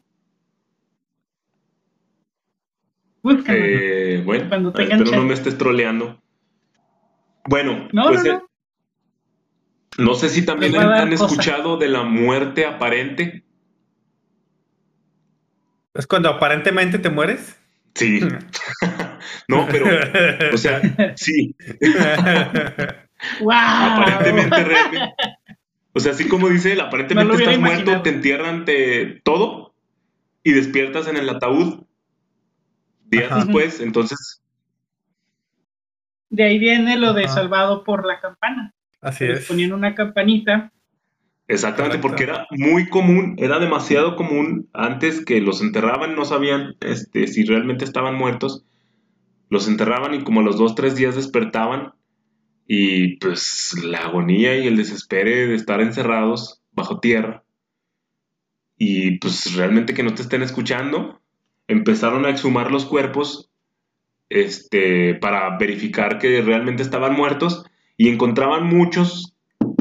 Eh, 3.47 4.21
bueno, 4.25 4.71
pero 4.73 4.97
no 4.97 5.23
me 5.23 5.33
estés 5.33 5.57
troleando. 5.57 6.19
Bueno, 7.45 7.87
no, 7.91 8.07
pues 8.07 8.23
no, 8.23 8.33
no. 8.33 8.48
Sé 10.15 10.29
si 10.29 10.45
también 10.45 10.75
han, 10.75 11.11
escuchado 11.11 11.77
de 11.77 11.89
la 11.89 12.03
muerte 12.03 12.65
aparente. 12.65 13.43
¿Es 15.93 16.07
cuando 16.07 16.29
aparentemente 16.29 16.99
te 16.99 17.09
mueres? 17.09 17.59
Sí. 17.95 18.21
no, 19.47 19.67
pero, 19.69 19.85
o 20.53 20.57
sea, 20.57 20.81
sí. 21.15 21.55
wow. 23.41 23.51
Aparentemente, 23.51 24.63
realmente. 24.63 25.13
O 25.93 25.99
sea, 25.99 26.13
así 26.13 26.27
como 26.27 26.47
dice 26.49 26.73
él, 26.73 26.81
aparentemente 26.81 27.33
estás 27.33 27.59
muerto, 27.59 28.01
te 28.01 28.09
entierran 28.09 28.63
te, 28.63 29.21
todo 29.23 29.73
y 30.43 30.53
despiertas 30.53 31.07
en 31.07 31.17
el 31.17 31.27
ataúd 31.29 31.83
días 33.09 33.35
después, 33.35 33.79
entonces. 33.79 34.41
De 36.29 36.43
ahí 36.43 36.59
viene 36.59 36.97
lo 36.97 37.13
de 37.13 37.27
salvado 37.27 37.83
por 37.83 38.05
la 38.05 38.19
campana. 38.19 38.73
Así 39.01 39.25
es. 39.25 39.47
Ponían 39.47 39.73
una 39.73 39.95
campanita. 39.95 40.71
Exactamente, 41.47 41.97
porque 41.97 42.23
era 42.23 42.45
muy 42.51 42.89
común, 42.89 43.35
era 43.39 43.57
demasiado 43.57 44.15
común 44.15 44.69
antes 44.71 45.25
que 45.25 45.41
los 45.41 45.61
enterraban, 45.61 46.15
no 46.15 46.23
sabían 46.23 46.75
este, 46.79 47.25
si 47.25 47.43
realmente 47.43 47.85
estaban 47.85 48.13
muertos, 48.13 48.65
los 49.49 49.67
enterraban 49.67 50.13
y 50.13 50.23
como 50.23 50.41
a 50.41 50.43
los 50.43 50.57
dos, 50.57 50.75
tres 50.75 50.95
días 50.95 51.15
despertaban 51.15 51.93
y 52.67 53.17
pues 53.17 53.73
la 53.83 54.01
agonía 54.01 54.59
y 54.59 54.67
el 54.67 54.77
desespero 54.77 55.31
de 55.31 55.55
estar 55.55 55.81
encerrados 55.81 56.61
bajo 56.71 56.99
tierra. 56.99 57.43
Y 58.77 59.17
pues 59.17 59.55
realmente 59.55 59.95
que 59.95 60.03
no 60.03 60.13
te 60.13 60.21
estén 60.21 60.43
escuchando, 60.43 61.19
empezaron 61.67 62.27
a 62.27 62.29
exhumar 62.29 62.71
los 62.71 62.85
cuerpos 62.85 63.49
este, 64.29 65.15
para 65.15 65.57
verificar 65.57 66.19
que 66.19 66.43
realmente 66.43 66.83
estaban 66.83 67.15
muertos 67.15 67.65
y 67.99 68.07
encontraban 68.07 68.65
muchos 68.65 69.35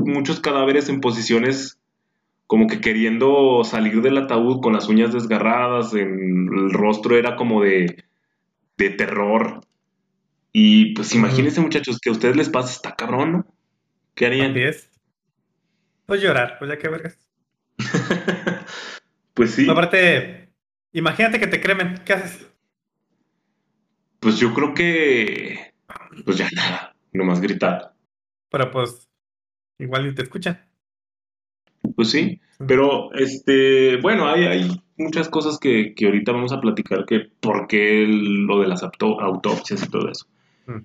muchos 0.05 0.41
cadáveres 0.41 0.89
en 0.89 1.01
posiciones 1.01 1.79
como 2.49 2.67
que 2.67 2.81
queriendo 2.81 3.63
salir 3.63 4.03
del 4.03 4.19
ataúd 4.19 4.61
con 4.61 4.73
las 4.73 4.89
uñas 4.89 5.13
desgarradas, 5.13 5.95
en 5.95 6.49
el 6.53 6.73
rostro 6.73 7.17
era 7.17 7.37
como 7.37 7.63
de, 7.63 8.05
de 8.77 8.91
terror. 8.91 9.61
Y 10.53 10.95
pues 10.95 11.15
imagínense 11.15 11.61
muchachos, 11.61 12.01
que 12.01 12.09
a 12.09 12.13
ustedes 12.13 12.37
les 12.37 12.49
pasa, 12.49 12.73
está 12.73 12.97
cabrón, 12.97 13.33
¿no? 13.33 13.47
¿Qué 14.15 14.27
harían? 14.27 14.55
Pues 16.07 16.23
llorar, 16.23 16.57
pues 16.59 16.71
ya 16.71 16.79
que 16.79 16.89
vergas. 16.89 17.19
pues 19.35 19.53
sí. 19.53 19.69
Aparte, 19.69 20.49
imagínate 20.93 21.39
que 21.39 21.47
te 21.47 21.61
cremen, 21.61 22.01
¿qué 22.05 22.15
haces? 22.15 22.47
Pues 24.19 24.39
yo 24.39 24.55
creo 24.55 24.75
que, 24.75 25.75
pues 26.25 26.39
ya 26.39 26.49
nada, 26.57 26.97
nomás 27.13 27.43
gritar. 27.43 27.98
Pero 28.51 28.71
pues 28.71 29.09
igual 29.79 30.15
te 30.15 30.23
escuchan. 30.23 30.65
Pues 31.95 32.11
sí, 32.11 32.41
pero 32.67 33.13
este, 33.15 33.97
bueno, 33.99 34.29
hay, 34.29 34.45
hay 34.45 34.83
muchas 34.97 35.29
cosas 35.29 35.59
que, 35.59 35.95
ahorita 36.03 36.33
vamos 36.33 36.53
a 36.53 36.61
platicar 36.61 37.07
que 37.07 37.21
por 37.41 37.67
qué 37.69 38.05
lo 38.07 38.61
de 38.61 38.69
las 38.69 38.83
autopsias 38.83 39.85
y 39.85 39.89
todo 39.89 40.11
eso. 40.11 40.27
Mm. 40.67 40.81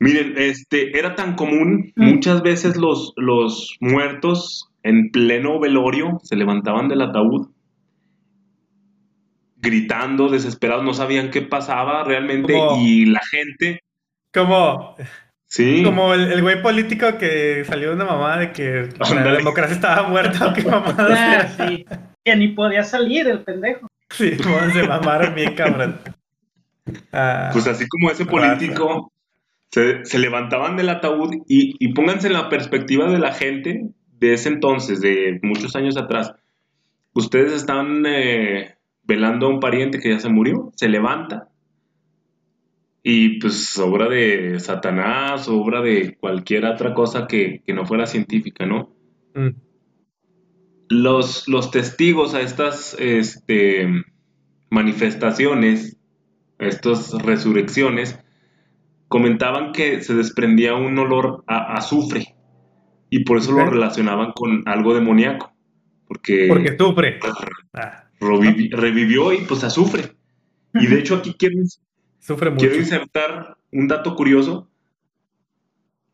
Miren, 0.00 0.34
este, 0.36 0.98
era 0.98 1.14
tan 1.14 1.36
común, 1.36 1.92
mm. 1.96 2.04
muchas 2.04 2.42
veces 2.42 2.76
los, 2.76 3.12
los 3.16 3.76
muertos 3.80 4.70
en 4.82 5.10
pleno 5.10 5.60
velorio 5.60 6.18
se 6.22 6.36
levantaban 6.36 6.88
del 6.88 7.02
ataúd 7.02 7.48
gritando, 9.64 10.28
desesperados, 10.28 10.84
no 10.84 10.92
sabían 10.92 11.30
qué 11.30 11.42
pasaba 11.42 12.04
realmente 12.04 12.54
y 12.78 13.06
la 13.06 13.20
gente... 13.30 13.80
Como 14.32 14.94
como 15.84 16.14
el, 16.14 16.42
güey 16.42 16.62
político 16.62 17.18
que 17.18 17.64
salió 17.64 17.90
de 17.90 17.94
una 17.94 18.04
mamá 18.04 18.38
de 18.38 18.52
que 18.52 18.88
la 19.14 19.32
democracia 19.32 19.74
estaba 19.74 20.08
muerta 20.08 20.48
o 20.48 20.52
qué 20.52 20.62
mamada. 20.62 21.40
Ah, 21.58 21.68
sí. 21.68 21.84
Que 22.24 22.36
ni 22.36 22.48
podía 22.48 22.82
salir 22.82 23.28
el 23.28 23.40
pendejo. 23.40 23.88
Sí, 24.10 24.36
se 24.36 24.88
mamaron 24.88 25.34
bien 25.34 25.54
cabrón. 25.54 26.00
Ah, 27.12 27.50
pues 27.52 27.66
así 27.66 27.86
como 27.88 28.10
ese 28.10 28.26
político 28.26 29.12
se, 29.70 30.18
levantaban 30.18 30.76
del 30.76 30.88
ataúd 30.88 31.34
y, 31.48 31.74
y, 31.78 31.92
pónganse 31.94 32.28
en 32.28 32.34
la 32.34 32.48
perspectiva 32.48 33.10
de 33.10 33.18
la 33.18 33.32
gente 33.32 33.88
de 34.18 34.34
ese 34.34 34.48
entonces, 34.48 35.00
de 35.00 35.40
muchos 35.42 35.74
años 35.76 35.96
atrás. 35.96 36.32
Ustedes 37.14 37.52
están 37.52 38.04
eh, 38.06 38.76
velando 39.04 39.46
a 39.46 39.50
un 39.50 39.60
pariente 39.60 39.98
que 39.98 40.10
ya 40.10 40.20
se 40.20 40.28
murió, 40.28 40.72
se 40.76 40.88
levanta, 40.88 41.48
y 43.06 43.38
pues 43.38 43.78
obra 43.78 44.08
de 44.08 44.58
Satanás, 44.58 45.46
obra 45.48 45.82
de 45.82 46.16
cualquier 46.16 46.64
otra 46.64 46.94
cosa 46.94 47.26
que, 47.26 47.62
no 47.68 47.84
fuera 47.84 48.06
científica, 48.06 48.64
¿no? 48.64 48.96
Mm. 49.34 49.50
Los, 50.88 51.46
los, 51.46 51.70
testigos 51.70 52.34
a 52.34 52.40
estas 52.40 52.96
este, 52.98 53.86
manifestaciones, 54.70 55.98
a 56.58 56.64
estas 56.64 57.12
resurrecciones, 57.22 58.18
comentaban 59.08 59.72
que 59.72 60.02
se 60.02 60.14
desprendía 60.14 60.74
un 60.74 60.98
olor 60.98 61.44
a 61.46 61.74
azufre 61.74 62.34
y 63.10 63.24
por 63.24 63.36
eso 63.36 63.52
lo 63.52 63.66
relacionaban 63.66 64.32
con 64.32 64.66
algo 64.66 64.94
demoníaco. 64.94 65.52
Porque, 66.08 66.46
porque 66.48 66.76
sufre. 66.78 67.18
Ah. 67.74 68.08
revivió 68.18 69.34
y 69.34 69.44
pues 69.44 69.62
azufre. 69.62 70.12
Y 70.72 70.86
de 70.86 71.00
hecho 71.00 71.16
aquí 71.16 71.34
Quiero 72.26 72.76
insertar 72.76 73.58
un 73.70 73.88
dato 73.88 74.14
curioso. 74.16 74.68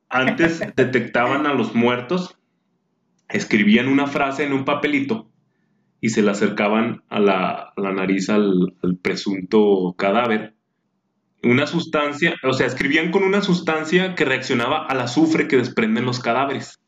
Antes 0.09 0.61
detectaban 0.77 1.47
a 1.47 1.55
los 1.55 1.75
muertos, 1.75 2.37
escribían 3.29 3.87
una 3.87 4.09
frase 4.09 4.45
en 4.45 4.53
un 4.53 4.65
papelito 4.65 5.31
y 6.01 6.09
se 6.09 6.23
la 6.23 6.33
acercaban 6.33 7.05
a 7.11 7.21
la, 7.21 7.73
nariz 7.77 8.29
al, 8.29 8.75
presunto 9.03 9.95
cadáver. 9.97 10.55
Una 11.43 11.67
sustancia, 11.67 12.35
o 12.43 12.53
sea, 12.53 12.67
escribían 12.67 13.13
con 13.13 13.23
una 13.23 13.41
sustancia 13.41 14.15
que 14.15 14.25
reaccionaba 14.25 14.87
al 14.87 15.01
azufre 15.01 15.47
que 15.47 15.57
desprenden 15.57 16.07
los 16.07 16.19
cadáveres. 16.19 16.81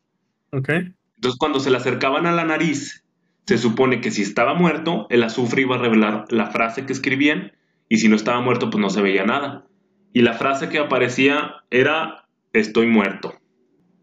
Ok. 0.51 0.69
Entonces, 1.15 1.39
cuando 1.39 1.59
se 1.59 1.71
la 1.71 1.77
acercaban 1.77 2.25
a 2.25 2.33
la 2.33 2.43
nariz, 2.43 3.05
se 3.45 3.57
supone 3.57 4.01
que 4.01 4.11
si 4.11 4.21
estaba 4.21 4.53
muerto, 4.53 5.07
el 5.09 5.23
azufre 5.23 5.61
iba 5.61 5.75
a 5.75 5.79
revelar 5.79 6.25
la 6.29 6.47
frase 6.47 6.85
que 6.85 6.93
escribían 6.93 7.53
y 7.89 7.97
si 7.97 8.09
no 8.09 8.15
estaba 8.15 8.41
muerto 8.41 8.69
pues 8.69 8.81
no 8.81 8.89
se 8.89 9.01
veía 9.01 9.25
nada. 9.25 9.65
Y 10.13 10.21
la 10.21 10.33
frase 10.33 10.69
que 10.69 10.79
aparecía 10.79 11.63
era 11.69 12.27
estoy 12.53 12.87
muerto. 12.87 13.33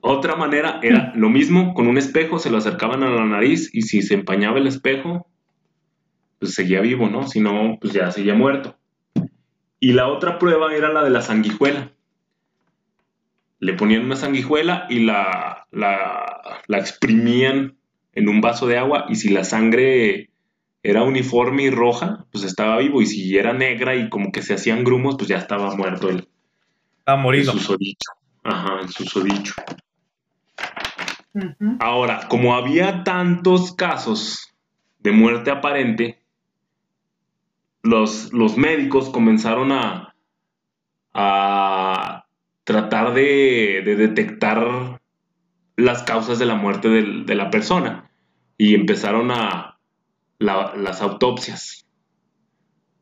Otra 0.00 0.34
manera 0.34 0.80
era 0.82 1.12
lo 1.14 1.28
mismo, 1.28 1.74
con 1.74 1.86
un 1.86 1.98
espejo 1.98 2.38
se 2.38 2.50
lo 2.50 2.58
acercaban 2.58 3.02
a 3.02 3.10
la 3.10 3.24
nariz 3.24 3.70
y 3.72 3.82
si 3.82 4.02
se 4.02 4.14
empañaba 4.14 4.58
el 4.58 4.66
espejo, 4.66 5.28
pues 6.38 6.54
seguía 6.54 6.80
vivo, 6.80 7.08
¿no? 7.08 7.26
Si 7.26 7.38
no, 7.40 7.78
pues 7.80 7.92
ya 7.92 8.10
seguía 8.10 8.34
muerto. 8.34 8.76
Y 9.78 9.92
la 9.92 10.08
otra 10.08 10.38
prueba 10.38 10.74
era 10.74 10.90
la 10.92 11.04
de 11.04 11.10
la 11.10 11.20
sanguijuela. 11.20 11.92
Le 13.58 13.74
ponían 13.74 14.04
una 14.04 14.16
sanguijuela 14.16 14.86
y 14.88 15.00
la, 15.00 15.66
la, 15.70 16.62
la 16.66 16.78
exprimían 16.78 17.76
en 18.14 18.28
un 18.28 18.40
vaso 18.40 18.66
de 18.66 18.78
agua 18.78 19.04
y 19.08 19.16
si 19.16 19.28
la 19.28 19.44
sangre 19.44 20.29
era 20.82 21.02
uniforme 21.02 21.64
y 21.64 21.70
roja, 21.70 22.26
pues 22.32 22.44
estaba 22.44 22.78
vivo 22.78 23.02
y 23.02 23.06
si 23.06 23.36
era 23.36 23.52
negra 23.52 23.96
y 23.96 24.08
como 24.08 24.32
que 24.32 24.42
se 24.42 24.54
hacían 24.54 24.84
grumos, 24.84 25.16
pues 25.16 25.28
ya 25.28 25.38
estaba 25.38 25.74
muerto 25.76 26.08
él. 26.08 26.28
Estaba 26.98 27.20
morido. 27.20 27.52
En 27.52 27.58
susodicho. 27.58 28.10
Ajá, 28.44 28.80
en 28.80 28.88
susodicho. 28.88 29.54
Ahora, 31.78 32.26
como 32.28 32.54
había 32.54 33.04
tantos 33.04 33.72
casos 33.72 34.52
de 34.98 35.12
muerte 35.12 35.50
aparente, 35.50 36.18
los, 37.82 38.32
los 38.32 38.56
médicos 38.56 39.10
comenzaron 39.10 39.72
a, 39.72 40.14
a 41.14 42.24
tratar 42.64 43.14
de, 43.14 43.82
detectar 43.84 45.00
las 45.76 46.02
causas 46.02 46.38
de 46.38 46.46
la 46.46 46.54
muerte 46.54 46.88
de, 46.88 47.34
la 47.34 47.50
persona 47.50 48.10
y 48.58 48.74
empezaron 48.74 49.30
a 49.30 49.69
las 50.40 51.00
autopsias. 51.02 51.86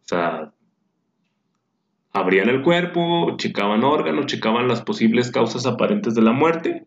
O 0.04 0.08
sea, 0.08 0.52
abrían 2.12 2.48
el 2.48 2.62
cuerpo, 2.62 3.36
checaban 3.36 3.84
órganos, 3.84 4.26
checaban 4.26 4.68
las 4.68 4.82
posibles 4.82 5.30
causas 5.30 5.66
aparentes 5.66 6.14
de 6.14 6.22
la 6.22 6.32
muerte 6.32 6.86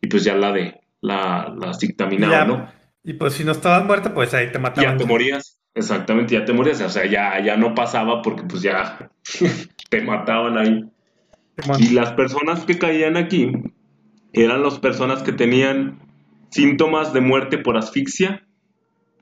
y 0.00 0.06
pues 0.06 0.24
ya 0.24 0.34
la 0.36 0.52
de 0.52 0.80
la, 1.00 1.54
la 1.58 1.72
dictaminaban, 1.78 2.48
¿no? 2.48 2.68
Y 3.04 3.14
pues 3.14 3.34
si 3.34 3.44
no 3.44 3.52
estabas 3.52 3.84
muerto, 3.84 4.14
pues 4.14 4.32
ahí 4.34 4.52
te 4.52 4.58
mataban. 4.58 4.92
Ya 4.92 4.96
te 4.96 5.04
morías, 5.04 5.58
exactamente, 5.74 6.34
ya 6.34 6.44
te 6.44 6.52
morías, 6.52 6.80
o 6.80 6.88
sea, 6.88 7.06
ya, 7.06 7.40
ya 7.40 7.56
no 7.56 7.74
pasaba 7.74 8.22
porque 8.22 8.44
pues 8.44 8.62
ya 8.62 9.10
te 9.90 10.02
mataban 10.02 10.58
ahí. 10.58 10.84
Y 11.78 11.90
las 11.90 12.12
personas 12.12 12.64
que 12.64 12.78
caían 12.78 13.16
aquí 13.16 13.52
eran 14.32 14.62
las 14.62 14.78
personas 14.78 15.22
que 15.22 15.32
tenían 15.32 16.00
síntomas 16.50 17.12
de 17.12 17.20
muerte 17.20 17.58
por 17.58 17.76
asfixia, 17.76 18.46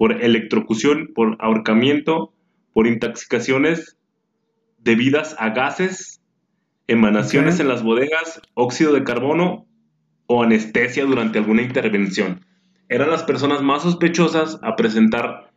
por 0.00 0.24
electrocución, 0.24 1.10
por 1.14 1.36
ahorcamiento, 1.40 2.32
por 2.72 2.86
intoxicaciones 2.86 3.98
debidas 4.78 5.36
a 5.38 5.50
gases, 5.50 6.22
emanaciones 6.86 7.60
en 7.60 7.68
las 7.68 7.82
bodegas, 7.82 8.40
óxido 8.54 8.94
de 8.94 9.04
carbono 9.04 9.66
o 10.26 10.42
anestesia 10.42 11.04
durante 11.04 11.38
alguna 11.38 11.60
intervención. 11.60 12.46
Eran 12.88 13.10
las 13.10 13.24
personas 13.24 13.60
más 13.60 13.82
sospechosas 13.82 14.58
a 14.62 14.74
presentar 14.74 15.52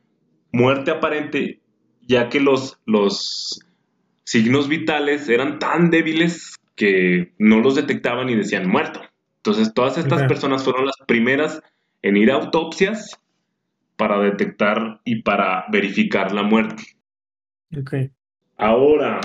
muerte 0.52 0.92
aparente, 0.92 1.62
ya 2.02 2.28
que 2.28 2.42
los, 2.42 2.82
los 2.86 3.62
signos 4.26 4.68
vitales 4.68 5.30
eran 5.30 5.58
tan 5.58 5.90
débiles 5.90 6.60
que 6.76 7.32
no 7.38 7.62
los 7.62 7.76
detectaban 7.76 8.28
y 8.30 8.36
decían 8.36 8.68
muerto. 8.68 9.00
Entonces, 9.38 9.74
todas 9.74 9.98
estas 9.98 10.24
personas 10.24 10.66
fueron 10.66 10.86
las 10.86 10.98
primeras 11.08 11.62
en 12.02 12.18
ir 12.18 12.30
a 12.30 12.36
autopsias 12.36 13.23
para 13.96 14.20
detectar 14.20 15.02
y 15.06 15.22
para 15.22 15.66
verificar 15.72 16.34
la 16.34 16.44
muerte. 16.44 16.84
Ahora, 18.58 19.20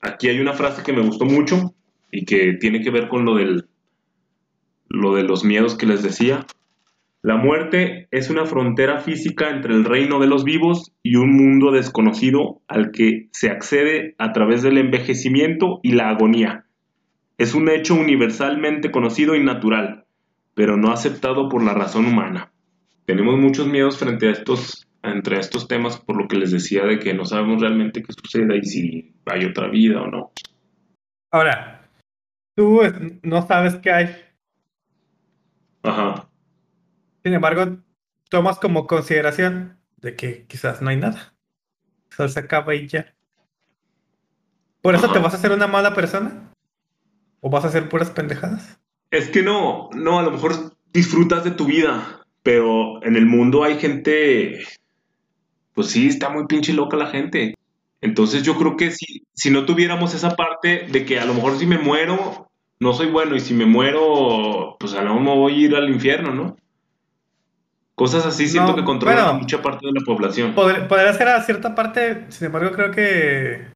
aquí 0.00 0.28
hay 0.28 0.40
una 0.40 0.52
frase 0.52 0.82
que 0.82 0.92
me 0.92 1.02
gustó 1.02 1.24
mucho 1.24 1.74
y 2.10 2.24
que 2.24 2.54
tiene 2.54 2.80
que 2.82 2.90
ver 2.90 3.08
con 3.08 3.24
lo 3.24 3.36
del 3.36 3.66
lo 4.88 5.14
de 5.14 5.22
los 5.22 5.44
miedos 5.44 5.76
que 5.76 5.86
les 5.86 6.02
decía. 6.02 6.46
La 7.22 7.36
muerte 7.36 8.08
es 8.10 8.30
una 8.30 8.46
frontera 8.46 8.98
física 8.98 9.50
entre 9.50 9.74
el 9.74 9.84
reino 9.84 10.18
de 10.18 10.26
los 10.26 10.42
vivos 10.42 10.92
y 11.02 11.16
un 11.16 11.36
mundo 11.36 11.70
desconocido 11.70 12.60
al 12.66 12.90
que 12.90 13.28
se 13.30 13.50
accede 13.50 14.14
a 14.18 14.32
través 14.32 14.62
del 14.62 14.78
envejecimiento 14.78 15.80
y 15.82 15.92
la 15.92 16.08
agonía. 16.08 16.64
Es 17.38 17.54
un 17.54 17.68
hecho 17.68 17.94
universalmente 17.94 18.90
conocido 18.90 19.36
y 19.36 19.44
natural, 19.44 20.06
pero 20.54 20.76
no 20.76 20.92
aceptado 20.92 21.48
por 21.48 21.62
la 21.62 21.74
razón 21.74 22.06
humana. 22.06 22.52
Tenemos 23.10 23.40
muchos 23.40 23.66
miedos 23.66 23.98
frente 23.98 24.28
a 24.28 24.30
estos, 24.30 24.86
entre 25.02 25.40
estos 25.40 25.66
temas, 25.66 25.98
por 25.98 26.16
lo 26.16 26.28
que 26.28 26.36
les 26.36 26.52
decía 26.52 26.84
de 26.84 27.00
que 27.00 27.12
no 27.12 27.24
sabemos 27.24 27.60
realmente 27.60 28.04
qué 28.04 28.12
sucede 28.12 28.58
y 28.58 28.62
si 28.62 29.14
hay 29.26 29.46
otra 29.46 29.68
vida 29.68 30.00
o 30.00 30.06
no. 30.06 30.30
Ahora, 31.32 31.90
tú 32.54 32.82
no 33.24 33.44
sabes 33.44 33.74
qué 33.78 33.90
hay. 33.90 34.16
Ajá. 35.82 36.28
Sin 37.24 37.34
embargo, 37.34 37.78
tomas 38.28 38.60
como 38.60 38.86
consideración 38.86 39.76
de 39.96 40.14
que 40.14 40.46
quizás 40.46 40.80
no 40.80 40.90
hay 40.90 40.96
nada. 40.96 41.34
Solo 42.10 42.28
se 42.28 42.38
acaba 42.38 42.76
y 42.76 42.86
ya. 42.86 43.12
¿Por 44.82 44.94
eso 44.94 45.10
te 45.10 45.18
vas 45.18 45.34
a 45.34 45.36
hacer 45.36 45.50
una 45.50 45.66
mala 45.66 45.94
persona? 45.94 46.52
¿O 47.40 47.50
vas 47.50 47.64
a 47.64 47.68
hacer 47.68 47.88
puras 47.88 48.10
pendejadas? 48.10 48.78
Es 49.10 49.30
que 49.30 49.42
no, 49.42 49.90
no, 49.94 50.20
a 50.20 50.22
lo 50.22 50.30
mejor 50.30 50.76
disfrutas 50.92 51.42
de 51.42 51.50
tu 51.50 51.64
vida, 51.64 52.19
pero 52.42 53.02
en 53.04 53.16
el 53.16 53.26
mundo 53.26 53.64
hay 53.64 53.78
gente, 53.78 54.64
pues 55.74 55.88
sí, 55.88 56.08
está 56.08 56.28
muy 56.30 56.46
pinche 56.46 56.72
loca 56.72 56.96
la 56.96 57.06
gente. 57.06 57.54
Entonces 58.00 58.42
yo 58.42 58.56
creo 58.56 58.76
que 58.76 58.90
si, 58.90 59.24
si 59.34 59.50
no 59.50 59.66
tuviéramos 59.66 60.14
esa 60.14 60.36
parte 60.36 60.86
de 60.90 61.04
que 61.04 61.20
a 61.20 61.24
lo 61.24 61.34
mejor 61.34 61.58
si 61.58 61.66
me 61.66 61.78
muero, 61.78 62.48
no 62.78 62.92
soy 62.94 63.08
bueno, 63.08 63.36
y 63.36 63.40
si 63.40 63.52
me 63.52 63.66
muero, 63.66 64.76
pues 64.80 64.94
a 64.94 65.02
lo 65.02 65.10
mejor 65.10 65.22
me 65.22 65.34
voy 65.34 65.52
a 65.52 65.66
ir 65.66 65.76
al 65.76 65.90
infierno, 65.90 66.32
¿no? 66.32 66.56
Cosas 67.94 68.24
así 68.24 68.48
siento 68.48 68.74
que 68.74 68.84
controlan 68.84 69.38
mucha 69.38 69.60
parte 69.60 69.86
de 69.86 69.92
la 69.92 70.00
población. 70.06 70.54
podría 70.54 71.12
ser 71.12 71.28
a 71.28 71.42
cierta 71.42 71.74
parte, 71.74 72.24
sin 72.30 72.46
embargo 72.46 72.72
creo 72.72 72.90
que 72.90 73.70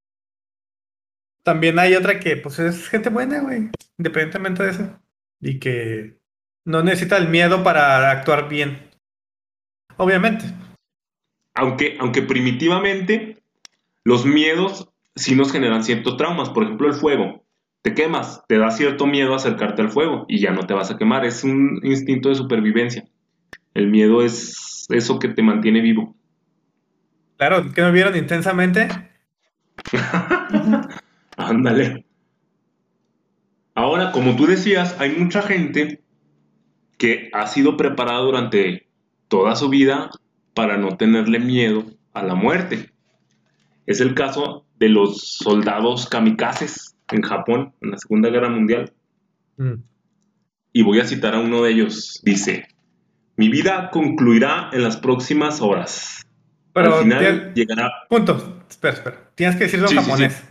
también 1.45 1.79
hay 1.79 1.95
otra 1.95 2.19
que, 2.19 2.39
pues, 2.39 2.59
es 2.59 2.89
gente 2.89 3.11
buena, 3.11 3.41
güey. 3.41 3.69
Independientemente 3.99 4.63
de 4.63 4.71
eso. 4.71 4.99
Y 5.41 5.59
que 5.59 6.17
no 6.65 6.83
necesita 6.83 7.17
el 7.19 7.29
miedo 7.29 7.63
para 7.63 8.11
actuar 8.11 8.49
bien. 8.49 8.91
Obviamente. 9.97 10.47
Aunque, 11.55 11.97
aunque 12.01 12.23
primitivamente, 12.23 13.43
los 14.03 14.27
miedos 14.27 14.89
sí 15.15 15.37
nos 15.37 15.53
generan 15.53 15.85
ciertos 15.85 16.17
traumas. 16.17 16.51
Por 16.51 16.65
ejemplo, 16.65 16.89
el 16.89 16.95
fuego. 16.95 17.45
Te 17.83 17.95
quemas, 17.95 18.43
te 18.49 18.59
da 18.59 18.71
cierto 18.71 19.07
miedo 19.07 19.35
acercarte 19.35 19.83
al 19.83 19.91
fuego 19.91 20.25
y 20.27 20.41
ya 20.41 20.53
no 20.53 20.67
te 20.67 20.75
vas 20.75 20.91
a 20.91 20.97
quemar. 20.97 21.25
Es 21.25 21.45
un 21.45 21.81
instinto 21.83 22.31
de 22.31 22.35
supervivencia. 22.35 23.05
El 23.75 23.89
miedo 23.89 24.23
es 24.23 24.87
eso 24.89 25.19
que 25.19 25.29
te 25.29 25.43
mantiene 25.43 25.83
vivo. 25.83 26.17
Claro, 27.37 27.73
que 27.73 27.83
me 27.83 27.91
vieron 27.91 28.17
intensamente. 28.17 28.89
Ándale. 31.37 32.07
Ahora, 33.75 34.13
como 34.13 34.37
tú 34.37 34.47
decías, 34.47 34.97
hay 35.01 35.11
mucha 35.11 35.43
gente 35.43 36.04
que 36.99 37.31
ha 37.33 37.47
sido 37.47 37.77
preparada 37.77 38.21
durante 38.21 38.87
toda 39.29 39.57
su 39.57 39.69
vida 39.69 40.11
para 40.55 40.77
no 40.77 40.97
tenerle 40.97 41.39
miedo 41.39 41.85
a 42.13 42.23
la 42.23 42.35
muerte. 42.35 42.91
Es 43.87 44.01
el 44.01 44.15
caso 44.15 44.67
de 44.79 44.89
los 44.89 45.21
soldados 45.39 46.09
kamikazes 46.09 46.97
en 47.11 47.23
Japón 47.23 47.75
en 47.81 47.91
la 47.91 47.99
Segunda 47.99 48.31
Guerra 48.31 48.49
Mundial. 48.49 48.93
Mm. 49.57 49.75
Y 50.73 50.83
voy 50.83 51.01
a 51.01 51.07
citar 51.07 51.35
a 51.35 51.41
uno 51.41 51.63
de 51.63 51.73
ellos. 51.73 52.21
Dice, 52.25 52.67
mi 53.37 53.49
vida 53.49 53.91
concluirá 53.91 54.71
en 54.73 54.83
las 54.83 54.97
próximas 54.97 55.61
horas. 55.61 56.27
Pero 56.73 56.97
Al 56.97 57.03
final 57.03 57.55
llegará... 57.55 57.93
Punto. 58.09 58.65
Espera, 58.69 58.95
espera. 58.95 59.31
Tienes 59.35 59.57
que 59.57 59.65
decirlo 59.65 59.89
en 59.91 59.97
japonés. 59.97 60.45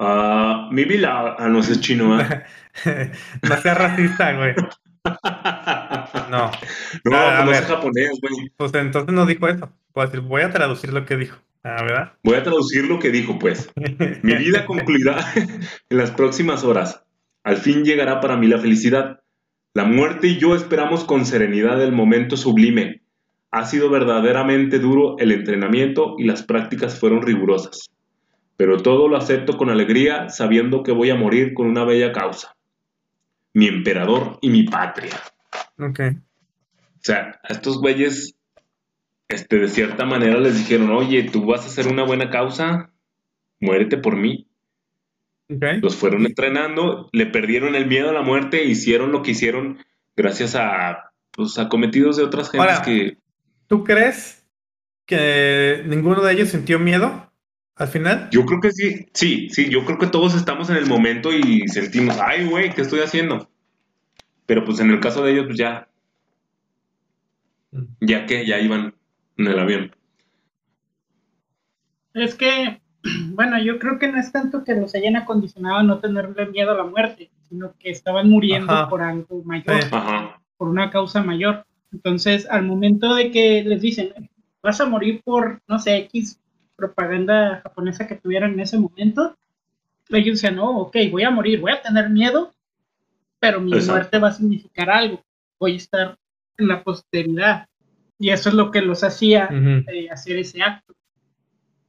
Uh, 0.00 0.72
mi 0.72 0.84
vida, 0.84 1.34
ah, 1.38 1.48
no 1.48 1.62
sé 1.62 1.80
chino, 1.80 2.20
¿eh? 2.20 2.44
no 3.42 3.56
seas 3.56 3.78
racista, 3.78 4.32
güey. 4.32 4.54
No. 6.30 6.50
No, 7.04 7.16
ah, 7.16 7.42
no 7.44 7.52
es 7.52 7.62
japonés, 7.62 8.18
güey. 8.20 8.50
Pues 8.56 8.74
entonces 8.74 9.14
no 9.14 9.24
dijo 9.24 9.48
eso. 9.48 9.70
decir, 9.94 10.20
voy 10.20 10.42
a 10.42 10.50
traducir 10.50 10.92
lo 10.92 11.04
que 11.06 11.16
dijo. 11.16 11.38
Ah, 11.64 11.82
¿verdad? 11.82 12.12
Voy 12.22 12.34
a 12.34 12.42
traducir 12.42 12.84
lo 12.84 12.98
que 12.98 13.10
dijo, 13.10 13.38
pues. 13.38 13.70
Mi 14.22 14.34
vida 14.34 14.66
concluirá 14.66 15.24
en 15.88 15.96
las 15.96 16.10
próximas 16.10 16.64
horas. 16.64 17.02
Al 17.44 17.56
fin 17.56 17.84
llegará 17.84 18.20
para 18.20 18.36
mí 18.36 18.46
la 18.46 18.58
felicidad. 18.58 19.20
La 19.74 19.84
muerte 19.84 20.28
y 20.28 20.38
yo 20.38 20.54
esperamos 20.54 21.04
con 21.04 21.24
serenidad 21.24 21.82
el 21.82 21.92
momento 21.92 22.36
sublime. 22.36 23.02
Ha 23.50 23.64
sido 23.64 23.88
verdaderamente 23.88 24.78
duro 24.78 25.16
el 25.18 25.32
entrenamiento 25.32 26.16
y 26.18 26.24
las 26.24 26.42
prácticas 26.42 26.98
fueron 26.98 27.22
rigurosas 27.22 27.88
pero 28.58 28.82
todo 28.82 29.06
lo 29.06 29.16
acepto 29.16 29.56
con 29.56 29.70
alegría 29.70 30.28
sabiendo 30.30 30.82
que 30.82 30.90
voy 30.90 31.10
a 31.10 31.14
morir 31.14 31.54
con 31.54 31.68
una 31.68 31.84
bella 31.84 32.10
causa. 32.10 32.56
Mi 33.54 33.66
emperador 33.66 34.38
y 34.40 34.50
mi 34.50 34.64
patria. 34.64 35.20
Ok. 35.78 36.00
O 36.00 37.00
sea, 37.00 37.40
a 37.42 37.52
estos 37.52 37.78
güeyes, 37.78 38.36
este, 39.28 39.58
de 39.58 39.68
cierta 39.68 40.04
manera 40.04 40.38
les 40.38 40.58
dijeron, 40.58 40.90
oye, 40.90 41.24
tú 41.24 41.46
vas 41.46 41.62
a 41.64 41.66
hacer 41.66 41.88
una 41.88 42.04
buena 42.04 42.30
causa, 42.30 42.90
muérete 43.60 43.96
por 43.98 44.16
mí. 44.16 44.46
Okay. 45.50 45.80
Los 45.80 45.96
fueron 45.96 46.26
entrenando, 46.26 47.08
le 47.12 47.26
perdieron 47.26 47.74
el 47.74 47.86
miedo 47.86 48.10
a 48.10 48.12
la 48.12 48.20
muerte 48.20 48.64
hicieron 48.64 49.12
lo 49.12 49.22
que 49.22 49.30
hicieron 49.30 49.78
gracias 50.14 50.54
a, 50.54 51.12
pues, 51.30 51.56
cometidos 51.70 52.16
de 52.16 52.24
otras 52.24 52.50
gentes 52.50 52.80
que... 52.80 53.18
¿Tú 53.66 53.84
crees 53.84 54.44
que 55.06 55.82
ninguno 55.86 56.22
de 56.22 56.32
ellos 56.34 56.50
sintió 56.50 56.78
miedo? 56.78 57.27
¿Al 57.78 57.86
final? 57.86 58.28
Yo 58.32 58.44
creo 58.44 58.60
que 58.60 58.72
sí, 58.72 59.06
sí, 59.14 59.48
sí, 59.50 59.70
yo 59.70 59.84
creo 59.84 59.98
que 59.98 60.08
todos 60.08 60.34
estamos 60.34 60.68
en 60.68 60.76
el 60.76 60.86
momento 60.86 61.32
y 61.32 61.68
sentimos, 61.68 62.18
ay, 62.20 62.44
güey, 62.48 62.74
¿qué 62.74 62.82
estoy 62.82 63.00
haciendo? 63.00 63.48
Pero 64.46 64.64
pues 64.64 64.80
en 64.80 64.90
el 64.90 64.98
caso 64.98 65.22
de 65.22 65.32
ellos, 65.32 65.46
pues 65.46 65.58
ya, 65.58 65.88
mm. 67.70 67.84
ya 68.00 68.26
que 68.26 68.44
ya 68.44 68.58
iban 68.58 68.94
en 69.36 69.46
el 69.46 69.58
avión. 69.60 69.94
Es 72.14 72.34
que, 72.34 72.80
bueno, 73.30 73.62
yo 73.62 73.78
creo 73.78 74.00
que 74.00 74.08
no 74.08 74.18
es 74.18 74.32
tanto 74.32 74.64
que 74.64 74.74
los 74.74 74.96
hayan 74.96 75.14
acondicionado 75.14 75.76
a 75.76 75.82
no 75.84 76.00
tenerle 76.00 76.46
miedo 76.46 76.72
a 76.72 76.76
la 76.76 76.84
muerte, 76.84 77.30
sino 77.48 77.74
que 77.78 77.90
estaban 77.90 78.28
muriendo 78.28 78.88
por 78.88 79.02
algo 79.02 79.44
mayor, 79.44 79.84
por 80.56 80.68
una 80.68 80.90
causa 80.90 81.22
mayor. 81.22 81.64
Entonces, 81.92 82.48
al 82.50 82.64
momento 82.64 83.14
de 83.14 83.30
que 83.30 83.62
les 83.62 83.80
dicen, 83.80 84.28
vas 84.64 84.80
a 84.80 84.86
morir 84.86 85.22
por, 85.24 85.62
no 85.68 85.78
sé, 85.78 85.96
X 85.98 86.40
propaganda 86.78 87.60
japonesa 87.62 88.06
que 88.06 88.14
tuvieran 88.14 88.52
en 88.52 88.60
ese 88.60 88.78
momento, 88.78 89.36
ellos 90.10 90.40
decían, 90.40 90.56
no, 90.56 90.78
ok, 90.78 90.96
voy 91.10 91.24
a 91.24 91.30
morir, 91.30 91.60
voy 91.60 91.72
a 91.72 91.82
tener 91.82 92.08
miedo, 92.08 92.54
pero 93.40 93.60
mi 93.60 93.72
muerte 93.72 94.18
va 94.18 94.28
a 94.28 94.32
significar 94.32 94.88
algo, 94.88 95.22
voy 95.58 95.74
a 95.74 95.76
estar 95.76 96.18
en 96.56 96.68
la 96.68 96.82
posteridad. 96.82 97.66
Y 98.18 98.30
eso 98.30 98.48
es 98.48 98.54
lo 98.54 98.70
que 98.70 98.80
los 98.80 99.04
hacía 99.04 99.48
eh, 99.50 100.08
hacer 100.10 100.38
ese 100.38 100.62
acto. 100.62 100.94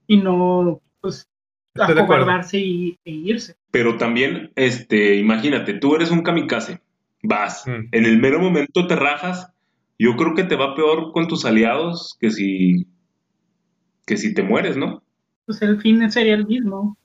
Y 0.05 0.17
no, 0.17 0.81
pues, 1.01 1.27
acobardarse 1.75 2.59
y, 2.59 2.97
e 3.05 3.11
irse. 3.11 3.55
Pero 3.71 3.97
también, 3.97 4.51
este, 4.55 5.15
imagínate, 5.15 5.73
tú 5.75 5.95
eres 5.95 6.11
un 6.11 6.23
kamikaze, 6.23 6.81
vas, 7.23 7.65
en 7.67 7.89
el 7.91 8.19
mero 8.19 8.39
momento 8.39 8.87
te 8.87 8.95
rajas, 8.95 9.51
yo 9.97 10.15
creo 10.15 10.33
que 10.33 10.43
te 10.43 10.55
va 10.55 10.75
peor 10.75 11.11
con 11.11 11.27
tus 11.27 11.45
aliados 11.45 12.17
que 12.19 12.31
si, 12.31 12.87
que 14.09 14.17
si 14.17 14.33
te 14.33 14.41
mueres, 14.41 14.75
¿no? 14.75 15.03
Pues 15.45 15.61
el 15.61 15.79
fin 15.79 16.09
sería 16.09 16.33
el 16.33 16.47
mismo. 16.47 16.97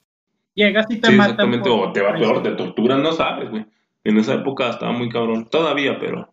Llegas 0.54 0.86
y 0.88 0.98
te 1.00 1.08
sí, 1.08 1.14
Exactamente, 1.14 1.68
o 1.68 1.92
te 1.92 2.00
va 2.00 2.14
peor, 2.14 2.42
te 2.42 2.52
torturan, 2.52 3.02
no 3.02 3.12
sabes, 3.12 3.50
güey. 3.50 3.66
En 4.04 4.16
esa 4.16 4.34
época 4.34 4.70
estaba 4.70 4.92
muy 4.92 5.10
cabrón, 5.10 5.46
todavía, 5.50 5.98
pero... 5.98 6.32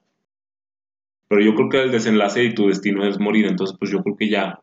Pero 1.28 1.42
yo 1.42 1.56
creo 1.56 1.68
que 1.68 1.82
el 1.82 1.92
desenlace 1.92 2.46
y 2.46 2.54
tu 2.54 2.68
destino 2.68 3.06
es 3.06 3.20
morir, 3.20 3.48
entonces 3.48 3.76
pues 3.78 3.92
yo 3.92 4.02
creo 4.02 4.16
que 4.16 4.30
ya, 4.30 4.62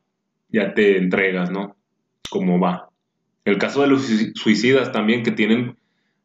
ya 0.49 0.73
te 0.73 0.97
entregas, 0.97 1.51
¿no? 1.51 1.77
Como 2.31 2.59
va. 2.59 2.89
El 3.45 3.59
caso 3.59 3.83
de 3.83 3.89
los 3.89 4.07
suicidas 4.35 4.93
también, 4.93 5.23
que 5.23 5.33
tienen 5.33 5.77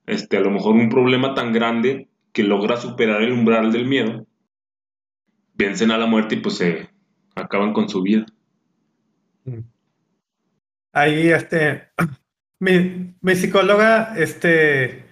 este, 0.06 0.38
a 0.38 0.41
lo 0.41 0.52
mejor 0.52 0.76
un 0.76 0.88
problema 0.88 1.34
tan 1.34 1.52
grande 1.52 2.08
que 2.32 2.43
logra 2.43 2.78
superar 2.78 3.22
el 3.22 3.34
umbral 3.34 3.74
del 3.74 3.86
miedo, 3.86 4.26
vencen 5.56 5.91
a 5.91 5.98
la 5.98 6.06
muerte 6.06 6.36
y 6.36 6.39
pues 6.39 6.56
se 6.56 6.89
acaban 7.36 7.74
con 7.74 7.89
su 7.89 8.02
vida. 8.02 8.26
Mm. 9.43 9.72
Ahí, 10.93 11.29
este, 11.29 11.89
mi, 12.60 13.15
mi 13.19 13.36
psicóloga, 13.36 14.13
este, 14.15 15.03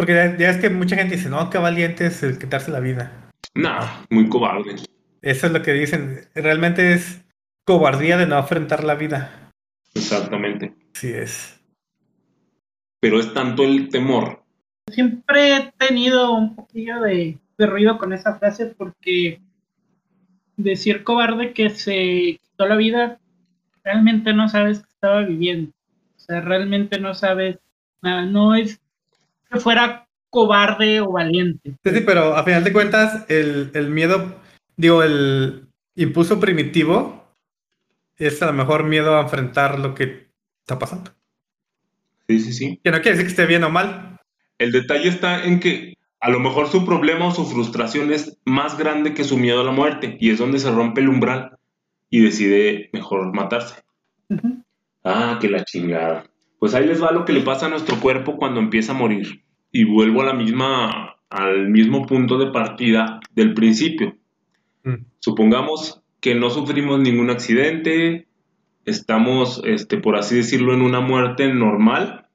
porque 0.00 0.34
ya, 0.38 0.48
es 0.48 0.56
que 0.56 0.70
mucha 0.70 0.96
gente 0.96 1.16
dice, 1.16 1.28
no, 1.28 1.50
qué 1.50 1.58
valiente 1.58 2.06
es 2.06 2.22
el 2.22 2.38
quitarse 2.38 2.70
la 2.70 2.80
vida. 2.80 3.30
No, 3.54 3.78
muy 4.08 4.30
cobarde. 4.30 4.76
Eso 5.20 5.46
es 5.46 5.52
lo 5.52 5.60
que 5.60 5.74
dicen. 5.74 6.26
Realmente 6.34 6.94
es 6.94 7.22
cobardía 7.66 8.16
de 8.16 8.26
no 8.26 8.36
afrontar 8.36 8.82
la 8.82 8.94
vida. 8.94 9.50
Exactamente. 9.94 10.74
Sí 10.94 11.08
es. 11.08 11.60
Pero 13.00 13.20
es 13.20 13.34
tanto 13.34 13.62
el 13.64 13.90
temor. 13.90 14.42
Siempre 14.90 15.56
he 15.56 15.72
tenido 15.76 16.32
un 16.32 16.56
poquillo 16.56 17.00
de, 17.00 17.38
ruido 17.58 17.98
con 17.98 18.14
esa 18.14 18.38
frase 18.38 18.66
porque 18.66 19.42
decir 20.56 21.04
cobarde 21.04 21.52
que 21.52 21.68
se 21.68 22.40
quitó 22.42 22.66
la 22.66 22.76
vida, 22.76 23.20
realmente 23.84 24.32
no 24.32 24.48
sabes 24.48 24.82
estaba 25.00 25.22
viviendo. 25.22 25.72
O 26.16 26.20
sea, 26.20 26.42
realmente 26.42 27.00
no 27.00 27.14
sabes 27.14 27.58
nada. 28.02 28.26
No 28.26 28.54
es 28.54 28.78
que 29.50 29.58
fuera 29.58 30.06
cobarde 30.28 31.00
o 31.00 31.12
valiente. 31.12 31.74
Sí, 31.82 31.90
sí, 31.90 32.00
pero 32.04 32.36
a 32.36 32.44
final 32.44 32.62
de 32.62 32.72
cuentas, 32.72 33.24
el, 33.30 33.70
el 33.72 33.88
miedo, 33.88 34.36
digo, 34.76 35.02
el 35.02 35.68
impulso 35.94 36.38
primitivo 36.38 37.24
es 38.18 38.42
a 38.42 38.46
lo 38.46 38.52
mejor 38.52 38.84
miedo 38.84 39.16
a 39.16 39.22
enfrentar 39.22 39.78
lo 39.78 39.94
que 39.94 40.28
está 40.60 40.78
pasando. 40.78 41.12
Sí, 42.28 42.38
sí, 42.38 42.52
sí. 42.52 42.80
Que 42.84 42.90
no 42.90 43.00
quiere 43.00 43.12
decir 43.12 43.24
que 43.24 43.30
esté 43.30 43.46
bien 43.46 43.64
o 43.64 43.70
mal. 43.70 44.18
El 44.58 44.72
detalle 44.72 45.08
está 45.08 45.44
en 45.44 45.60
que 45.60 45.94
a 46.20 46.28
lo 46.28 46.40
mejor 46.40 46.68
su 46.68 46.84
problema 46.84 47.28
o 47.28 47.34
su 47.34 47.46
frustración 47.46 48.12
es 48.12 48.38
más 48.44 48.76
grande 48.76 49.14
que 49.14 49.24
su 49.24 49.38
miedo 49.38 49.62
a 49.62 49.64
la 49.64 49.72
muerte 49.72 50.18
y 50.20 50.30
es 50.30 50.38
donde 50.38 50.58
se 50.58 50.70
rompe 50.70 51.00
el 51.00 51.08
umbral 51.08 51.56
y 52.10 52.20
decide 52.20 52.90
mejor 52.92 53.32
matarse. 53.32 53.76
Ah, 55.04 55.38
que 55.40 55.48
la 55.48 55.64
chingada. 55.64 56.24
Pues 56.58 56.74
ahí 56.74 56.86
les 56.86 57.02
va 57.02 57.10
lo 57.10 57.24
que 57.24 57.32
le 57.32 57.40
pasa 57.40 57.66
a 57.66 57.70
nuestro 57.70 57.98
cuerpo 58.00 58.36
cuando 58.36 58.60
empieza 58.60 58.92
a 58.92 58.96
morir. 58.96 59.44
Y 59.72 59.84
vuelvo 59.84 60.22
a 60.22 60.26
la 60.26 60.34
misma, 60.34 61.16
al 61.30 61.68
mismo 61.68 62.06
punto 62.06 62.38
de 62.38 62.50
partida 62.50 63.20
del 63.34 63.54
principio. 63.54 64.16
Mm. 64.84 65.04
Supongamos 65.20 66.02
que 66.20 66.34
no 66.34 66.50
sufrimos 66.50 67.00
ningún 67.00 67.30
accidente, 67.30 68.28
estamos, 68.84 69.62
este, 69.64 69.96
por 69.96 70.16
así 70.16 70.36
decirlo, 70.36 70.74
en 70.74 70.82
una 70.82 71.00
muerte 71.00 71.52
normal, 71.52 72.26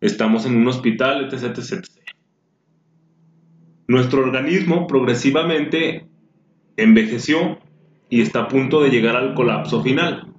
estamos 0.00 0.46
en 0.46 0.56
un 0.56 0.66
hospital, 0.68 1.24
etc, 1.24 1.58
etc. 1.58 1.84
Nuestro 3.86 4.22
organismo 4.22 4.86
progresivamente 4.86 6.06
envejeció 6.76 7.58
y 8.08 8.22
está 8.22 8.40
a 8.40 8.48
punto 8.48 8.82
de 8.82 8.90
llegar 8.90 9.16
al 9.16 9.34
colapso 9.34 9.82
final. 9.82 10.33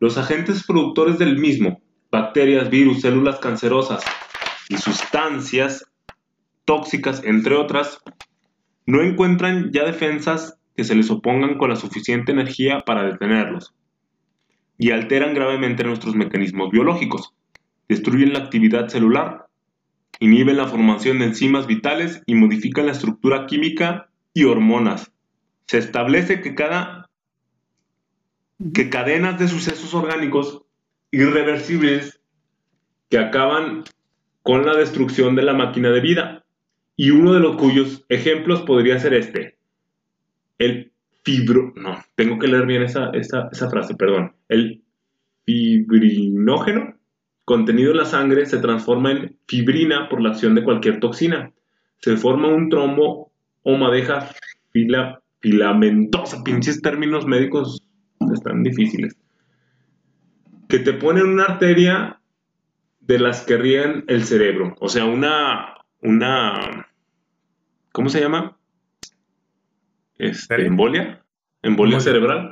Los 0.00 0.18
agentes 0.18 0.64
productores 0.66 1.18
del 1.18 1.38
mismo, 1.38 1.80
bacterias, 2.10 2.70
virus, 2.70 3.00
células 3.00 3.38
cancerosas 3.38 4.02
y 4.68 4.76
sustancias 4.76 5.86
tóxicas, 6.64 7.22
entre 7.24 7.54
otras, 7.54 7.98
no 8.86 9.02
encuentran 9.02 9.70
ya 9.72 9.84
defensas 9.84 10.58
que 10.76 10.84
se 10.84 10.94
les 10.94 11.10
opongan 11.10 11.56
con 11.56 11.70
la 11.70 11.76
suficiente 11.76 12.32
energía 12.32 12.80
para 12.80 13.04
detenerlos 13.04 13.74
y 14.78 14.90
alteran 14.90 15.34
gravemente 15.34 15.84
nuestros 15.84 16.14
mecanismos 16.14 16.70
biológicos, 16.70 17.32
destruyen 17.88 18.32
la 18.32 18.40
actividad 18.40 18.88
celular, 18.88 19.46
inhiben 20.20 20.56
la 20.56 20.66
formación 20.66 21.18
de 21.18 21.26
enzimas 21.26 21.66
vitales 21.66 22.22
y 22.26 22.34
modifican 22.34 22.86
la 22.86 22.92
estructura 22.92 23.46
química 23.46 24.08
y 24.32 24.44
hormonas. 24.44 25.12
Se 25.66 25.78
establece 25.78 26.40
que 26.40 26.54
cada 26.54 27.03
que 28.72 28.90
cadenas 28.90 29.38
de 29.38 29.48
sucesos 29.48 29.94
orgánicos 29.94 30.62
irreversibles 31.10 32.20
que 33.08 33.18
acaban 33.18 33.84
con 34.42 34.64
la 34.66 34.76
destrucción 34.76 35.36
de 35.36 35.42
la 35.42 35.54
máquina 35.54 35.90
de 35.90 36.00
vida. 36.00 36.44
Y 36.96 37.10
uno 37.10 37.32
de 37.32 37.40
los 37.40 37.56
cuyos 37.56 38.04
ejemplos 38.08 38.62
podría 38.62 38.98
ser 38.98 39.14
este 39.14 39.54
el 40.58 40.92
fibro, 41.24 41.72
no, 41.76 41.98
tengo 42.14 42.38
que 42.38 42.48
leer 42.48 42.66
bien 42.66 42.82
esa, 42.82 43.10
frase, 43.70 43.94
perdón. 43.94 44.34
El 44.48 44.82
fibrinógeno 45.44 46.96
contenido 47.44 47.90
en 47.90 47.98
la 47.98 48.04
sangre 48.04 48.46
se 48.46 48.58
transforma 48.58 49.12
en 49.12 49.36
fibrina 49.46 50.08
por 50.08 50.20
la 50.20 50.30
acción 50.30 50.54
de 50.54 50.64
cualquier 50.64 51.00
toxina. 51.00 51.52
Se 51.98 52.16
forma 52.16 52.48
un 52.48 52.68
trombo 52.68 53.32
o 53.62 53.76
madeja 53.76 54.30
fila, 54.70 55.22
filamentosa. 55.40 56.42
Pinches 56.44 56.80
términos 56.80 57.26
médicos 57.26 57.82
están 58.34 58.62
difíciles. 58.62 59.16
Que 60.68 60.78
te 60.78 60.92
ponen 60.92 61.26
una 61.26 61.44
arteria 61.44 62.20
de 63.00 63.18
las 63.18 63.42
que 63.42 63.56
ríen 63.56 64.04
el 64.08 64.24
cerebro. 64.24 64.74
O 64.80 64.88
sea, 64.88 65.04
una. 65.04 65.74
una 66.00 66.88
¿Cómo 67.92 68.08
se 68.08 68.20
llama? 68.20 68.56
este, 70.18 70.66
embolia, 70.66 71.24
embolia 71.62 72.00
cerebral. 72.00 72.50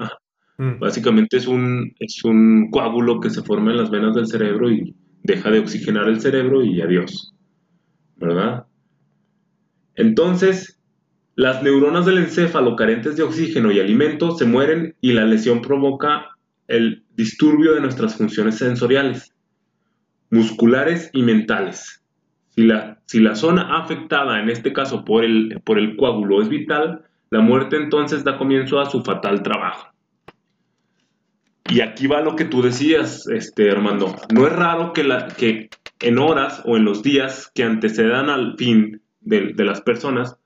Mm. 0.59 0.78
Básicamente 0.78 1.36
es 1.36 1.46
un, 1.46 1.94
es 1.98 2.24
un 2.24 2.70
coágulo 2.70 3.20
que 3.20 3.30
se 3.30 3.42
forma 3.42 3.70
en 3.70 3.78
las 3.78 3.90
venas 3.90 4.14
del 4.14 4.26
cerebro 4.26 4.70
y 4.70 4.94
deja 5.22 5.50
de 5.50 5.61
oxigenar 5.61 6.09
el 6.09 6.20
cerebro 6.20 6.62
y 6.62 6.80
adiós. 6.80 7.34
¿Verdad? 8.16 8.66
Entonces, 9.94 10.80
las 11.35 11.62
neuronas 11.62 12.05
del 12.05 12.18
encéfalo 12.18 12.76
carentes 12.76 13.16
de 13.16 13.22
oxígeno 13.22 13.70
y 13.72 13.80
alimento 13.80 14.33
se 14.33 14.45
mueren 14.45 14.97
y 15.01 15.12
la 15.12 15.24
lesión 15.24 15.62
provoca 15.62 16.37
el 16.68 17.05
disturbio 17.16 17.74
de 17.74 17.80
nuestras 17.80 18.16
funciones 18.16 18.59
sensoriales, 18.59 19.35
musculares 20.30 21.11
y 21.12 21.22
mentales. 21.22 22.03
Si 22.51 22.62
la, 22.62 23.01
si 23.07 23.20
la 23.20 23.35
zona 23.35 23.78
afectada, 23.78 24.41
en 24.41 24.51
este 24.51 24.72
caso 24.72 25.05
por 25.05 25.24
el, 25.24 25.61
por 25.64 25.78
el 25.78 25.97
coágulo, 25.97 26.43
es 26.43 26.49
vital, 26.49 27.03
la 27.30 27.41
muerte 27.41 27.76
entonces 27.76 28.24
da 28.24 28.37
comienzo 28.37 28.78
a 28.78 28.91
su 28.91 29.03
fatal 29.03 29.43
trabajo. 29.43 29.89
Y 31.70 31.80
aquí 31.80 32.07
va 32.07 32.20
lo 32.20 32.37
que 32.37 32.45
tú 32.45 32.61
decías, 32.61 33.26
este, 33.28 33.70
Armando. 33.70 34.14
No 34.35 34.47
es 34.47 34.53
raro 34.53 34.93
que, 34.93 35.05
la, 35.05 35.28
que 35.28 35.70
en 36.01 36.18
horas 36.18 36.61
o 36.66 36.76
en 36.76 36.85
los 36.85 37.03
días 37.03 37.51
que 37.55 37.64
antecedan 37.64 38.28
al 38.28 38.57
fin 38.59 39.01
de, 39.20 39.55
de 39.55 39.64
las 39.64 39.80
personas, 39.80 40.37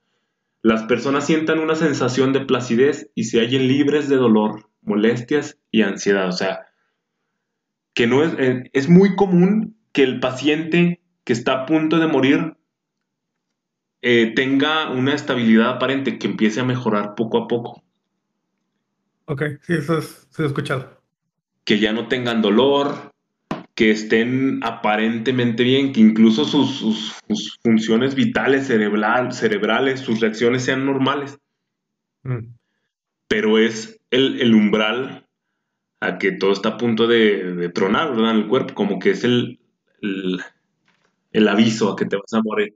las 0.67 0.83
personas 0.83 1.25
sientan 1.25 1.61
una 1.61 1.77
sensación 1.77 2.33
de 2.33 2.41
placidez 2.41 3.09
y 3.15 3.23
se 3.25 3.39
hallen 3.39 3.69
libres 3.69 4.09
de 4.09 4.17
dolor, 4.17 4.69
molestias 4.83 5.61
y 5.71 5.83
ansiedad. 5.83 6.29
O 6.29 6.33
sea, 6.33 6.67
que 7.95 8.09
no 8.09 8.25
es, 8.25 8.35
eh, 8.37 8.69
es 8.73 8.89
muy 8.89 9.15
común 9.15 9.79
que 9.93 10.03
el 10.03 10.19
paciente 10.19 11.05
que 11.23 11.33
está 11.33 11.53
a 11.53 11.67
punto 11.67 12.01
de 12.01 12.09
morir 12.09 12.57
eh, 14.03 14.33
tenga 14.35 14.91
una 14.91 15.15
estabilidad 15.15 15.71
aparente, 15.71 16.19
que 16.19 16.27
empiece 16.27 16.59
a 16.59 16.65
mejorar 16.65 17.15
poco 17.15 17.39
a 17.39 17.47
poco. 17.47 17.85
Ok, 19.27 19.43
sí, 19.63 19.75
eso 19.75 19.99
es, 19.99 20.27
se 20.31 20.43
ha 20.43 20.47
escuchado. 20.47 21.01
Que 21.65 21.79
ya 21.79 21.93
no 21.93 22.09
tengan 22.09 22.43
dolor, 22.43 23.13
que 23.77 23.91
estén 23.91 24.61
aparentemente 24.65 25.63
bien, 25.63 25.93
que 25.93 26.01
incluso 26.01 26.47
sus, 26.47 27.15
funciones 27.63 28.15
vitales, 28.15 28.67
cerebral, 28.67 29.33
cerebrales, 29.33 30.01
sus 30.01 30.19
reacciones 30.21 30.65
sean 30.65 30.87
normales. 30.87 31.39
Mm. 32.23 32.55
Pero 33.29 33.59
es 33.59 34.01
el, 34.11 34.55
umbral 34.55 35.27
a 36.01 36.17
que 36.17 36.33
todo 36.33 36.53
está 36.53 36.71
a 36.71 36.77
punto 36.79 37.07
de, 37.07 37.71
tronar, 37.75 38.13
¿verdad? 38.17 38.31
En 38.31 38.37
el 38.39 38.49
cuerpo, 38.49 38.73
como 38.73 38.99
que 38.99 39.11
es 39.11 39.25
el, 39.25 39.61
el, 40.01 41.49
aviso 41.49 41.93
a 41.93 41.97
que 41.97 42.07
te 42.07 42.17
vas 42.17 42.33
a 42.33 42.43
morir. 42.43 42.75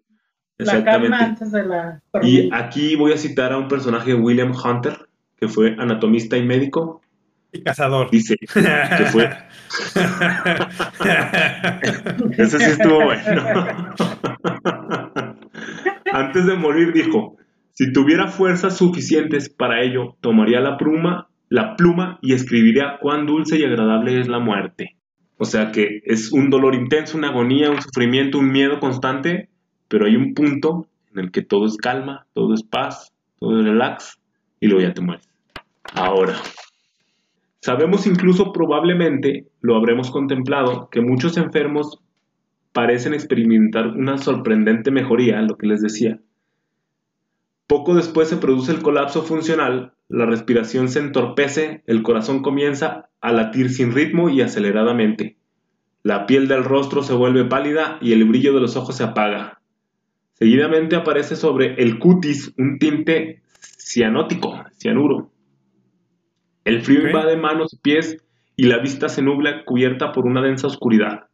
La 0.59 0.85
calma 0.85 1.19
antes 1.21 1.51
de 1.51 1.65
la... 1.65 2.03
Y 2.23 2.51
aquí 2.53 2.95
voy 2.97 3.13
a 3.13 3.17
citar 3.17 3.55
a 3.55 3.59
un 3.59 3.69
personaje, 3.69 4.13
William 4.13 4.53
Hunter, 4.53 5.09
que 5.39 5.49
fue 5.49 5.77
anatomista 5.79 6.37
y 6.37 6.45
médico, 6.45 7.01
y 7.53 7.61
cazador. 7.63 8.11
Dice 8.11 8.37
que 8.37 8.47
fue. 9.13 9.29
Ese 12.39 12.59
sí 12.59 12.65
estuvo 12.65 13.05
bueno. 13.05 13.45
Antes 16.13 16.47
de 16.47 16.57
morir 16.57 16.93
dijo: 16.93 17.37
Si 17.73 17.93
tuviera 17.93 18.29
fuerzas 18.29 18.77
suficientes 18.77 19.49
para 19.49 19.83
ello, 19.83 20.17
tomaría 20.21 20.61
la 20.61 20.77
pluma, 20.77 21.29
la 21.49 21.77
pluma 21.77 22.19
y 22.23 22.35
escribiría 22.35 22.99
cuán 23.01 23.27
dulce 23.27 23.59
y 23.59 23.65
agradable 23.65 24.21
es 24.21 24.29
la 24.29 24.39
muerte. 24.39 24.97
O 25.39 25.45
sea 25.45 25.73
que 25.73 26.03
es 26.05 26.33
un 26.33 26.51
dolor 26.51 26.75
intenso, 26.75 27.17
una 27.17 27.29
agonía, 27.29 27.71
un 27.71 27.81
sufrimiento, 27.81 28.39
un 28.39 28.53
miedo 28.53 28.79
constante, 28.79 29.49
pero 29.89 30.07
hay 30.07 30.15
un 30.15 30.35
punto 30.35 30.87
en 31.13 31.21
el 31.21 31.31
que 31.31 31.43
todo 31.43 31.67
es 31.67 31.77
calma, 31.77 32.27
todo 32.35 32.55
es 32.55 32.63
paz, 32.63 33.13
todo 33.39 33.59
es 33.59 33.65
relax 33.65 34.19
y 34.61 34.67
luego 34.67 34.87
ya 34.87 34.93
te 34.93 35.01
mueres. 35.01 35.27
Ahora, 35.95 36.35
Sabemos 37.61 38.07
incluso 38.07 38.53
probablemente, 38.53 39.47
lo 39.61 39.77
habremos 39.77 40.11
contemplado, 40.11 40.89
que 40.91 41.03
muchos 41.03 41.37
enfermos 41.37 42.01
parecen 42.73 43.13
experimentar 43.13 43.89
una 43.89 44.17
sorprendente 44.17 44.91
mejoría, 44.91 45.43
lo 45.43 45.57
que 45.57 45.67
les 45.67 45.83
decía. 45.83 46.21
Poco 47.67 47.95
después 47.95 48.29
se 48.29 48.39
produce 48.39 48.73
el 48.73 48.83
colapso 48.83 49.23
funcional, 49.23 49.93
la 50.09 50.27
respiración 50.27 50.89
se 50.89 51.01
entorpece, 51.01 51.83
el 51.87 52.03
corazón 52.03 52.43
comienza 52.43 53.11
a 53.21 53.33
latir 53.33 53.71
sin 53.71 53.93
ritmo 53.93 54.29
y 54.29 54.41
aceleradamente. 54.41 55.37
La 56.03 56.27
piel 56.27 56.49
del 56.49 56.65
rostro 56.65 57.03
se 57.03 57.13
vuelve 57.13 57.45
pálida 57.45 57.99
y 58.01 58.13
el 58.13 58.25
brillo 58.25 58.55
de 58.55 58.61
los 58.61 58.77
ojos 58.77 58.97
se 58.97 59.05
apaga. 59.05 59.61
Seguidamente 60.33 60.97
aparece 60.97 61.37
sobre 61.37 61.75
el 61.75 61.99
cutis 61.99 62.55
un 62.57 62.79
tinte 62.79 63.43
cianótico, 63.61 64.65
cianuro. 64.73 65.31
El 66.65 66.83
frío 66.83 67.07
invade 67.07 67.37
manos 67.37 67.73
y 67.73 67.79
pies 67.79 68.19
y 68.57 68.65
la 68.65 68.79
vista 68.79 69.09
se 69.09 69.23
nubla 69.23 69.65
cubierta 69.65 70.13
por 70.13 70.27
una 70.27 70.43
densa 70.43 70.67
oscuridad. 70.67 71.25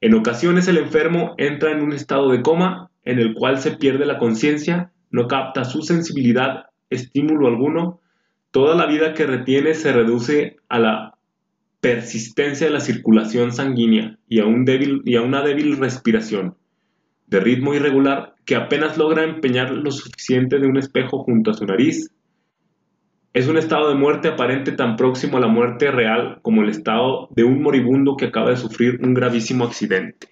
En 0.00 0.14
ocasiones 0.14 0.68
el 0.68 0.78
enfermo 0.78 1.34
entra 1.38 1.72
en 1.72 1.82
un 1.82 1.92
estado 1.92 2.30
de 2.30 2.42
coma 2.42 2.90
en 3.04 3.18
el 3.18 3.34
cual 3.34 3.58
se 3.58 3.72
pierde 3.72 4.06
la 4.06 4.18
conciencia, 4.18 4.92
no 5.10 5.26
capta 5.26 5.64
su 5.64 5.82
sensibilidad, 5.82 6.66
estímulo 6.90 7.48
alguno, 7.48 8.00
toda 8.50 8.76
la 8.76 8.86
vida 8.86 9.14
que 9.14 9.26
retiene 9.26 9.74
se 9.74 9.92
reduce 9.92 10.56
a 10.68 10.78
la 10.78 11.14
persistencia 11.80 12.66
de 12.66 12.72
la 12.72 12.80
circulación 12.80 13.52
sanguínea 13.52 14.16
y 14.28 14.40
a, 14.40 14.46
un 14.46 14.64
débil, 14.64 15.02
y 15.04 15.16
a 15.16 15.22
una 15.22 15.42
débil 15.42 15.76
respiración, 15.76 16.56
de 17.26 17.40
ritmo 17.40 17.74
irregular 17.74 18.34
que 18.44 18.56
apenas 18.56 18.96
logra 18.96 19.24
empeñar 19.24 19.70
lo 19.70 19.90
suficiente 19.90 20.58
de 20.58 20.66
un 20.66 20.76
espejo 20.76 21.24
junto 21.24 21.50
a 21.50 21.54
su 21.54 21.66
nariz 21.66 22.10
es 23.34 23.48
un 23.48 23.58
estado 23.58 23.88
de 23.88 23.96
muerte 23.96 24.28
aparente 24.28 24.70
tan 24.70 24.96
próximo 24.96 25.36
a 25.36 25.40
la 25.40 25.48
muerte 25.48 25.90
real 25.90 26.38
como 26.42 26.62
el 26.62 26.68
estado 26.68 27.28
de 27.32 27.42
un 27.42 27.62
moribundo 27.62 28.16
que 28.16 28.26
acaba 28.26 28.50
de 28.50 28.56
sufrir 28.56 29.00
un 29.02 29.12
gravísimo 29.12 29.64
accidente. 29.64 30.28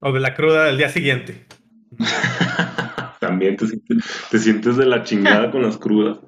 O 0.00 0.12
de 0.12 0.20
la 0.20 0.34
cruda 0.34 0.66
del 0.66 0.76
día 0.76 0.90
siguiente. 0.90 1.46
También 3.20 3.56
te 3.56 4.38
sientes, 4.38 4.76
de 4.76 4.84
la 4.84 5.04
chingada 5.04 5.50
con 5.50 5.62
las 5.62 5.78
crudas. 5.78 6.18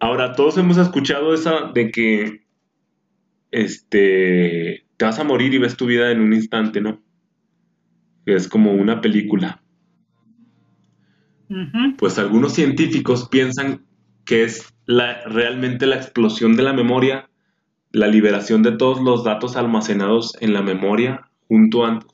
Ahora, 0.00 0.34
todos 0.34 0.58
hemos 0.58 0.76
escuchado 0.76 1.32
esa 1.32 1.72
de 1.72 1.90
que 1.90 2.44
este 3.50 4.84
te 4.98 5.04
vas 5.04 5.18
a 5.18 5.24
morir 5.24 5.54
y 5.54 5.58
ves 5.58 5.78
tu 5.78 5.86
vida 5.86 6.10
en 6.10 6.20
un 6.20 6.34
instante, 6.34 6.82
¿no? 6.82 7.02
Es 8.26 8.48
como 8.48 8.72
una 8.72 9.00
película. 9.00 9.63
Pues 11.98 12.18
algunos 12.18 12.54
científicos 12.54 13.28
piensan 13.28 13.84
que 14.24 14.44
es 14.44 14.74
la, 14.86 15.22
realmente 15.24 15.86
la 15.86 15.96
explosión 15.96 16.56
de 16.56 16.62
la 16.62 16.72
memoria, 16.72 17.28
la 17.92 18.08
liberación 18.08 18.62
de 18.62 18.72
todos 18.72 19.00
los 19.00 19.24
datos 19.24 19.56
almacenados 19.56 20.36
en 20.40 20.52
la 20.52 20.62
memoria 20.62 21.28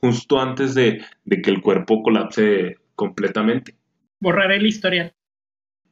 justo 0.01 0.41
antes 0.41 0.74
de, 0.74 1.03
que 1.28 1.51
el 1.51 1.61
cuerpo 1.61 2.03
colapse 2.03 2.76
completamente. 2.95 3.74
Borraré 4.20 4.57
el 4.57 4.66
historial. 4.66 5.14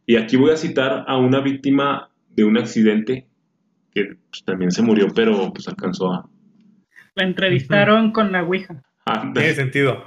Y 0.07 0.17
aquí 0.17 0.37
voy 0.37 0.51
a 0.51 0.57
citar 0.57 1.05
a 1.07 1.17
una 1.17 1.41
víctima 1.41 2.11
de 2.31 2.45
un 2.45 2.59
accidente 2.59 3.27
que 3.93 4.17
pues, 4.31 4.45
también 4.45 4.71
se 4.71 4.83
murió, 4.83 5.09
pero 5.15 5.53
pues 5.53 5.69
alcanzó 5.69 6.13
a... 6.13 6.29
La 7.15 7.25
entrevistaron 7.25 8.13
con 8.13 8.33
la 8.33 8.43
Ouija. 8.43 8.83
Ah, 9.05 9.31
Tiene 9.35 9.55
sentido. 9.55 10.05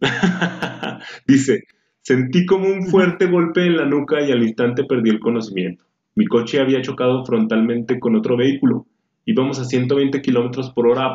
Dice, 1.26 1.64
Sentí 2.02 2.46
como 2.46 2.66
un 2.66 2.88
fuerte 2.88 3.26
golpe 3.26 3.64
en 3.64 3.76
la 3.76 3.84
nuca 3.84 4.20
y 4.20 4.32
al 4.32 4.42
instante 4.42 4.82
perdí 4.82 5.10
el 5.10 5.20
conocimiento. 5.20 5.84
Mi 6.16 6.26
coche 6.26 6.60
había 6.60 6.82
chocado 6.82 7.24
frontalmente 7.24 8.00
con 8.00 8.16
otro 8.16 8.36
vehículo. 8.36 8.86
Íbamos 9.24 9.60
a 9.60 9.64
120 9.64 10.20
kilómetros 10.20 10.72
por 10.72 10.88
hora 10.88 11.14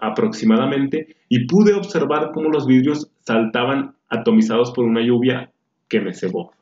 aproximadamente 0.00 1.16
y 1.28 1.48
pude 1.48 1.74
observar 1.74 2.30
cómo 2.32 2.50
los 2.50 2.68
vidrios 2.68 3.10
saltaban 3.22 3.96
atomizados 4.08 4.70
por 4.70 4.84
una 4.84 5.04
lluvia 5.04 5.50
que 5.88 6.00
me 6.00 6.14
cebó. 6.14 6.52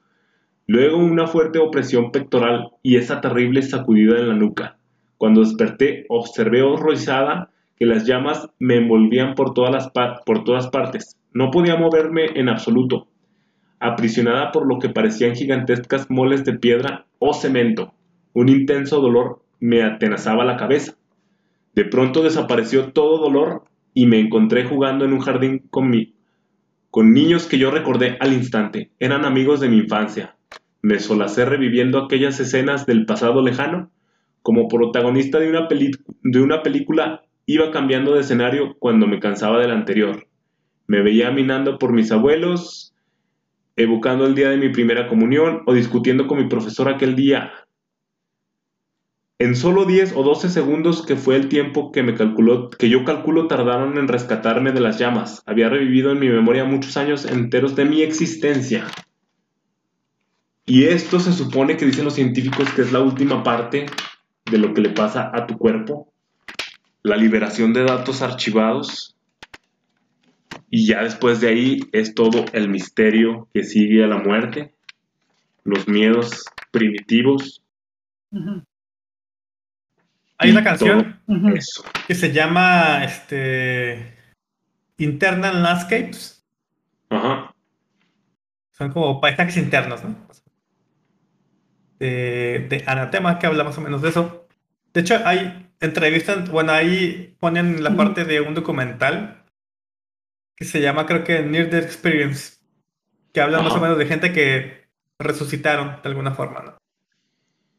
Luego 0.67 0.97
una 0.97 1.27
fuerte 1.27 1.59
opresión 1.59 2.13
pectoral 2.13 2.71
y 2.83 2.97
esa 2.97 3.21
terrible 3.21 3.61
sacudida 3.61 4.19
en 4.19 4.29
la 4.29 4.37
nuca. 4.37 4.79
Cuando 5.19 5.43
desperté, 5.43 6.07
observé 6.09 6.63
horrorizada 6.63 7.51
que 7.77 7.85
las 7.85 8.07
llamas 8.07 8.49
me 8.59 8.77
envolvían 8.77 9.35
por 9.35 9.53
todas, 9.53 9.71
las 9.71 9.91
por 10.25 10.45
todas 10.45 10.69
partes. 10.69 11.19
No 11.35 11.51
podía 11.51 11.77
moverme 11.77 12.25
en 12.37 12.49
absoluto 12.49 13.10
aprisionada 13.81 14.53
por 14.53 14.67
lo 14.67 14.79
que 14.79 14.91
parecían 14.91 15.35
gigantescas 15.35 16.11
moles 16.11 16.45
de 16.45 16.53
piedra 16.53 17.07
o 17.19 17.33
cemento. 17.33 17.95
Un 18.35 18.49
intenso 18.49 19.01
dolor 19.01 19.43
me 19.59 19.83
atenazaba 19.83 20.45
la 20.45 20.57
cabeza. 20.57 20.95
De 21.75 21.85
pronto 21.85 22.23
desapareció 22.23 22.93
todo 22.93 23.19
dolor 23.19 23.65
y 23.95 24.07
me 24.07 24.21
encontré 24.21 24.65
jugando 24.65 25.05
en 25.05 25.13
un 25.13 25.21
jardín 25.21 25.67
con, 25.71 25.93
con 26.91 27.13
niños 27.13 27.47
que 27.47 27.59
yo 27.59 27.71
recordé 27.71 28.17
al 28.21 28.33
instante. 28.33 28.91
Eran 28.99 29.25
amigos 29.25 29.61
de 29.61 29.69
mi 29.69 29.79
infancia. 29.79 30.37
Me 30.83 30.99
solacé 30.99 31.45
reviviendo 31.45 31.99
aquellas 31.99 32.39
escenas 32.39 32.87
del 32.87 33.07
pasado 33.07 33.43
lejano. 33.43 33.91
Como 34.43 34.69
protagonista 34.69 35.39
de 35.39 35.49
una, 35.51 35.69
de 35.69 36.41
una 36.41 36.63
película 36.63 37.23
iba 37.47 37.71
cambiando 37.71 38.15
de 38.15 38.21
escenario 38.21 38.77
cuando 38.79 39.07
me 39.07 39.21
cansaba 39.21 39.59
del 39.61 39.71
anterior. 39.71 40.27
Me 40.87 41.03
veía 41.03 41.31
minando 41.31 41.79
por 41.79 41.93
mis 41.93 42.11
abuelos, 42.11 42.95
evocando 43.83 44.27
el 44.27 44.35
día 44.35 44.51
de 44.51 44.57
mi 44.57 44.69
primera 44.69 45.09
comunión 45.09 45.63
o 45.67 45.73
discutiendo 45.73 46.27
con 46.27 46.39
mi 46.39 46.49
profesor 46.49 46.89
aquel 46.89 47.17
día. 47.17 47.53
En 49.39 49.57
solo 49.57 49.87
10 49.87 50.13
o 50.17 50.23
12 50.23 50.51
segundos, 50.51 51.05
que 51.07 51.17
fue 51.17 51.37
el 51.37 51.49
tiempo 51.49 51.93
que, 51.93 52.03
me 52.03 52.15
calculó, 52.15 52.69
que 52.69 52.91
yo 52.91 53.05
calculo 53.05 53.47
tardaron 53.47 53.97
en 53.97 54.07
rescatarme 54.07 54.73
de 54.73 54.81
las 54.81 54.99
llamas, 54.99 55.43
había 55.47 55.71
revivido 55.71 56.13
en 56.13 56.19
mi 56.19 56.29
memoria 56.29 56.65
muchos 56.65 56.99
años 56.99 57.25
enteros 57.25 57.75
de 57.75 57.87
mi 57.87 58.03
existencia. 58.03 58.87
Y 60.67 60.85
esto 60.85 61.21
se 61.21 61.33
supone 61.33 61.79
que 61.79 61.87
dicen 61.87 62.05
los 62.05 62.15
científicos 62.15 62.69
que 62.75 62.83
es 62.83 62.93
la 62.93 63.01
última 63.01 63.43
parte 63.43 63.87
de 64.45 64.59
lo 64.59 64.75
que 64.75 64.83
le 64.83 64.91
pasa 64.91 65.31
a 65.33 65.47
tu 65.47 65.57
cuerpo, 65.57 66.13
la 67.03 67.17
liberación 67.17 67.73
de 67.73 67.85
datos 67.85 68.21
archivados 68.21 69.17
y 70.71 70.87
ya 70.87 71.03
después 71.03 71.41
de 71.41 71.49
ahí 71.49 71.89
es 71.93 72.15
todo 72.15 72.45
el 72.53 72.69
misterio 72.69 73.49
que 73.53 73.65
sigue 73.65 74.05
a 74.05 74.07
la 74.07 74.19
muerte, 74.19 74.75
los 75.65 75.89
miedos 75.89 76.45
primitivos. 76.71 77.63
Hay 80.39 80.51
una 80.51 80.63
canción 80.63 81.21
que 82.07 82.15
se 82.15 82.33
llama 82.33 83.05
este, 83.05 84.17
Internal 84.99 85.63
Landscapes. 85.63 86.47
Ajá. 87.11 87.55
Son 88.71 88.93
como 88.93 89.21
paisajes 89.21 89.57
internos, 89.57 90.03
¿no? 90.05 90.17
De, 91.99 92.67
de 92.71 92.85
Anatema, 92.87 93.39
que 93.39 93.47
habla 93.47 93.65
más 93.65 93.77
o 93.77 93.81
menos 93.83 94.01
de 94.01 94.09
eso. 94.09 94.47
De 94.95 95.03
hecho, 95.03 95.21
hay 95.25 95.71
entrevistas, 95.81 96.49
bueno, 96.51 96.73
ahí 96.73 97.37
ponen 97.41 97.83
la 97.83 97.97
parte 97.97 98.25
de 98.25 98.41
un 98.41 98.55
documental 98.55 99.40
que 100.61 100.67
se 100.67 100.83
llama, 100.83 101.07
creo 101.07 101.25
que 101.25 101.43
Near 101.43 101.71
Death 101.71 101.85
Experience, 101.85 102.59
que 103.33 103.41
habla 103.41 103.63
más 103.63 103.73
o 103.73 103.81
menos 103.81 103.97
de 103.97 104.05
gente 104.05 104.31
que 104.35 104.85
resucitaron 105.19 106.03
de 106.03 106.09
alguna 106.11 106.33
forma, 106.33 106.61
¿no? 106.61 106.77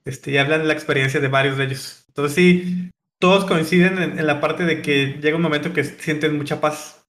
Este, 0.03 0.31
y 0.31 0.39
hablan 0.39 0.61
de 0.61 0.67
la 0.67 0.73
experiencia 0.73 1.19
de 1.19 1.27
varios 1.27 1.57
de 1.57 1.65
ellos. 1.65 2.05
Entonces 2.07 2.33
sí, 2.33 2.89
todos 3.19 3.45
coinciden 3.45 4.01
en, 4.01 4.25
la 4.25 4.41
parte 4.41 4.65
de 4.65 4.81
que 4.81 5.19
llega 5.21 5.35
un 5.35 5.43
momento 5.43 5.73
que 5.73 5.83
sienten 5.83 6.35
mucha 6.35 6.59
paz. 6.59 7.05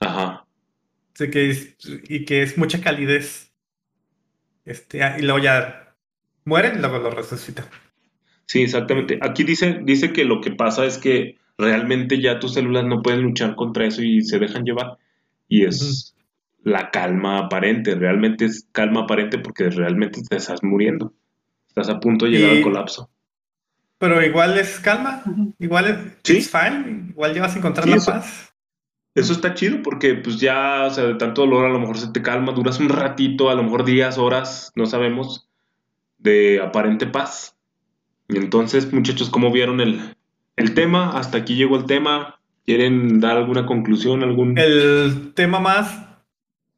Ajá. 0.00 0.46
que 1.18 1.74
y 2.08 2.24
que 2.24 2.42
es 2.42 2.56
mucha 2.56 2.80
calidez. 2.80 3.52
Este, 4.64 5.00
y 5.18 5.22
luego 5.22 5.40
ya 5.40 5.94
mueren 6.46 6.76
y 6.76 6.80
luego 6.80 6.98
lo 6.98 7.10
resucitan. 7.10 7.66
Sí, 8.46 8.62
exactamente. 8.62 9.18
Aquí 9.20 9.44
dice, 9.44 9.80
dice 9.82 10.14
que 10.14 10.24
lo 10.24 10.40
que 10.40 10.52
pasa 10.52 10.86
es 10.86 10.96
que 10.96 11.36
realmente 11.58 12.22
ya 12.22 12.38
tus 12.38 12.54
células 12.54 12.86
no 12.86 13.02
pueden 13.02 13.20
luchar 13.20 13.54
contra 13.54 13.84
eso 13.84 14.02
y 14.02 14.22
se 14.22 14.38
dejan 14.38 14.64
llevar. 14.64 14.96
Y 15.50 15.66
es 15.66 16.16
la 16.62 16.90
calma 16.90 17.38
aparente. 17.38 17.94
Realmente 17.94 18.46
es 18.46 18.66
calma 18.72 19.02
aparente 19.02 19.38
porque 19.38 19.68
realmente 19.68 20.22
te 20.22 20.36
estás 20.36 20.62
muriendo. 20.62 21.12
Estás 21.68 21.90
a 21.90 22.00
punto 22.00 22.24
de 22.24 22.30
llegar 22.30 22.50
al 22.52 22.62
colapso. 22.62 23.10
Pero 23.98 24.24
igual 24.24 24.58
es 24.58 24.80
calma, 24.80 25.22
igual 25.58 26.16
es, 26.24 26.50
fine, 26.50 27.10
igual 27.10 27.34
llevas 27.34 27.54
a 27.54 27.58
encontrar 27.58 27.86
la 27.86 27.98
paz. 27.98 28.54
Eso 29.14 29.34
está 29.34 29.52
chido 29.52 29.82
porque 29.82 30.14
pues 30.14 30.40
ya, 30.40 30.86
o 30.86 30.90
sea, 30.90 31.04
de 31.04 31.16
tanto 31.16 31.42
dolor 31.42 31.66
a 31.66 31.68
lo 31.68 31.78
mejor 31.78 31.98
se 31.98 32.08
te 32.10 32.22
calma, 32.22 32.52
duras 32.52 32.80
un 32.80 32.88
ratito, 32.88 33.50
a 33.50 33.54
lo 33.54 33.62
mejor 33.62 33.84
días, 33.84 34.16
horas, 34.16 34.72
no 34.74 34.86
sabemos, 34.86 35.50
de 36.16 36.62
aparente 36.62 37.06
paz. 37.06 37.56
Y 38.26 38.38
entonces, 38.38 38.90
muchachos, 38.90 39.28
¿cómo 39.28 39.52
vieron 39.52 39.82
el, 39.82 40.16
el 40.56 40.74
tema? 40.74 41.18
Hasta 41.18 41.36
aquí 41.36 41.56
llegó 41.56 41.76
el 41.76 41.84
tema. 41.84 42.39
¿Quieren 42.70 43.18
dar 43.18 43.36
alguna 43.36 43.66
conclusión? 43.66 44.22
algún 44.22 44.56
El 44.56 45.32
tema 45.34 45.58
más... 45.58 46.06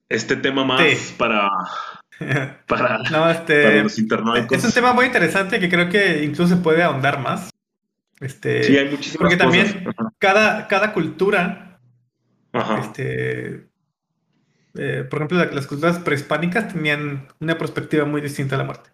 Este 0.09 0.37
tema 0.37 0.65
más 0.65 0.81
para 1.19 1.51
para, 2.67 3.31
este, 3.31 3.83
los 3.83 3.99
internautas. 3.99 4.51
Es 4.51 4.65
un 4.65 4.73
tema 4.73 4.95
muy 4.95 5.05
interesante 5.05 5.61
que 5.61 5.69
creo 5.69 5.91
que 5.91 6.25
incluso 6.25 6.57
se 6.57 6.63
puede 6.63 6.83
ahondar 6.83 7.21
más. 7.21 7.51
Este, 8.21 8.63
sí, 8.63 8.79
hay 8.79 8.89
muchísimas 8.89 9.19
Porque 9.19 9.37
también 9.37 9.85
cada, 10.19 10.67
cada 10.67 10.95
cultura, 10.95 11.79
este, 12.81 13.67
eh, 14.75 15.07
por 15.11 15.19
ejemplo, 15.19 15.45
las 15.45 15.67
culturas 15.67 15.99
prehispánicas 15.99 16.73
tenían 16.73 17.29
una 17.39 17.59
perspectiva 17.59 18.07
muy 18.07 18.23
distinta 18.23 18.55
a 18.55 18.59
la 18.59 18.65
muerte. 18.65 18.89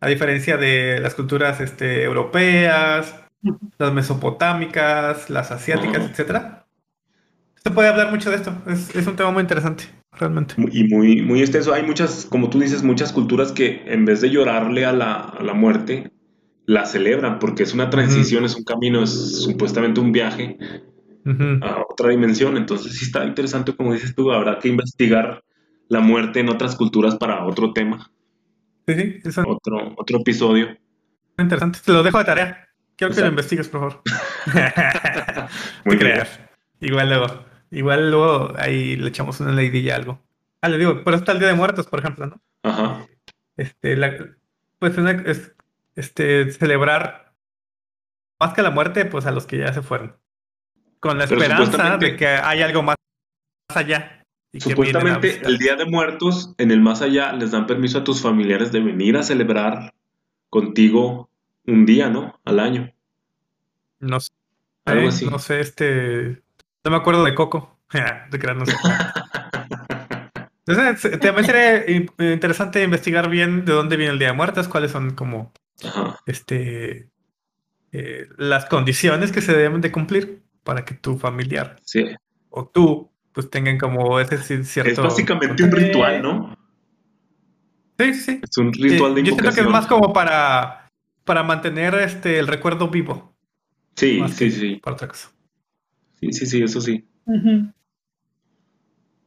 A 0.00 0.08
diferencia 0.08 0.56
de 0.56 0.98
las 0.98 1.14
culturas 1.14 1.60
este, 1.60 2.02
europeas, 2.02 3.23
las 3.78 3.92
mesopotámicas, 3.92 5.30
las 5.30 5.50
asiáticas, 5.50 6.02
etc 6.02 6.10
etcétera. 6.10 6.66
Se 7.62 7.70
puede 7.70 7.88
hablar 7.88 8.10
mucho 8.10 8.30
de 8.30 8.36
esto. 8.36 8.54
es 8.66 9.06
un 9.06 9.16
tema 9.16 9.30
muy 9.30 9.40
interesante 9.40 9.84
realmente. 10.18 10.54
Y 10.72 10.84
muy, 10.84 11.22
muy 11.22 11.40
extenso. 11.40 11.72
Hay 11.72 11.84
muchas, 11.84 12.26
como 12.26 12.50
tú 12.50 12.58
dices, 12.60 12.82
muchas 12.82 13.12
culturas 13.12 13.52
que 13.52 13.82
en 13.86 14.04
vez 14.04 14.20
de 14.20 14.30
llorarle 14.30 14.84
a 14.84 14.92
la, 14.92 15.54
muerte, 15.54 16.12
la 16.66 16.86
celebran 16.86 17.38
porque 17.38 17.62
es 17.62 17.74
una 17.74 17.90
transición, 17.90 18.44
es 18.44 18.56
un 18.56 18.64
camino, 18.64 19.02
es 19.02 19.42
supuestamente 19.42 20.00
un 20.00 20.12
viaje 20.12 20.56
a 21.62 21.84
otra 21.88 22.10
dimensión. 22.10 22.56
Entonces 22.56 22.96
sí 22.98 23.06
está 23.06 23.24
interesante, 23.24 23.74
como 23.74 23.92
dices 23.92 24.14
tú, 24.14 24.30
habrá 24.32 24.58
que 24.58 24.68
investigar 24.68 25.42
la 25.88 26.00
muerte 26.00 26.40
en 26.40 26.48
otras 26.48 26.76
culturas 26.76 27.16
para 27.16 27.44
otro 27.44 27.72
tema. 27.72 28.10
Sí, 28.86 28.94
sí, 28.94 29.20
eso. 29.24 29.42
Otro, 29.46 29.94
otro 29.96 30.18
episodio. 30.18 30.76
Interesante, 31.38 31.80
te 31.84 31.92
lo 31.92 32.02
dejo 32.02 32.18
de 32.18 32.24
tarea. 32.24 32.68
Quiero 32.96 33.14
que 33.14 33.20
lo 33.20 33.26
investigues, 33.28 33.68
por 33.68 33.80
favor. 33.80 34.02
Muy 35.84 35.98
creas. 35.98 36.40
Igual 36.80 37.08
luego. 37.08 37.44
Igual 37.70 38.10
luego 38.10 38.52
ahí 38.56 38.96
le 38.96 39.08
echamos 39.08 39.40
una 39.40 39.52
leidilla 39.52 39.96
algo. 39.96 40.20
Ah, 40.60 40.68
le 40.68 40.78
digo, 40.78 41.02
pero 41.04 41.16
está 41.16 41.32
el 41.32 41.40
Día 41.40 41.48
de 41.48 41.54
Muertos, 41.54 41.86
por 41.86 41.98
ejemplo, 41.98 42.26
¿no? 42.26 42.40
Ajá. 42.62 43.06
Este, 43.56 43.96
pues 44.78 44.96
es, 44.96 45.54
este, 45.94 46.50
celebrar 46.52 47.34
más 48.40 48.54
que 48.54 48.62
la 48.62 48.70
muerte, 48.70 49.04
pues 49.04 49.26
a 49.26 49.30
los 49.30 49.46
que 49.46 49.58
ya 49.58 49.72
se 49.72 49.82
fueron. 49.82 50.16
Con 51.00 51.18
la 51.18 51.24
esperanza 51.24 51.98
de 51.98 52.16
que 52.16 52.26
hay 52.26 52.62
algo 52.62 52.82
más, 52.82 52.96
allá. 53.74 54.24
supuestamente 54.58 55.42
el 55.44 55.58
Día 55.58 55.76
de 55.76 55.84
Muertos, 55.84 56.54
en 56.58 56.70
el 56.70 56.80
más 56.80 57.02
allá, 57.02 57.32
les 57.32 57.50
dan 57.50 57.66
permiso 57.66 57.98
a 57.98 58.04
tus 58.04 58.22
familiares 58.22 58.72
de 58.72 58.80
venir 58.80 59.16
a 59.16 59.22
celebrar 59.22 59.92
contigo 60.48 61.28
un 61.66 61.86
día, 61.86 62.08
¿no? 62.08 62.40
Al 62.44 62.60
año. 62.60 62.92
No 64.00 64.20
sé. 64.20 64.30
Algo 64.84 65.08
así. 65.08 65.26
No 65.26 65.38
sé, 65.38 65.60
este. 65.60 66.42
No 66.84 66.90
me 66.90 66.96
acuerdo 66.96 67.24
de 67.24 67.34
Coco. 67.34 67.78
de 68.30 68.38
crear, 68.38 68.56
no 68.56 68.66
sé. 68.66 68.74
Entonces, 70.66 71.20
también 71.20 71.44
sería 71.44 71.84
interesante 72.32 72.82
investigar 72.82 73.28
bien 73.28 73.66
de 73.66 73.72
dónde 73.72 73.98
viene 73.98 74.14
el 74.14 74.18
Día 74.18 74.28
de 74.28 74.34
Muertos, 74.34 74.66
cuáles 74.66 74.92
son 74.92 75.10
como 75.10 75.52
este 76.24 77.10
eh, 77.92 78.28
las 78.38 78.64
condiciones 78.66 79.30
que 79.30 79.42
se 79.42 79.54
deben 79.54 79.80
de 79.82 79.92
cumplir 79.92 80.42
para 80.62 80.84
que 80.84 80.94
tu 80.94 81.18
familiar 81.18 81.76
o 82.48 82.66
tú 82.66 83.10
pues 83.32 83.50
tengan 83.50 83.78
como 83.78 84.18
ese 84.20 84.64
cierto... 84.64 84.90
Es 84.90 84.98
básicamente 84.98 85.64
un 85.64 85.72
ritual, 85.72 86.22
¿no? 86.22 86.56
Sí, 87.98 88.14
sí. 88.14 88.40
Es 88.42 88.56
un 88.58 88.72
ritual 88.72 89.14
de 89.14 89.20
invocación. 89.20 89.24
Yo 89.24 89.36
creo 89.36 89.52
que 89.52 89.60
es 89.60 89.68
más 89.68 89.86
como 89.86 90.12
para, 90.12 90.83
para 91.24 91.42
mantener 91.42 91.94
este, 91.94 92.38
el 92.38 92.46
recuerdo 92.46 92.88
vivo. 92.88 93.34
Sí, 93.96 94.22
sí, 94.28 94.50
sí. 94.50 94.76
Para 94.76 94.94
otra 94.94 95.08
cosa. 95.08 95.30
Sí, 96.20 96.32
sí, 96.32 96.46
sí, 96.46 96.62
eso 96.62 96.80
sí. 96.80 97.06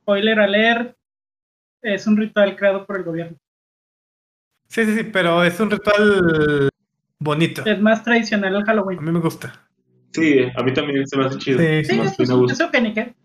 Spoiler 0.01 0.39
alert, 0.39 0.95
es 1.81 2.07
un 2.07 2.17
ritual 2.17 2.55
creado 2.55 2.85
por 2.85 2.97
el 2.97 3.03
gobierno. 3.03 3.37
Sí, 4.67 4.85
sí, 4.85 4.95
sí, 4.97 5.03
pero 5.03 5.43
es 5.43 5.59
un 5.59 5.71
ritual 5.71 6.69
bonito. 7.19 7.65
Es 7.65 7.79
más 7.79 8.03
tradicional 8.03 8.55
el 8.55 8.63
Halloween. 8.63 8.99
A 8.99 9.01
mí 9.01 9.11
me 9.11 9.19
gusta. 9.19 9.67
Sí, 10.11 10.39
a 10.55 10.63
mí 10.63 10.73
también 10.73 11.07
se 11.07 11.17
me 11.17 11.25
hace 11.25 11.37
chido. 11.37 11.59
Sí, 11.59 11.83
sí, 11.83 12.01
sí 12.17 12.23
eso 12.49 12.71
que 12.71 13.15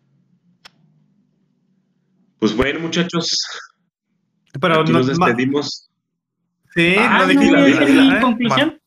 Pues 2.38 2.56
bueno, 2.56 2.80
muchachos. 2.80 3.36
Pero 4.60 4.80
Aquí 4.80 4.92
nos 4.92 5.06
despedimos. 5.06 5.91
Sí, 6.74 6.94
ah, 6.98 7.26
no, 7.26 7.34
no, 7.34 8.14
no, 8.14 8.20
conclusión? 8.20 8.80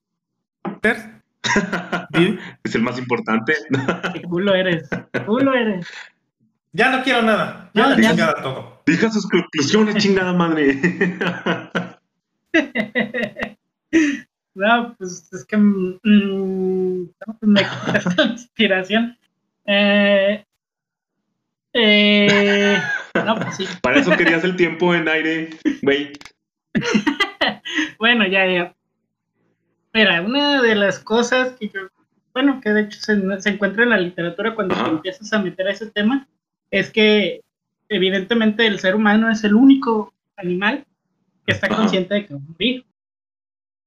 es 2.64 2.76
el 2.76 2.82
más 2.82 2.98
importante. 2.98 3.54
Qué 4.14 4.22
culo 4.24 4.56
eres. 4.56 4.90
culo 5.26 5.54
eres. 5.54 5.88
Ya 6.74 6.90
no 6.92 7.04
quiero 7.04 7.22
nada. 7.22 7.70
Ya 7.74 7.88
la 7.88 7.96
chingada 7.96 8.42
todo. 8.42 8.82
Deja 8.86 9.10
sus 9.10 9.30
conclusiones, 9.30 9.96
chingada 9.98 10.34
madre. 10.34 10.80
no, 14.56 14.96
pues 14.98 15.30
es 15.32 15.46
que 15.46 15.58
mm, 15.58 17.10
me 17.42 17.62
esta 17.62 18.24
inspiración. 18.24 19.18
Eh, 19.66 20.44
eh, 21.74 22.82
no, 23.26 23.36
pues 23.40 23.56
sí. 23.58 23.68
Para 23.82 24.00
eso 24.00 24.12
querías 24.18 24.44
el 24.44 24.56
tiempo 24.56 24.94
en 24.94 25.08
aire, 25.08 25.52
güey. 25.82 26.14
bueno, 28.00 28.28
ya, 28.28 28.46
ya. 28.46 28.76
Mira, 29.94 30.22
una 30.22 30.62
de 30.62 30.76
las 30.76 31.00
cosas 31.00 31.54
que 31.60 31.70
yo, 31.70 31.82
bueno, 32.34 32.60
que 32.62 32.72
de 32.72 32.82
hecho 32.82 33.00
se, 33.00 33.50
encuentra 33.50 33.84
en 33.84 33.90
la 33.90 33.98
literatura 33.98 34.56
cuando 34.56 34.76
empiezas 34.88 35.32
a 35.32 35.40
meter 35.40 35.68
a 35.68 35.72
ese 35.72 35.90
tema, 35.90 36.28
es 36.70 36.90
que 36.90 37.42
evidentemente 37.88 38.68
el 38.68 38.80
ser 38.80 38.96
humano 38.96 39.32
es 39.32 39.44
el 39.44 39.56
único 39.56 40.14
animal 40.36 40.86
que 41.46 41.54
está 41.54 41.70
consciente 41.70 42.14
de 42.14 42.26
que 42.26 42.34
va 42.34 42.40
a 42.40 42.52
morir. 42.52 42.86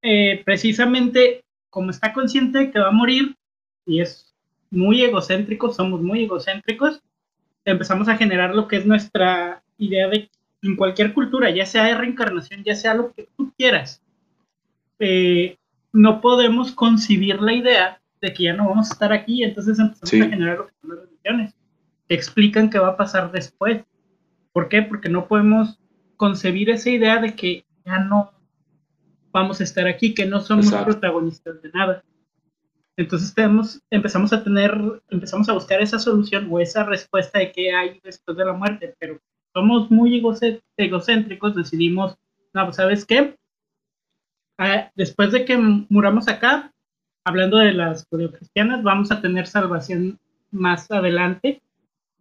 Eh, 0.01 0.43
precisamente 0.45 1.45
como 1.71 1.91
está 1.91 2.13
consciente 2.13 2.59
de 2.59 2.71
que 2.71 2.79
va 2.79 2.89
a 2.89 2.93
morir 2.93 3.37
y 3.85 4.01
es 4.01 4.35
muy 4.71 5.03
egocéntrico, 5.03 5.73
somos 5.73 6.01
muy 6.01 6.25
egocéntricos, 6.25 7.03
empezamos 7.65 8.09
a 8.09 8.17
generar 8.17 8.55
lo 8.55 8.69
que 8.69 8.77
es 8.77 8.87
nuestra 8.87 9.63
idea 9.77 10.09
de 10.09 10.31
en 10.63 10.77
cualquier 10.77 11.15
cultura, 11.15 11.51
ya 11.51 11.67
sea 11.67 11.85
de 11.85 11.95
reencarnación, 11.95 12.65
ya 12.65 12.75
sea 12.75 12.95
lo 12.95 13.13
que 13.13 13.29
tú 13.37 13.53
quieras. 13.57 14.03
Eh, 14.99 15.57
no 15.93 16.21
podemos 16.21 16.73
concebir 16.73 17.41
la 17.41 17.53
idea 17.53 18.01
de 18.21 18.33
que 18.33 18.45
ya 18.45 18.53
no 18.55 18.69
vamos 18.69 18.91
a 18.91 18.93
estar 18.93 19.13
aquí, 19.13 19.45
entonces 19.45 19.79
empezamos 19.79 20.27
a 20.27 20.31
generar 20.31 20.59
lo 20.59 20.67
que 20.67 20.75
son 20.81 20.91
las 20.91 21.05
religiones, 21.07 21.55
que 22.09 22.15
explican 22.15 22.71
qué 22.71 22.79
va 22.79 22.89
a 22.89 22.97
pasar 22.97 23.31
después. 23.31 23.85
¿Por 24.53 24.69
qué? 24.69 24.83
Porque 24.83 25.09
no 25.09 25.29
podemos 25.29 25.79
concebir 26.17 26.71
esa 26.71 26.91
idea 26.91 27.21
de 27.21 27.35
que 27.35 27.65
ya 27.85 27.99
no 27.99 28.33
vamos 29.31 29.61
a 29.61 29.65
estar 29.65 29.87
aquí, 29.87 30.15
que 30.15 30.27
no 30.27 30.41
somos 30.41 30.73
protagonistas 30.73 31.63
de 31.63 31.71
nada. 31.71 32.03
Entonces 32.97 33.33
tenemos, 33.33 33.81
empezamos 33.91 34.33
a 34.33 34.43
tener, 34.43 34.77
empezamos 35.09 35.49
a 35.49 35.53
buscar 35.53 35.81
esa 35.81 36.01
solución 36.01 36.49
o 36.51 36.59
esa 36.59 36.83
respuesta 36.83 37.39
de 37.39 37.53
qué 37.53 37.73
hay 37.73 38.01
después 38.03 38.37
de 38.37 38.45
la 38.45 38.53
muerte, 38.53 38.97
pero 38.99 39.21
somos 39.59 39.91
muy 39.91 40.23
egocéntricos, 40.77 41.57
decidimos, 41.57 42.17
no, 42.55 42.73
¿sabes 42.73 43.05
qué? 43.05 43.37
después 44.95 45.31
de 45.33 45.45
que 45.45 45.57
muramos 45.57 46.29
acá, 46.29 46.73
hablando 47.25 47.59
de 47.59 47.73
las 47.73 48.07
judeocristianas, 48.09 48.85
vamos 48.85 49.11
a 49.11 49.21
tener 49.21 49.47
salvación 49.47 50.19
más 50.53 50.91
adelante 50.91 51.61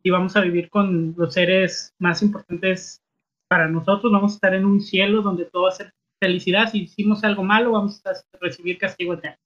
y 0.02 0.10
vamos 0.10 0.36
a 0.36 0.42
vivir 0.42 0.70
con 0.70 1.14
los 1.18 1.34
seres 1.34 1.94
más 2.00 2.22
importantes 2.24 3.02
para 3.48 3.68
nosotros. 3.68 4.12
Vamos 4.12 4.34
a 4.34 4.36
estar 4.36 4.54
en 4.54 4.66
un 4.66 4.82
cielo 4.82 5.22
donde 5.22 5.46
todo 5.46 5.64
va 5.64 5.70
a 5.70 5.74
ser 5.74 5.94
felicidad. 6.20 6.72
Si 6.72 6.84
hicimos 6.84 7.24
algo 7.24 7.44
malo, 7.44 7.72
vamos 7.72 8.02
a 8.06 8.14
recibir 8.40 8.78
castigo 8.78 9.14
eterno. 9.14 9.38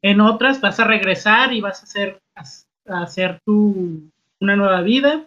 En 0.00 0.20
otras 0.20 0.60
vas 0.60 0.78
a 0.78 0.84
regresar 0.84 1.52
y 1.52 1.60
vas 1.60 1.80
a 1.80 1.84
hacer, 1.84 2.20
a 2.86 3.02
hacer 3.02 3.40
tu, 3.44 4.10
una 4.40 4.56
nueva 4.56 4.82
vida. 4.82 5.26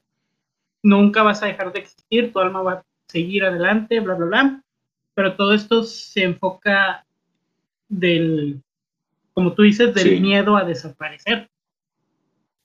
Nunca 0.85 1.23
vas 1.23 1.41
a 1.41 1.47
dejar 1.47 1.73
de 1.73 1.79
existir, 1.79 2.31
tu 2.31 2.39
alma 2.39 2.61
va 2.61 2.73
a 2.73 2.85
seguir 3.07 3.43
adelante, 3.43 3.99
bla, 4.01 4.13
bla, 4.13 4.25
bla. 4.27 4.63
Pero 5.15 5.35
todo 5.35 5.55
esto 5.55 5.81
se 5.81 6.23
enfoca 6.23 7.07
del, 7.89 8.61
como 9.33 9.53
tú 9.53 9.63
dices, 9.63 9.95
del 9.95 10.21
miedo 10.21 10.55
a 10.55 10.63
desaparecer, 10.63 11.49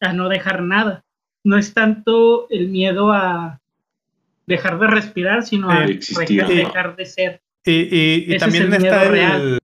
a 0.00 0.12
no 0.12 0.28
dejar 0.28 0.60
nada. 0.60 1.02
No 1.44 1.56
es 1.56 1.72
tanto 1.72 2.46
el 2.50 2.68
miedo 2.68 3.10
a 3.10 3.58
dejar 4.46 4.78
de 4.78 4.86
respirar, 4.88 5.42
sino 5.42 5.70
a 5.70 5.86
dejar 5.86 6.96
de 6.96 7.06
ser. 7.06 7.42
Y, 7.64 8.36
también 8.36 8.70
está 8.74 9.04
el, 9.04 9.58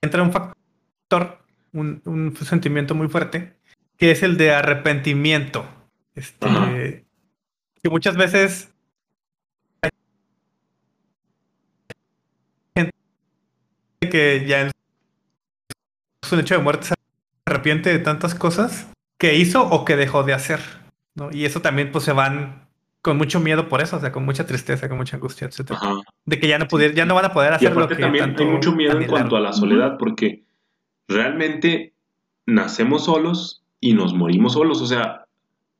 entra 0.00 0.22
un 0.22 0.32
factor, 0.32 1.38
un, 1.74 2.00
un, 2.06 2.34
sentimiento 2.34 2.94
muy 2.94 3.08
fuerte, 3.08 3.58
que 3.98 4.10
es 4.10 4.22
el 4.22 4.38
de 4.38 4.52
arrepentimiento. 4.52 5.66
Este, 6.14 7.04
que 7.82 7.90
muchas 7.90 8.16
veces 8.16 8.72
gente 12.74 12.92
que 14.00 14.44
ya 14.46 14.62
en 14.62 14.70
su 16.22 16.38
hecho 16.38 16.56
de 16.56 16.62
muerte 16.62 16.86
se 16.88 16.94
arrepiente 17.46 17.90
de 17.90 17.98
tantas 17.98 18.34
cosas 18.34 18.88
que 19.18 19.36
hizo 19.36 19.62
o 19.62 19.84
que 19.84 19.96
dejó 19.96 20.22
de 20.22 20.32
hacer. 20.32 20.60
¿no? 21.14 21.30
Y 21.32 21.44
eso 21.44 21.60
también 21.60 21.92
pues 21.92 22.04
se 22.04 22.12
van 22.12 22.68
con 23.02 23.18
mucho 23.18 23.40
miedo 23.40 23.68
por 23.68 23.82
eso, 23.82 23.96
o 23.96 24.00
sea, 24.00 24.12
con 24.12 24.24
mucha 24.24 24.46
tristeza, 24.46 24.88
con 24.88 24.96
mucha 24.96 25.16
angustia, 25.16 25.48
etcétera. 25.48 25.80
De 26.24 26.38
que 26.38 26.46
ya 26.46 26.58
no 26.58 26.68
pudiera, 26.68 26.94
ya 26.94 27.04
no 27.04 27.16
van 27.16 27.24
a 27.24 27.32
poder 27.32 27.52
hacer 27.52 27.76
lo 27.76 27.88
que 27.88 27.96
también 27.96 28.36
hay 28.38 28.46
mucho 28.46 28.72
miedo 28.72 28.98
en 28.98 29.08
cuanto 29.08 29.36
a 29.36 29.40
la 29.40 29.52
soledad, 29.52 29.98
porque 29.98 30.44
realmente 31.08 31.94
nacemos 32.46 33.04
solos 33.06 33.64
y 33.80 33.94
nos 33.94 34.14
morimos 34.14 34.52
solos, 34.52 34.80
o 34.80 34.86
sea, 34.86 35.21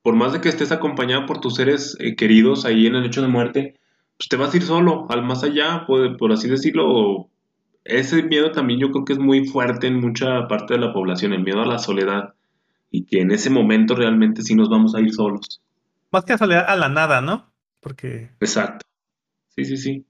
por 0.02 0.16
más 0.16 0.32
de 0.32 0.40
que 0.40 0.48
estés 0.48 0.72
acompañado 0.72 1.26
por 1.26 1.40
tus 1.40 1.54
seres 1.54 1.96
eh, 2.00 2.16
queridos 2.16 2.64
ahí 2.64 2.86
en 2.86 2.96
el 2.96 3.06
hecho 3.06 3.22
de 3.22 3.28
muerte, 3.28 3.78
pues 4.18 4.28
te 4.28 4.36
vas 4.36 4.52
a 4.52 4.56
ir 4.56 4.62
solo, 4.62 5.06
al 5.08 5.22
más 5.22 5.42
allá, 5.44 5.84
por, 5.86 6.16
por 6.16 6.32
así 6.32 6.48
decirlo. 6.48 7.28
Ese 7.84 8.22
miedo 8.22 8.52
también 8.52 8.78
yo 8.78 8.90
creo 8.90 9.04
que 9.04 9.12
es 9.14 9.18
muy 9.18 9.46
fuerte 9.46 9.88
en 9.88 10.00
mucha 10.00 10.46
parte 10.46 10.74
de 10.74 10.80
la 10.80 10.92
población, 10.92 11.32
el 11.32 11.42
miedo 11.42 11.62
a 11.62 11.66
la 11.66 11.78
soledad, 11.78 12.34
y 12.90 13.06
que 13.06 13.20
en 13.20 13.32
ese 13.32 13.50
momento 13.50 13.94
realmente 13.94 14.42
sí 14.42 14.54
nos 14.54 14.68
vamos 14.68 14.94
a 14.94 15.00
ir 15.00 15.12
solos. 15.12 15.60
Más 16.12 16.24
que 16.24 16.34
a 16.34 16.38
soledad, 16.38 16.66
a 16.68 16.76
la 16.76 16.88
nada, 16.88 17.20
¿no? 17.20 17.50
Porque. 17.80 18.30
Exacto. 18.38 18.86
Sí, 19.48 19.64
sí, 19.64 19.76
sí. 19.76 20.06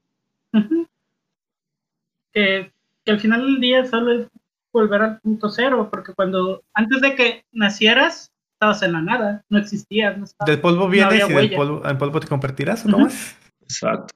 que, 2.33 2.71
al 3.07 3.19
final 3.19 3.41
del 3.41 3.59
día 3.59 3.85
solo 3.85 4.11
es 4.11 4.27
volver 4.71 5.01
al 5.01 5.19
punto 5.21 5.49
cero, 5.49 5.87
porque 5.89 6.13
cuando 6.13 6.63
antes 6.73 7.01
de 7.01 7.15
que 7.15 7.45
nacieras, 7.51 8.32
estabas 8.63 8.83
en 8.83 8.93
la 8.93 9.01
nada, 9.01 9.43
no 9.49 9.57
existías. 9.57 10.17
No 10.17 10.25
del 10.45 10.61
polvo 10.61 10.87
vienes 10.87 11.29
y 11.29 11.33
del 11.33 11.55
polvo, 11.55 11.81
polvo 11.97 12.19
te 12.19 12.27
convertirás, 12.27 12.85
¿no 12.85 12.99
más? 12.99 13.35
Exacto. 13.61 14.13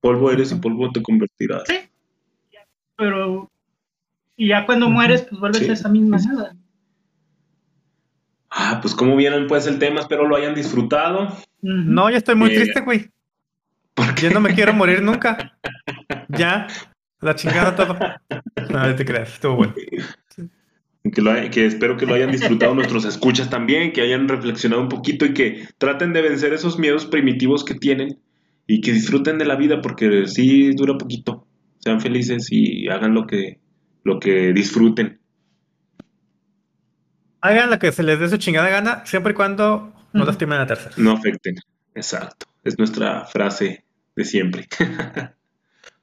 Polvo 0.00 0.30
eres 0.30 0.52
y 0.52 0.56
polvo 0.56 0.90
te 0.92 1.02
convertirás. 1.02 1.64
Sí. 1.66 1.78
Pero. 2.96 3.50
Y 4.36 4.48
ya 4.48 4.66
cuando 4.66 4.88
mueres, 4.88 5.22
pues 5.22 5.40
vuelves 5.40 5.68
a 5.68 5.72
esa 5.72 5.88
misma 5.88 6.18
nada. 6.18 6.54
Ah, 8.50 8.78
pues 8.80 8.94
como 8.94 9.16
vieron 9.16 9.46
pues 9.46 9.66
el 9.66 9.78
tema, 9.78 10.00
espero 10.00 10.26
lo 10.26 10.36
hayan 10.36 10.54
disfrutado. 10.54 11.28
No, 11.60 12.08
ya 12.08 12.18
estoy 12.18 12.34
muy 12.34 12.50
eh, 12.50 12.54
triste, 12.54 12.80
güey. 12.80 13.10
Ya 14.22 14.30
no 14.30 14.40
me 14.40 14.54
quiero 14.54 14.72
morir 14.72 15.02
nunca. 15.02 15.58
Ya, 16.30 16.66
la 17.20 17.34
chingada 17.34 17.74
todo. 17.74 17.98
No, 18.68 18.94
te 18.94 19.04
creas, 19.06 19.32
estuvo 19.32 19.56
bueno. 19.56 19.74
Que, 21.10 21.50
que, 21.50 21.66
espero 21.66 21.96
que 21.96 22.06
lo 22.06 22.14
hayan 22.14 22.30
disfrutado 22.30 22.74
nuestros 22.76 23.04
escuchas 23.04 23.50
también, 23.50 23.92
que 23.92 24.02
hayan 24.02 24.28
reflexionado 24.28 24.82
un 24.82 24.88
poquito 24.88 25.24
y 25.26 25.34
que 25.34 25.68
traten 25.78 26.12
de 26.12 26.22
vencer 26.22 26.52
esos 26.52 26.78
miedos 26.78 27.06
primitivos 27.06 27.64
que 27.64 27.74
tienen 27.74 28.18
y 28.66 28.80
que 28.80 28.92
disfruten 28.92 29.38
de 29.38 29.46
la 29.46 29.56
vida 29.56 29.80
porque 29.80 30.26
sí 30.26 30.72
dura 30.72 30.98
poquito. 30.98 31.46
Sean 31.78 32.00
felices 32.00 32.48
y 32.50 32.88
hagan 32.88 33.14
lo 33.14 33.26
que, 33.26 33.60
lo 34.04 34.18
que 34.18 34.52
disfruten 34.52 35.18
hagan 37.40 37.70
lo 37.70 37.78
que 37.78 37.92
se 37.92 38.02
les 38.02 38.18
dé 38.18 38.28
su 38.28 38.36
chingada 38.36 38.68
gana, 38.68 39.04
siempre 39.06 39.32
y 39.32 39.34
cuando 39.34 39.92
no 40.12 40.24
lastimen 40.24 40.60
a 40.60 40.66
tercera. 40.66 40.94
No 40.96 41.12
afecten, 41.12 41.56
exacto. 41.94 42.46
Es 42.64 42.78
nuestra 42.78 43.24
frase 43.26 43.84
de 44.16 44.24
siempre. 44.24 44.66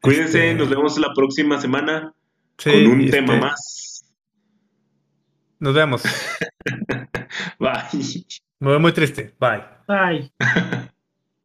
Cuídense, 0.02 0.52
este, 0.52 0.56
nos 0.56 0.70
vemos 0.70 0.98
la 0.98 1.14
próxima 1.14 1.60
semana 1.60 2.14
con 2.64 2.88
un 2.88 3.10
tema 3.10 3.34
este, 3.34 3.46
más. 3.46 3.85
Nos 5.66 5.74
vemos. 5.74 6.04
Bye. 7.60 8.26
Me 8.60 8.70
voy 8.70 8.80
muy 8.80 8.92
triste. 8.92 9.34
Bye. 9.40 9.64
Bye. 9.88 10.32